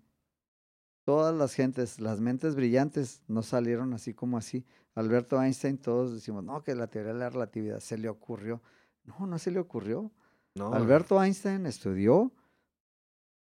todas 1.06 1.32
las 1.32 1.54
gentes, 1.54 2.00
las 2.00 2.20
mentes 2.20 2.56
brillantes, 2.56 3.22
no 3.28 3.44
salieron 3.44 3.94
así 3.94 4.12
como 4.12 4.36
así. 4.36 4.66
Alberto 4.96 5.40
Einstein, 5.40 5.78
todos 5.78 6.12
decimos, 6.12 6.42
no, 6.42 6.64
que 6.64 6.74
la 6.74 6.88
teoría 6.88 7.12
de 7.12 7.18
la 7.20 7.30
relatividad 7.30 7.78
se 7.78 7.96
le 7.96 8.08
ocurrió. 8.08 8.60
No, 9.04 9.24
no 9.24 9.38
se 9.38 9.52
le 9.52 9.60
ocurrió. 9.60 10.10
No. 10.56 10.74
Alberto 10.74 11.22
Einstein 11.22 11.64
estudió, 11.66 12.32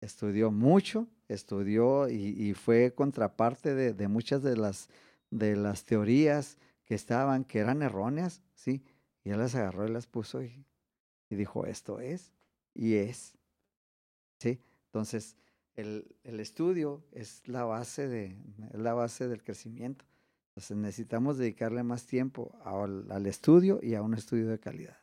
estudió 0.02 0.50
mucho, 0.50 1.08
estudió 1.26 2.10
y, 2.10 2.52
fue 2.52 2.92
contraparte 2.94 3.74
de, 3.74 4.08
muchas 4.08 4.42
de 4.42 4.58
las, 4.58 4.90
de 5.30 5.56
las 5.56 5.86
teorías 5.86 6.58
que 6.84 6.94
estaban, 6.94 7.44
que 7.44 7.60
eran 7.60 7.80
erróneas, 7.80 8.42
¿sí? 8.54 8.84
Y 9.22 9.30
él 9.30 9.38
las 9.38 9.54
agarró 9.54 9.88
y 9.88 9.90
las 9.90 10.06
puso 10.06 10.42
y, 10.42 10.66
y 11.30 11.36
dijo, 11.36 11.64
esto 11.64 11.98
es 12.00 12.33
y 12.74 12.94
es. 12.94 13.36
¿Sí? 14.40 14.60
Entonces, 14.86 15.36
el, 15.74 16.16
el, 16.24 16.40
estudio 16.40 17.04
es 17.12 17.42
la 17.46 17.64
base 17.64 18.08
de 18.08 18.36
la 18.72 18.94
base 18.94 19.28
del 19.28 19.42
crecimiento. 19.42 20.04
Entonces 20.50 20.76
necesitamos 20.76 21.38
dedicarle 21.38 21.82
más 21.82 22.06
tiempo 22.06 22.56
al, 22.64 23.10
al, 23.10 23.26
estudio 23.26 23.80
y 23.82 23.94
a 23.94 24.02
un 24.02 24.14
estudio 24.14 24.48
de 24.48 24.60
calidad. 24.60 24.98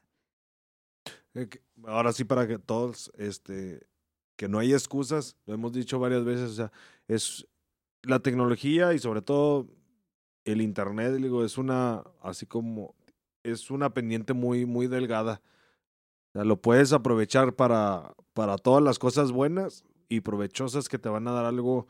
Eh, 1.34 1.50
ahora 1.84 2.14
sí 2.14 2.24
para 2.24 2.48
que 2.48 2.58
todos 2.58 3.12
este 3.18 3.86
que 4.42 4.48
no 4.48 4.60
hay 4.60 4.74
excusas, 4.74 5.38
lo 5.46 5.54
hemos 5.54 5.72
dicho 5.72 6.00
varias 6.00 6.26
veces, 6.26 6.50
o 6.50 6.54
sea, 6.54 6.72
es 7.08 7.48
la 8.02 8.20
tecnología 8.20 8.92
y 8.94 8.98
sobre 8.98 9.22
todo 9.22 9.68
el 10.46 10.62
internet, 10.62 11.14
digo, 11.14 11.46
es 11.46 11.60
una, 11.60 12.04
así 12.22 12.48
como, 12.48 12.96
es 13.44 13.70
una 13.70 13.94
pendiente 13.94 14.34
muy, 14.34 14.66
muy 14.66 14.88
delgada. 14.88 15.42
O 16.32 16.34
sea, 16.34 16.46
lo 16.46 16.62
puedes 16.62 16.94
aprovechar 16.94 17.54
para, 17.56 18.14
para 18.34 18.58
todas 18.58 18.82
las 18.82 19.00
cosas 19.00 19.34
buenas 19.34 19.84
y 20.08 20.22
provechosas 20.22 20.88
que 20.88 20.98
te 20.98 21.10
van 21.10 21.28
a 21.28 21.32
dar 21.32 21.44
algo, 21.44 21.88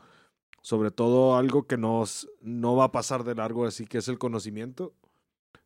sobre 0.62 0.90
todo 0.90 1.38
algo 1.38 1.68
que 1.68 1.78
nos, 1.78 2.28
no 2.42 2.76
va 2.76 2.86
a 2.86 2.92
pasar 2.92 3.24
de 3.24 3.36
largo, 3.36 3.66
así 3.66 3.86
que 3.86 4.00
es 4.00 4.08
el 4.08 4.18
conocimiento. 4.18 4.94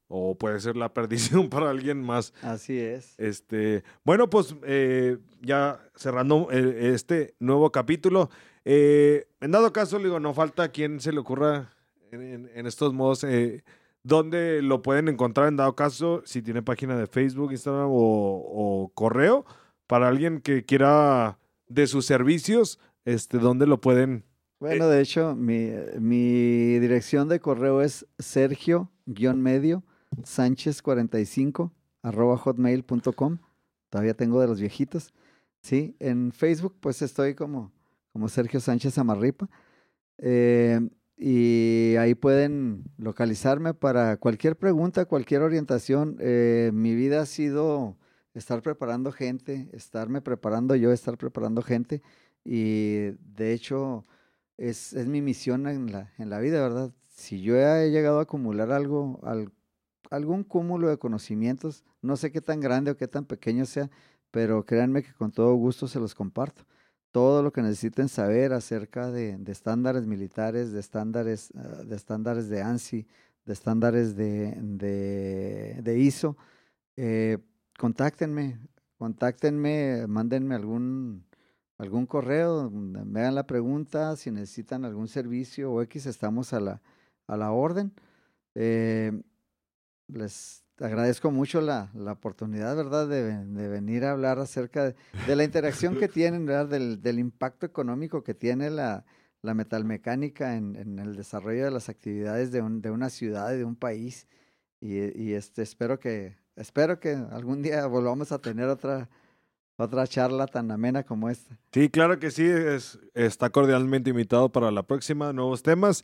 O 0.08 0.36
puede 0.38 0.60
ser 0.60 0.76
la 0.76 0.94
perdición 0.94 1.50
para 1.50 1.70
alguien 1.70 2.04
más. 2.04 2.34
Así 2.42 2.78
es. 2.78 3.16
Este, 3.18 3.84
bueno, 4.04 4.30
pues 4.30 4.56
eh, 4.64 5.20
ya 5.42 5.80
cerrando 5.96 6.50
eh, 6.52 6.94
este 6.94 7.34
nuevo 7.40 7.72
capítulo. 7.72 8.30
Eh, 8.66 9.28
en 9.40 9.52
dado 9.52 9.72
caso, 9.72 10.00
digo, 10.00 10.20
no 10.20 10.34
falta 10.34 10.70
quien 10.70 11.00
se 11.00 11.14
le 11.14 11.20
ocurra 11.20 11.72
en, 12.12 12.52
en 12.54 12.66
estos 12.68 12.94
modos. 12.94 13.26
¿Dónde 14.06 14.62
lo 14.62 14.84
pueden 14.84 15.08
encontrar 15.08 15.48
en 15.48 15.56
dado 15.56 15.76
caso? 15.76 16.22
Si 16.26 16.44
tiene 16.44 16.62
página 16.62 16.96
de 16.96 17.08
Facebook, 17.08 17.52
Instagram 17.52 17.90
o, 17.90 17.94
o 17.94 18.92
correo. 18.94 19.46
Para 19.88 20.08
alguien 20.08 20.42
que 20.42 20.64
quiera 20.64 21.40
de 21.68 21.88
sus 21.88 22.06
servicios, 22.06 22.80
este, 23.04 23.40
¿dónde 23.40 23.66
lo 23.66 23.82
pueden? 23.82 24.24
Bueno, 24.60 24.88
de 24.90 25.02
hecho, 25.02 25.36
mi, 25.36 25.72
mi 26.00 26.78
dirección 26.78 27.30
de 27.30 27.40
correo 27.40 27.82
es 27.82 28.06
sergio-medio 28.20 29.84
sánchez45 30.22 31.72
arroba 32.04 32.38
hotmail.com. 32.38 33.40
Todavía 33.90 34.14
tengo 34.14 34.40
de 34.40 34.46
los 34.46 34.60
viejitos. 34.60 35.16
Sí, 35.62 35.96
en 35.98 36.32
Facebook 36.32 36.76
pues 36.80 37.02
estoy 37.02 37.34
como, 37.34 37.72
como 38.14 38.30
Sergio 38.30 38.60
Sánchez 38.60 39.00
Amarripa. 39.00 39.50
Eh, 40.20 40.80
y 41.18 41.96
ahí 41.98 42.14
pueden 42.14 42.84
localizarme 42.98 43.74
para 43.74 44.18
cualquier 44.18 44.58
pregunta, 44.58 45.06
cualquier 45.06 45.42
orientación. 45.42 46.18
Eh, 46.20 46.72
mi 46.74 46.94
vida 46.94 47.22
ha 47.22 47.26
sido 47.26 47.98
estar 48.34 48.62
preparando 48.62 49.12
gente, 49.12 49.70
estarme 49.72 50.22
preparando 50.22 50.76
yo, 50.76 50.92
estar 50.92 51.18
preparando 51.18 51.62
gente. 51.62 52.02
Y 52.44 53.12
de 53.36 53.54
hecho 53.54 54.04
es, 54.58 54.94
es 54.94 55.08
mi 55.08 55.22
misión 55.22 55.68
en 55.68 55.92
la, 55.92 56.12
en 56.18 56.30
la 56.30 56.40
vida, 56.40 56.62
¿verdad? 56.62 56.92
Si 57.08 57.42
yo 57.42 57.56
he 57.56 57.92
llegado 57.92 58.20
a 58.20 58.24
acumular 58.24 58.72
algo, 58.72 59.20
al, 59.24 59.52
algún 60.12 60.44
cúmulo 60.44 60.90
de 60.90 60.98
conocimientos, 60.98 61.86
no 62.02 62.18
sé 62.18 62.32
qué 62.32 62.42
tan 62.42 62.60
grande 62.60 62.92
o 62.92 62.98
qué 62.98 63.08
tan 63.08 63.26
pequeño 63.26 63.66
sea, 63.66 63.90
pero 64.32 64.66
créanme 64.66 65.02
que 65.04 65.14
con 65.14 65.32
todo 65.32 65.54
gusto 65.56 65.88
se 65.88 66.00
los 66.00 66.14
comparto. 66.14 66.66
Todo 67.16 67.42
lo 67.42 67.54
que 67.54 67.62
necesiten 67.62 68.10
saber 68.10 68.52
acerca 68.52 69.10
de, 69.10 69.40
estándares 69.48 70.06
militares, 70.06 70.74
de 70.74 70.82
estándares, 70.82 71.50
uh, 71.52 71.86
de 71.86 71.96
estándares 71.96 72.50
de 72.50 72.62
ANSI, 72.62 73.08
de 73.46 73.54
estándares 73.54 74.18
de 74.18 75.96
ISO, 75.98 76.36
eh, 76.98 77.38
contáctenme, 77.80 78.60
contáctenme, 78.98 80.08
mándenme 80.08 80.56
algún, 80.56 81.26
algún 81.78 82.06
correo, 82.06 82.70
me 82.70 83.22
hagan 83.22 83.36
la 83.36 83.48
pregunta, 83.48 84.18
si 84.18 84.30
necesitan 84.30 84.84
algún 84.84 85.08
servicio 85.08 85.72
o 85.72 85.82
X, 85.84 86.08
estamos 86.08 86.52
a 86.52 86.60
la, 86.60 86.82
a 87.28 87.38
la 87.38 87.54
orden. 87.54 87.94
Eh, 88.56 89.24
les 90.10 90.65
agradezco 90.80 91.32
mucho 91.32 91.62
la, 91.62 91.90
la 91.94 92.14
oportunidad, 92.14 92.76
¿verdad?, 92.76 93.08
de, 93.08 93.46
de, 93.46 93.68
venir 93.68 94.04
a 94.04 94.12
hablar 94.12 94.40
acerca 94.40 94.86
de, 94.86 94.96
de 95.28 95.36
la 95.36 95.44
interacción 95.44 95.98
que 95.98 96.08
tienen, 96.08 96.46
¿verdad?, 96.46 96.68
del, 96.68 97.02
del, 97.02 97.20
impacto 97.20 97.66
económico 97.66 98.24
que 98.24 98.34
tiene 98.34 98.70
la, 98.70 99.06
la 99.42 99.54
metalmecánica 99.54 100.56
en, 100.56 100.76
en, 100.76 101.00
el 101.00 101.16
desarrollo 101.16 101.66
de 101.66 101.72
las 101.72 101.88
actividades 101.88 102.52
de, 102.52 102.62
un, 102.62 102.82
de 102.82 102.92
una 102.92 103.10
ciudad 103.10 103.54
y 103.54 103.58
de 103.58 103.66
un 103.66 103.76
país. 103.76 104.28
Y, 104.82 104.98
y, 105.20 105.34
este, 105.34 105.62
espero, 105.62 106.00
que, 106.00 106.36
espero 106.56 107.00
que 107.00 107.12
algún 107.32 107.62
día 107.62 107.86
volvamos 107.86 108.32
a 108.32 108.40
tener 108.40 108.68
otra, 108.68 109.10
otra 109.78 110.06
charla 110.08 110.48
tan 110.48 110.70
amena 110.72 111.04
como 111.04 111.30
esta. 111.30 111.58
Sí, 111.72 111.90
claro 111.90 112.20
que 112.20 112.32
sí, 112.32 112.46
es, 112.46 113.00
está 113.14 113.50
cordialmente 113.50 114.10
invitado 114.10 114.52
para 114.52 114.72
la 114.72 114.84
próxima, 114.84 115.32
nuevos 115.32 115.64
temas. 115.64 116.04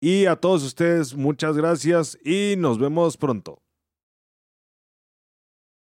Y 0.00 0.26
a 0.26 0.36
todos 0.36 0.64
ustedes, 0.64 1.14
muchas 1.14 1.56
gracias 1.56 2.18
y 2.24 2.54
nos 2.56 2.78
vemos 2.78 3.16
pronto. 3.16 3.62